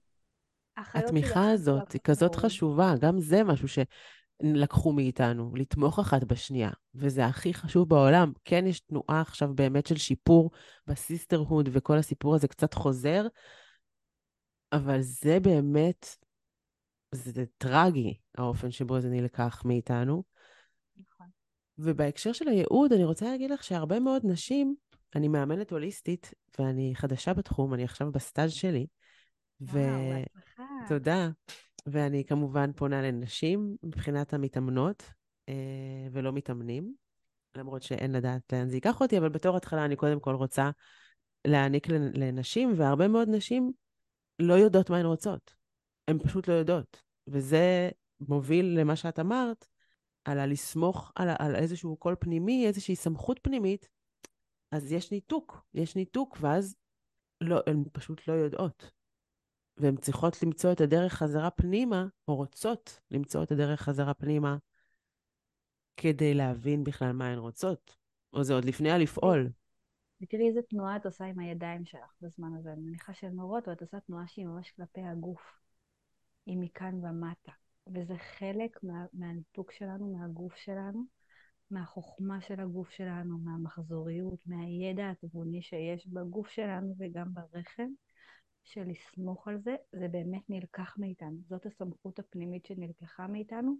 התמיכה 0.78 1.52
הזאת 1.52 1.92
היא 1.92 2.02
כזאת 2.04 2.36
חשובה, 2.36 2.94
גם 3.02 3.20
זה 3.20 3.44
משהו 3.44 3.68
שלקחו 3.68 4.94
מאיתנו, 4.94 5.52
לתמוך 5.56 6.00
אחת 6.00 6.24
בשנייה, 6.24 6.70
וזה 6.96 7.26
הכי 7.26 7.54
חשוב 7.54 7.89
בעולם. 7.89 8.32
כן, 8.46 8.68
יש 8.68 8.80
תנועה 8.80 9.22
עכשיו 9.22 9.56
באמת 9.56 9.88
של 9.88 9.98
שיפור 9.98 10.52
בסיסטרהוד, 10.88 11.70
וכל 11.72 11.98
הסיפור 11.98 12.36
הזה 12.36 12.48
קצת 12.48 12.74
חוזר, 12.74 13.28
אבל 14.72 15.02
זה 15.02 15.39
באמת, 15.39 16.16
זה 17.12 17.44
טרגי, 17.58 18.18
האופן 18.38 18.72
שבו 18.72 19.00
זה 19.00 19.10
נלקח 19.10 19.62
מאיתנו. 19.66 20.24
נכון. 20.98 21.28
ובהקשר 21.78 22.34
של 22.34 22.48
הייעוד, 22.48 22.94
אני 22.94 23.04
רוצה 23.04 23.26
להגיד 23.26 23.52
לך 23.52 23.64
שהרבה 23.64 24.00
מאוד 24.00 24.22
נשים 24.26 24.76
אני 25.16 25.28
מאמנת 25.28 25.72
הוליסטית, 25.72 26.34
ואני 26.59 26.91
חדשה 26.95 27.34
בתחום, 27.34 27.74
אני 27.74 27.84
עכשיו 27.84 28.12
בסטאז' 28.12 28.51
שלי. 28.51 28.88
וואו, 29.62 30.09
בהצלחה. 30.09 30.64
תודה. 30.88 31.30
ואני 31.86 32.26
כמובן 32.26 32.72
פונה 32.76 33.01
לנשים 33.01 33.76
מבחינת 33.84 34.34
המתאמנות, 34.34 35.03
אה, 35.49 36.07
ולא 36.12 36.32
מתאמנים, 36.32 36.93
למרות 37.55 37.82
שאין 37.82 38.12
לדעת 38.12 38.53
לאן 38.53 38.70
זה 38.70 38.76
ייקח 38.76 39.01
אותי, 39.01 39.18
אבל 39.18 39.30
בתור 39.30 39.57
התחלה 39.57 39.86
אני 39.86 39.95
קודם 39.95 40.20
כל 40.20 40.36
רוצה 40.36 40.70
להעניק 41.47 41.88
לנשים, 42.14 42.74
והרבה 42.78 43.07
מאוד 43.07 43.30
נשים 43.30 43.72
לא 44.39 44.53
יודעות 44.53 44.89
מה 44.89 44.97
הן 44.97 45.05
רוצות. 45.05 45.53
הן 46.07 46.20
פשוט 46.20 46.47
לא 46.47 46.53
יודעות. 46.53 47.01
וזה 47.28 47.89
מוביל 48.20 48.80
למה 48.80 48.95
שאת 48.95 49.20
אמרת, 49.20 49.66
על 50.26 50.39
הלסמוך 50.39 51.12
על, 51.16 51.30
על 51.39 51.55
איזשהו 51.55 51.97
קול 51.97 52.16
פנימי, 52.20 52.68
איזושהי 52.68 52.95
סמכות 52.95 53.39
פנימית, 53.41 53.89
אז 54.72 54.92
יש 54.92 55.12
ניתוק, 55.12 55.66
יש 55.74 55.96
ניתוק, 55.96 56.38
ואז 56.42 56.76
לא, 57.42 57.60
הן 57.68 57.84
פשוט 57.92 58.28
לא 58.28 58.34
יודעות. 58.34 58.92
והן 59.78 59.96
צריכות 59.96 60.44
למצוא 60.44 60.72
את 60.72 60.82
הדרך 60.82 61.14
חזרה 61.14 61.50
פנימה, 61.52 62.06
או 62.28 62.36
רוצות 62.36 63.00
למצוא 63.12 63.44
את 63.44 63.52
הדרך 63.52 63.82
חזרה 63.82 64.14
פנימה, 64.14 64.58
כדי 65.98 66.34
להבין 66.34 66.84
בכלל 66.84 67.12
מה 67.12 67.28
הן 67.28 67.38
רוצות. 67.38 67.96
או 68.34 68.44
זה 68.44 68.54
עוד 68.54 68.66
לפני 68.66 68.92
הלפעול. 68.92 69.50
ותראי 70.22 70.48
איזה 70.48 70.62
תנועה 70.62 70.96
את 70.96 71.06
עושה 71.06 71.26
עם 71.26 71.40
הידיים 71.40 71.86
שלך 71.86 72.14
בזמן 72.22 72.56
הזה. 72.60 72.74
אני 72.74 72.82
מניחה 72.82 73.14
שהן 73.14 73.34
נורות, 73.34 73.64
אבל 73.64 73.74
את 73.74 73.82
עושה 73.82 74.00
תנועה 74.00 74.28
שהיא 74.28 74.46
ממש 74.46 74.72
כלפי 74.72 75.02
הגוף. 75.02 75.42
היא 76.46 76.58
מכאן 76.58 77.06
ומטה. 77.06 77.52
וזה 77.94 78.18
חלק 78.18 78.84
מה, 78.84 79.06
מהניתוק 79.14 79.72
שלנו, 79.72 80.18
מהגוף 80.18 80.56
שלנו. 80.56 81.04
מהחוכמה 81.72 82.42
של 82.42 82.60
הגוף 82.60 82.90
שלנו, 82.90 83.38
מהמחזוריות, 83.38 84.48
מהידע 84.48 85.10
התבוני 85.10 85.62
שיש 85.62 86.08
בגוף 86.08 86.48
שלנו 86.48 86.96
וגם 87.00 87.34
ברחם, 87.34 87.88
של 88.64 88.84
לסמוך 88.84 89.48
על 89.48 89.62
זה, 89.62 89.76
זה 89.92 90.08
באמת 90.08 90.42
נלקח 90.50 90.96
מאיתנו. 90.98 91.38
זאת 91.50 91.66
הסמכות 91.66 92.20
הפנימית 92.20 92.66
שנלקחה 92.66 93.28
מאיתנו 93.28 93.76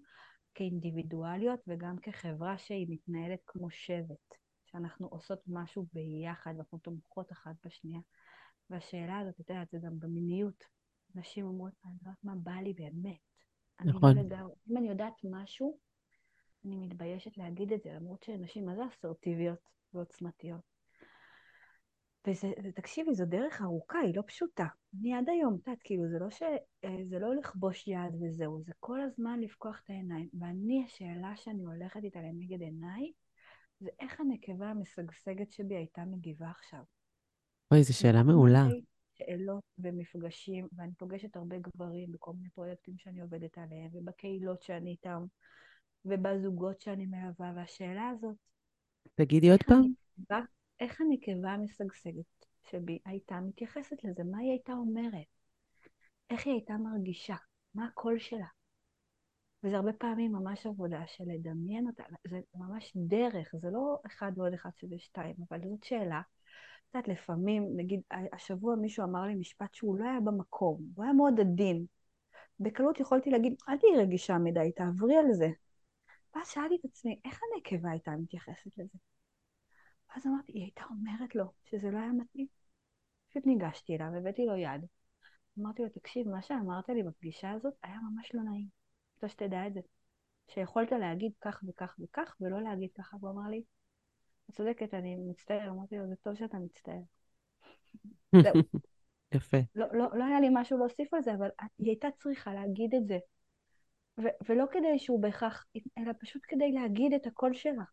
כאינדיבידואליות 0.56 1.60
וגם 1.68 1.98
כחברה 1.98 2.58
שהיא 2.58 2.88
מתנהלת 2.89 3.39
כמו 3.46 3.70
שבט, 3.70 4.36
שאנחנו 4.66 5.08
עושות 5.08 5.39
משהו 5.48 5.86
ביחד 5.94 6.54
ואנחנו 6.56 6.78
תומכות 6.78 7.32
אחת 7.32 7.56
בשנייה. 7.66 8.00
והשאלה 8.70 9.20
הזאת, 9.20 9.39
את 9.39 9.50
יודעת, 9.50 9.68
זה 9.72 9.78
גם 9.84 10.00
במיניות. 10.00 10.64
נשים 11.16 11.46
אומרות, 11.46 11.74
אני 11.86 11.94
לא 11.94 12.10
יודעת 12.10 12.24
מה 12.24 12.36
בא 12.36 12.52
לי 12.52 12.74
באמת. 12.74 13.18
נכון. 13.86 14.18
אני 14.18 14.30
לא 14.30 14.36
לגמרי, 14.36 14.54
אם 14.72 14.78
אני 14.78 14.89
יודעת 14.89 15.14
משהו, 15.24 15.78
אני 16.66 16.76
מתביישת 16.78 17.38
להגיד 17.38 17.74
את 17.74 17.84
זה, 17.84 17.93
למרות 17.93 18.24
שנשים 18.24 18.66
מה 18.66 18.76
זה 18.76 18.82
אסרטיביות 18.88 19.59
ועוצמתיות. 19.93 20.72
וזה, 22.28 22.51
תקשיבי, 22.76 23.14
זו 23.14 23.26
דרך 23.26 23.62
ארוכה, 23.62 23.99
היא 23.99 24.16
לא 24.16 24.24
פשוטה. 24.28 24.66
אני 24.99 25.14
עד 25.14 25.30
היום, 25.30 25.57
את 25.62 25.68
יודעת, 25.68 25.82
כאילו, 25.84 26.09
זה 26.09 26.20
לא 26.20 26.30
ש... 26.30 26.41
אה, 26.84 26.97
זה 27.09 27.20
לא 27.20 27.36
לכבוש 27.36 27.88
יד 27.88 28.16
וזהו, 28.22 28.62
זה 28.62 28.72
כל 28.80 29.01
הזמן 29.01 29.39
לפקוח 29.39 29.82
את 29.84 29.89
העיניים. 29.89 30.30
ואני, 30.39 30.84
השאלה 30.86 31.36
שאני 31.36 31.64
הולכת 31.64 32.03
איתה 32.03 32.20
לנגד 32.20 32.62
עיניי, 32.62 33.12
זה 33.80 33.89
איך 33.99 34.20
הנקבה 34.20 34.70
המשגשגת 34.70 35.51
שבי 35.51 35.76
הייתה 35.76 36.05
מגיבה 36.05 36.49
עכשיו. 36.49 36.84
אוי, 37.72 37.84
זו 37.84 37.97
שאלה 37.97 38.24
מעולה. 38.24 38.64
שאלות 39.18 39.64
ומפגשים, 39.80 40.68
ואני 40.76 40.91
פוגשת 40.97 41.36
הרבה 41.36 41.55
גברים 41.59 42.12
בכל 42.12 42.34
מיני 42.34 42.49
פרויקטים 42.49 42.97
שאני 42.97 43.22
עובדת 43.22 43.57
עליהם, 43.57 43.89
ובקהילות 43.93 44.62
שאני 44.62 44.91
איתם. 44.91 45.26
ובזוגות 46.06 46.82
שאני 46.82 47.06
מלווה, 47.06 47.52
והשאלה 47.56 48.10
הזאת... 48.10 48.36
תגידי 49.16 49.52
עוד 49.52 49.64
פעם. 49.68 49.84
הנקבה, 50.18 50.39
איך 50.80 51.02
הנקבה 51.02 51.52
המשגשגת 51.52 52.45
שבי 52.72 52.99
הייתה 53.06 53.39
מתייחסת 53.39 54.04
לזה? 54.04 54.24
מה 54.24 54.38
היא 54.38 54.52
הייתה 54.52 54.74
אומרת? 54.74 55.26
איך 56.30 56.45
היא 56.45 56.54
הייתה 56.54 56.74
מרגישה? 56.74 57.36
מה 57.76 57.86
הקול 57.86 58.20
שלה? 58.20 58.47
וזה 59.64 59.76
הרבה 59.76 59.93
פעמים 59.93 60.32
ממש 60.32 60.66
עבודה 60.66 61.02
של 61.08 61.24
לדמיין 61.28 61.88
אותה, 61.88 62.04
זה 62.30 62.39
ממש 62.56 62.93
דרך, 62.95 63.56
זה 63.62 63.70
לא 63.70 63.99
אחד 64.06 64.32
ועוד 64.36 64.54
אחד 64.54 64.70
שווה 64.78 64.99
שתיים, 64.99 65.36
אבל 65.49 65.60
זאת 65.70 65.84
שאלה. 65.84 66.22
את 66.89 66.95
יודעת, 66.95 67.08
לפעמים, 67.08 67.68
נגיד, 67.76 68.02
השבוע 68.34 68.76
מישהו 68.76 69.04
אמר 69.04 69.22
לי 69.22 69.36
משפט 69.36 69.74
שהוא 69.74 69.99
לא 69.99 70.06
היה 70.06 70.20
במקום, 70.20 70.82
הוא 70.95 71.04
היה 71.04 71.14
מאוד 71.14 71.39
עדין. 71.39 71.86
בקלות 72.60 72.99
יכולתי 72.99 73.30
להגיד, 73.30 73.56
אל 73.70 73.78
תהיי 73.78 73.97
רגישה 73.97 74.38
מדי, 74.38 74.72
תעברי 74.76 75.18
על 75.18 75.34
זה. 75.34 75.49
ואז 76.36 76.47
שאלתי 76.47 76.75
את 76.75 76.86
עצמי, 76.86 77.19
איך 77.25 77.39
הנקבה 77.43 77.91
הייתה 77.91 78.11
מתייחסת 78.11 78.77
לזה? 78.77 78.97
ואז 80.09 80.27
אמרתי, 80.27 80.51
היא 80.51 80.63
הייתה 80.63 80.84
אומרת 80.89 81.36
לו 81.36 81.45
שזה 81.63 81.91
לא 81.91 81.97
היה 81.97 82.11
מתאים. 82.11 82.47
פשוט 83.29 83.45
ניגשתי 83.45 83.95
אליו, 83.95 84.07
הבאתי 84.17 84.45
לו 84.45 84.55
יד. 84.55 84.86
אמרתי 85.59 85.84
לו, 85.84 85.89
תקשיב, 85.89 86.27
מה 86.27 86.41
שאמרת 86.41 86.89
לי 86.89 87.03
בפגישה 87.03 87.51
הזאת 87.51 87.73
היה 87.84 87.97
ממש 88.11 88.32
לא 88.36 88.41
נעים. 88.43 88.67
רוצה 89.15 89.29
שתדע 89.29 89.67
את 89.67 89.73
זה. 89.73 89.79
שיכולת 90.47 90.91
להגיד 90.91 91.32
כך 91.41 91.63
וכך 91.67 91.95
וכך, 91.99 92.36
ולא 92.41 92.61
להגיד 92.61 92.89
ככה. 92.97 93.17
והוא 93.17 93.32
אמר 93.32 93.49
לי, 93.49 93.63
את 94.49 94.55
צודקת, 94.55 94.93
אני 94.93 95.15
מצטער. 95.15 95.69
אמרתי 95.69 95.97
לו, 95.97 96.07
זה 96.07 96.15
טוב 96.15 96.36
שאתה 96.36 96.57
מצטער. 96.57 97.01
זהו. 98.43 98.55
יפה. 99.34 99.57
לא, 99.75 99.86
לא, 99.93 100.17
לא 100.17 100.23
היה 100.23 100.39
לי 100.39 100.47
משהו 100.53 100.77
להוסיף 100.77 101.13
על 101.13 101.21
זה, 101.21 101.34
אבל 101.34 101.49
היא 101.79 101.88
הייתה 101.88 102.07
צריכה 102.17 102.53
להגיד 102.53 102.95
את 102.95 103.07
זה. 103.07 103.17
ו- 104.20 104.49
ולא 104.49 104.66
כדי 104.72 104.99
שהוא 104.99 105.22
בהכרח, 105.22 105.66
אלא 105.97 106.12
פשוט 106.20 106.41
כדי 106.47 106.72
להגיד 106.72 107.14
את 107.14 107.28
הקול 107.28 107.53
שלה. 107.53 107.84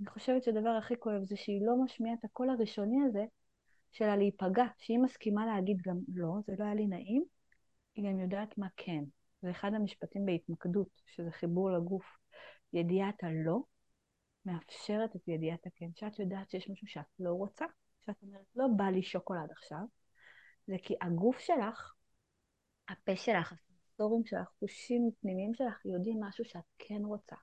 אני 0.00 0.10
חושבת 0.10 0.42
שהדבר 0.42 0.70
הכי 0.70 0.94
כואב 0.98 1.24
זה 1.24 1.36
שהיא 1.36 1.66
לא 1.66 1.84
משמיעה 1.84 2.14
את 2.14 2.24
הקול 2.24 2.50
הראשוני 2.50 3.06
הזה 3.06 3.24
שלה 3.92 4.16
להיפגע, 4.16 4.64
שהיא 4.78 4.98
מסכימה 4.98 5.46
להגיד 5.46 5.76
גם 5.82 5.96
לא, 6.14 6.32
זה 6.46 6.52
לא 6.58 6.64
היה 6.64 6.74
לי 6.74 6.86
נעים, 6.86 7.24
היא 7.94 8.10
גם 8.10 8.20
יודעת 8.20 8.58
מה 8.58 8.66
כן. 8.76 9.04
זה 9.42 9.50
אחד 9.50 9.74
המשפטים 9.74 10.26
בהתמקדות, 10.26 10.88
שזה 11.06 11.30
חיבור 11.30 11.70
לגוף. 11.70 12.04
ידיעת 12.72 13.24
הלא 13.24 13.58
מאפשרת 14.46 15.16
את 15.16 15.28
ידיעת 15.28 15.66
הכן. 15.66 15.88
שאת 15.94 16.18
יודעת 16.18 16.50
שיש 16.50 16.70
משהו 16.70 16.86
שאת 16.86 17.06
לא 17.18 17.30
רוצה, 17.30 17.64
שאת 18.00 18.22
אומרת, 18.22 18.46
לא 18.56 18.66
בא 18.76 18.84
לי 18.84 19.02
שוקולד 19.02 19.50
עכשיו, 19.50 19.84
זה 20.66 20.76
כי 20.82 20.94
הגוף 21.00 21.38
שלך, 21.38 21.92
הפה 22.88 23.16
שלך, 23.16 23.54
הסנסורים 23.92 24.24
שלך, 24.24 24.48
חושים 24.58 25.10
פנימיים 25.20 25.54
שלך, 25.54 25.86
יודעים 25.86 26.20
משהו 26.20 26.44
שאת 26.44 26.64
כן 26.78 27.02
רוצה. 27.04 27.36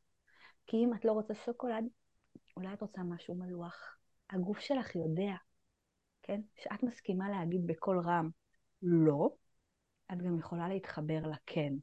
כי 0.68 0.78
אם 0.78 0.94
את 0.94 1.06
לא 1.06 1.12
רוצה 1.12 1.34
שוקולד, 1.36 1.86
אולי 2.58 2.74
את 2.74 2.82
רוצה 2.82 3.04
משהו 3.04 3.36
מלוח. 3.36 3.98
הגוף 4.30 4.60
שלך 4.60 4.96
יודע, 4.96 5.34
כן? 6.24 6.42
שאת 6.56 6.84
מסכימה 6.84 7.30
להגיד 7.30 7.68
בקול 7.68 8.00
רם 8.00 8.30
לא, 8.82 9.30
את 10.14 10.18
גם 10.18 10.40
יכולה 10.40 10.68
להתחבר 10.68 11.20
לכן. 11.28 11.74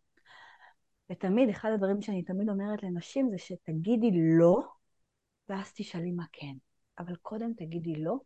ותמיד, 1.10 1.48
אחד 1.48 1.70
הדברים 1.74 2.02
שאני 2.02 2.22
תמיד 2.22 2.48
אומרת 2.48 2.82
לנשים 2.82 3.30
זה 3.30 3.38
שתגידי 3.38 4.10
לא, 4.38 4.62
ואז 5.48 5.72
תשאלי 5.74 6.10
מה 6.10 6.24
כן. 6.32 6.54
אבל 6.98 7.16
קודם 7.16 7.52
תגידי 7.56 7.94
לא, 7.94 8.16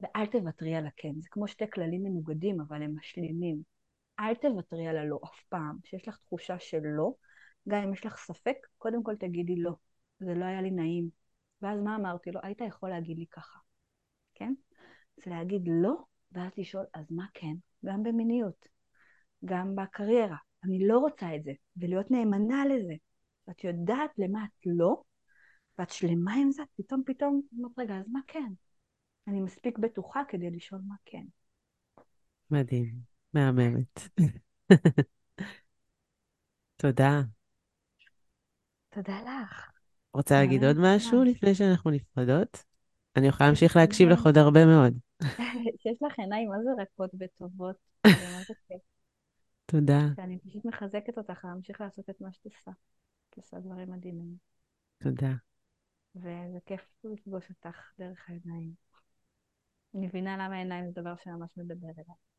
ואל 0.00 0.26
תוותרי 0.26 0.74
על 0.74 0.86
הכן. 0.86 1.20
זה 1.20 1.28
כמו 1.30 1.48
שתי 1.48 1.70
כללים 1.70 2.02
מנוגדים, 2.02 2.60
אבל 2.60 2.82
הם 2.82 2.94
משלימים. 2.98 3.73
אל 4.20 4.34
תוותרי 4.34 4.86
על 4.86 4.96
הלא 4.96 5.20
אף 5.24 5.40
פעם. 5.48 5.78
כשיש 5.82 6.08
לך 6.08 6.18
תחושה 6.18 6.58
של 6.58 6.80
לא, 6.82 7.14
גם 7.68 7.82
אם 7.82 7.92
יש 7.92 8.06
לך 8.06 8.16
ספק, 8.16 8.56
קודם 8.78 9.02
כל 9.02 9.16
תגידי 9.16 9.56
לא. 9.56 9.72
זה 10.20 10.34
לא 10.34 10.44
היה 10.44 10.62
לי 10.62 10.70
נעים. 10.70 11.08
ואז 11.62 11.80
מה 11.80 11.96
אמרתי 11.96 12.30
לו? 12.30 12.40
היית 12.42 12.60
יכול 12.60 12.90
להגיד 12.90 13.18
לי 13.18 13.26
ככה, 13.30 13.58
כן? 14.34 14.54
זה 15.24 15.30
להגיד 15.30 15.62
לא, 15.66 15.94
ואז 16.32 16.50
לשאול, 16.56 16.84
אז 16.94 17.06
מה 17.10 17.26
כן? 17.34 17.54
גם 17.84 18.02
במיניות, 18.02 18.68
גם 19.44 19.76
בקריירה. 19.76 20.36
אני 20.64 20.86
לא 20.86 20.98
רוצה 20.98 21.36
את 21.36 21.44
זה, 21.44 21.52
ולהיות 21.76 22.10
נאמנה 22.10 22.66
לזה. 22.66 22.94
ואת 23.48 23.64
יודעת 23.64 24.10
למה 24.18 24.44
את 24.44 24.66
לא, 24.66 25.02
ואת 25.78 25.90
שלמה 25.90 26.34
עם 26.34 26.52
זה, 26.52 26.62
פתאום 26.76 27.02
פתאום, 27.06 27.40
אומרת, 27.58 27.78
רגע, 27.78 27.94
אז 27.98 28.08
מה 28.08 28.20
כן? 28.26 28.52
אני 29.28 29.40
מספיק 29.40 29.78
בטוחה 29.78 30.22
כדי 30.28 30.50
לשאול 30.50 30.80
מה 30.88 30.94
כן. 31.04 31.24
מדהים, 32.50 33.13
מהממת. 33.34 34.00
תודה. 36.76 37.20
תודה 38.90 39.20
לך. 39.22 39.70
רוצה 40.14 40.34
להגיד 40.34 40.64
עוד 40.64 40.76
משהו 40.80 41.24
לפני 41.24 41.54
שאנחנו 41.54 41.90
נפרדות? 41.90 42.64
אני 43.16 43.26
יכולה 43.26 43.48
להמשיך 43.48 43.76
להקשיב 43.76 44.08
לך 44.08 44.26
עוד 44.26 44.38
הרבה 44.38 44.66
מאוד. 44.66 44.98
שיש 45.82 46.02
לך 46.02 46.18
עיניים 46.18 46.48
מה 46.48 46.56
זה 46.64 46.82
רכות 46.82 47.10
וטובות. 47.20 47.76
תודה. 49.66 50.00
אני 50.18 50.38
פשוט 50.38 50.64
מחזקת 50.64 51.18
אותך 51.18 51.44
להמשיך 51.44 51.80
לעשות 51.80 52.10
את 52.10 52.20
מה 52.20 52.32
שאת 52.32 52.44
עושה. 52.44 52.70
את 53.30 53.36
עושה 53.36 53.58
דברים 53.60 53.90
מדהימים. 53.90 54.36
תודה. 54.98 55.32
וזה 56.16 56.58
כיף 56.66 56.80
לפגוש 57.04 57.44
אותך 57.50 57.92
דרך 57.98 58.24
העיניים. 58.28 58.72
אני 59.94 60.06
מבינה 60.06 60.34
למה 60.34 60.54
העיניים 60.54 60.84
זה 60.86 61.00
דבר 61.00 61.14
שממש 61.16 61.50
מדבר 61.56 61.88
אליי. 61.88 62.33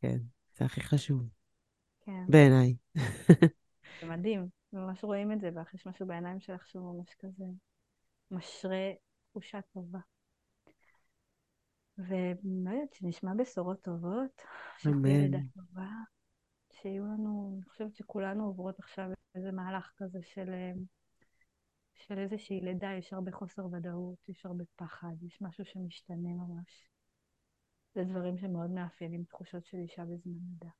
כן, 0.00 0.18
זה 0.56 0.64
הכי 0.64 0.80
חשוב. 0.80 1.28
כן. 2.00 2.24
בעיניי. 2.28 2.76
זה 4.00 4.06
מדהים, 4.06 4.48
ממש 4.72 5.04
רואים 5.04 5.32
את 5.32 5.40
זה, 5.40 5.50
ואך 5.54 5.74
יש 5.74 5.86
משהו 5.86 6.06
בעיניים 6.06 6.40
שלך 6.40 6.66
שהוא 6.66 6.94
ממש 6.94 7.14
כזה 7.14 7.44
משרה 8.30 8.92
תחושה 9.30 9.60
טובה. 9.62 9.98
ולא 11.98 12.70
יודעת, 12.70 12.92
שנשמע 12.92 13.32
בשורות 13.38 13.82
טובות, 13.82 14.42
שתהיה 14.78 15.18
לידה 15.18 15.38
טובה, 15.54 15.88
שיהיו 16.72 17.04
לנו, 17.04 17.52
אני 17.54 17.64
חושבת 17.70 17.94
שכולנו 17.94 18.44
עוברות 18.44 18.78
עכשיו 18.78 19.08
איזה 19.34 19.52
מהלך 19.52 19.92
כזה 19.96 20.18
של, 20.22 20.48
אה, 20.50 20.72
של 21.94 22.18
איזושהי 22.18 22.60
לידה, 22.60 22.92
יש 22.98 23.12
הרבה 23.12 23.32
חוסר 23.32 23.66
ודאות, 23.66 24.28
יש 24.28 24.46
הרבה 24.46 24.64
פחד, 24.76 25.22
יש 25.22 25.42
משהו 25.42 25.64
שמשתנה 25.64 26.28
ממש. 26.28 26.88
זה 27.98 28.04
דברים 28.04 28.38
שמאוד 28.38 28.70
מאפיינים 28.70 29.24
תחושות 29.24 29.66
של 29.66 29.78
אישה 29.78 30.04
בזמן 30.04 30.32
לידה. 30.50 30.70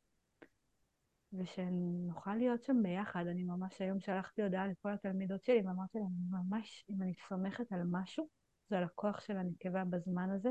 ושנוכל 1.33 2.35
להיות 2.35 2.63
שם 2.63 2.77
ביחד. 2.83 3.27
אני 3.27 3.45
ממש 3.45 3.81
היום 3.81 4.01
שלחתי 4.01 4.43
הודעה 4.43 4.67
לכל 4.67 4.93
התלמידות 4.93 5.45
שלי 5.45 5.63
ואמרתי 5.67 5.99
להם, 5.99 6.13
ממש, 6.31 6.85
אם 6.91 7.03
אני 7.03 7.13
סומכת 7.29 7.73
על 7.73 7.83
משהו, 7.91 8.29
זה 8.71 8.79
על 8.79 8.85
הכוח 8.85 9.21
של 9.21 9.37
הנקבה 9.37 9.85
בזמן 9.85 10.31
הזה, 10.31 10.51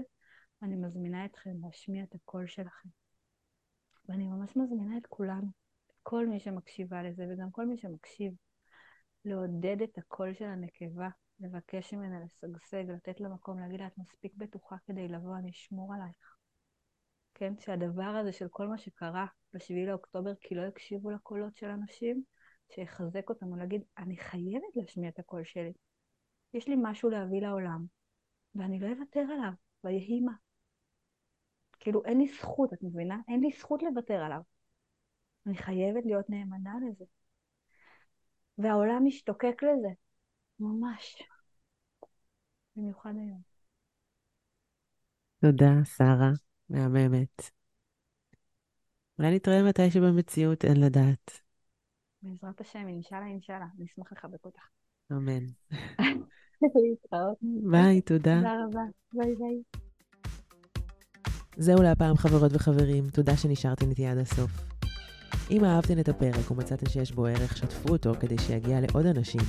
אני 0.63 0.75
מזמינה 0.75 1.25
אתכם 1.25 1.51
להשמיע 1.63 2.03
את 2.03 2.15
הקול 2.15 2.47
שלכם. 2.47 2.89
ואני 4.09 4.27
ממש 4.27 4.55
מזמינה 4.55 4.97
את 4.97 5.07
כולנו, 5.07 5.47
כל 6.03 6.27
מי 6.27 6.39
שמקשיבה 6.39 7.03
לזה 7.03 7.25
וגם 7.29 7.51
כל 7.51 7.65
מי 7.65 7.77
שמקשיב, 7.77 8.33
לעודד 9.25 9.81
את 9.81 9.97
הקול 9.97 10.33
של 10.33 10.45
הנקבה, 10.45 11.09
לבקש 11.39 11.93
ממנה 11.93 12.19
לשגשג, 12.19 12.83
לתת 12.89 13.19
לה 13.19 13.29
מקום, 13.29 13.59
להגיד 13.59 13.79
לה, 13.79 13.87
את 13.87 13.97
מספיק 13.97 14.33
בטוחה 14.35 14.75
כדי 14.85 15.07
לבוא, 15.07 15.37
אני 15.37 15.49
אשמור 15.49 15.93
עלייך. 15.93 16.36
כן? 17.37 17.53
שהדבר 17.59 18.03
הזה 18.03 18.31
של 18.31 18.47
כל 18.49 18.67
מה 18.67 18.77
שקרה 18.77 19.25
ב-7 19.53 19.87
לאוקטובר, 19.87 20.31
כי 20.41 20.55
לא 20.55 20.61
הקשיבו 20.61 21.11
לקולות 21.11 21.55
של 21.55 21.67
אנשים, 21.69 22.23
שיחזק 22.69 23.29
אותנו, 23.29 23.55
להגיד, 23.55 23.81
אני 23.97 24.17
חייבת 24.17 24.75
להשמיע 24.75 25.09
את 25.09 25.19
הקול 25.19 25.43
שלי. 25.43 25.73
יש 26.53 26.67
לי 26.67 26.75
משהו 26.81 27.09
להביא 27.09 27.41
לעולם, 27.41 27.85
ואני 28.55 28.79
לא 28.79 28.87
אוותר 28.87 29.19
עליו, 29.19 29.51
ויהי 29.83 30.21
מה. 30.21 30.33
כאילו, 31.79 32.05
אין 32.05 32.17
לי 32.17 32.27
זכות, 32.27 32.73
את 32.73 32.79
מבינה? 32.81 33.17
אין 33.27 33.39
לי 33.39 33.51
זכות 33.59 33.83
לוותר 33.83 34.23
עליו. 34.23 34.41
אני 35.47 35.57
חייבת 35.57 36.05
להיות 36.05 36.29
נאמנה 36.29 36.73
לזה. 36.89 37.05
והעולם 38.57 39.05
משתוקק 39.05 39.63
לזה, 39.63 39.89
ממש. 40.59 41.23
במיוחד 42.75 43.13
היום. 43.17 43.41
תודה, 45.41 45.85
שרה. 45.85 46.46
מהממת. 46.69 47.51
אולי 49.19 49.35
נתראה 49.35 49.63
מתי 49.63 49.91
שבמציאות 49.91 50.65
אין 50.65 50.79
לדעת. 50.79 51.41
בעזרת 52.21 52.61
השם, 52.61 52.87
אינשאללה, 52.87 53.25
אינשאללה. 53.25 53.65
אני 53.77 53.85
אשמח 53.85 54.11
לחבק 54.11 54.45
אותך. 54.45 54.61
אמן. 55.11 55.45
להתראות. 56.61 57.37
ביי, 57.71 58.01
תודה. 58.01 58.35
תודה 58.35 58.53
רבה. 58.67 58.81
ביי 59.13 59.35
ביי. 59.35 59.61
זהו 61.57 61.81
להפעם, 61.81 62.17
חברות 62.17 62.51
וחברים. 62.53 63.09
תודה 63.09 63.37
שנשארתם 63.37 63.89
איתי 63.89 64.05
עד 64.05 64.17
הסוף. 64.17 64.51
אם 65.51 65.65
אהבתם 65.65 65.99
את 65.99 66.09
הפרק 66.09 66.51
ומצאתם 66.51 66.89
שיש 66.89 67.11
בו 67.11 67.25
ערך, 67.25 67.57
שתפו 67.57 67.89
אותו 67.89 68.13
כדי 68.19 68.37
שיגיע 68.37 68.81
לעוד 68.81 69.05
אנשים. 69.05 69.41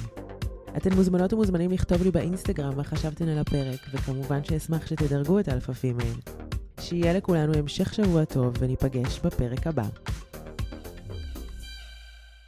אתן 0.76 0.92
מוזמנות 0.96 1.32
ומוזמנים 1.32 1.70
לכתוב 1.70 2.02
לי 2.02 2.10
באינסטגרם 2.10 2.76
מה 2.76 2.84
חשבתן 2.84 3.28
על 3.28 3.38
הפרק, 3.38 3.80
וכמובן 3.92 4.44
שאשמח 4.44 4.86
שתדרגו 4.86 5.40
את 5.40 5.48
Alpha 5.48 5.72
Female. 5.72 6.37
שיהיה 6.80 7.12
לכולנו 7.12 7.54
המשך 7.54 7.94
שבוע 7.94 8.24
טוב 8.24 8.54
וניפגש 8.58 9.20
בפרק 9.24 9.66
הבא. 9.66 9.84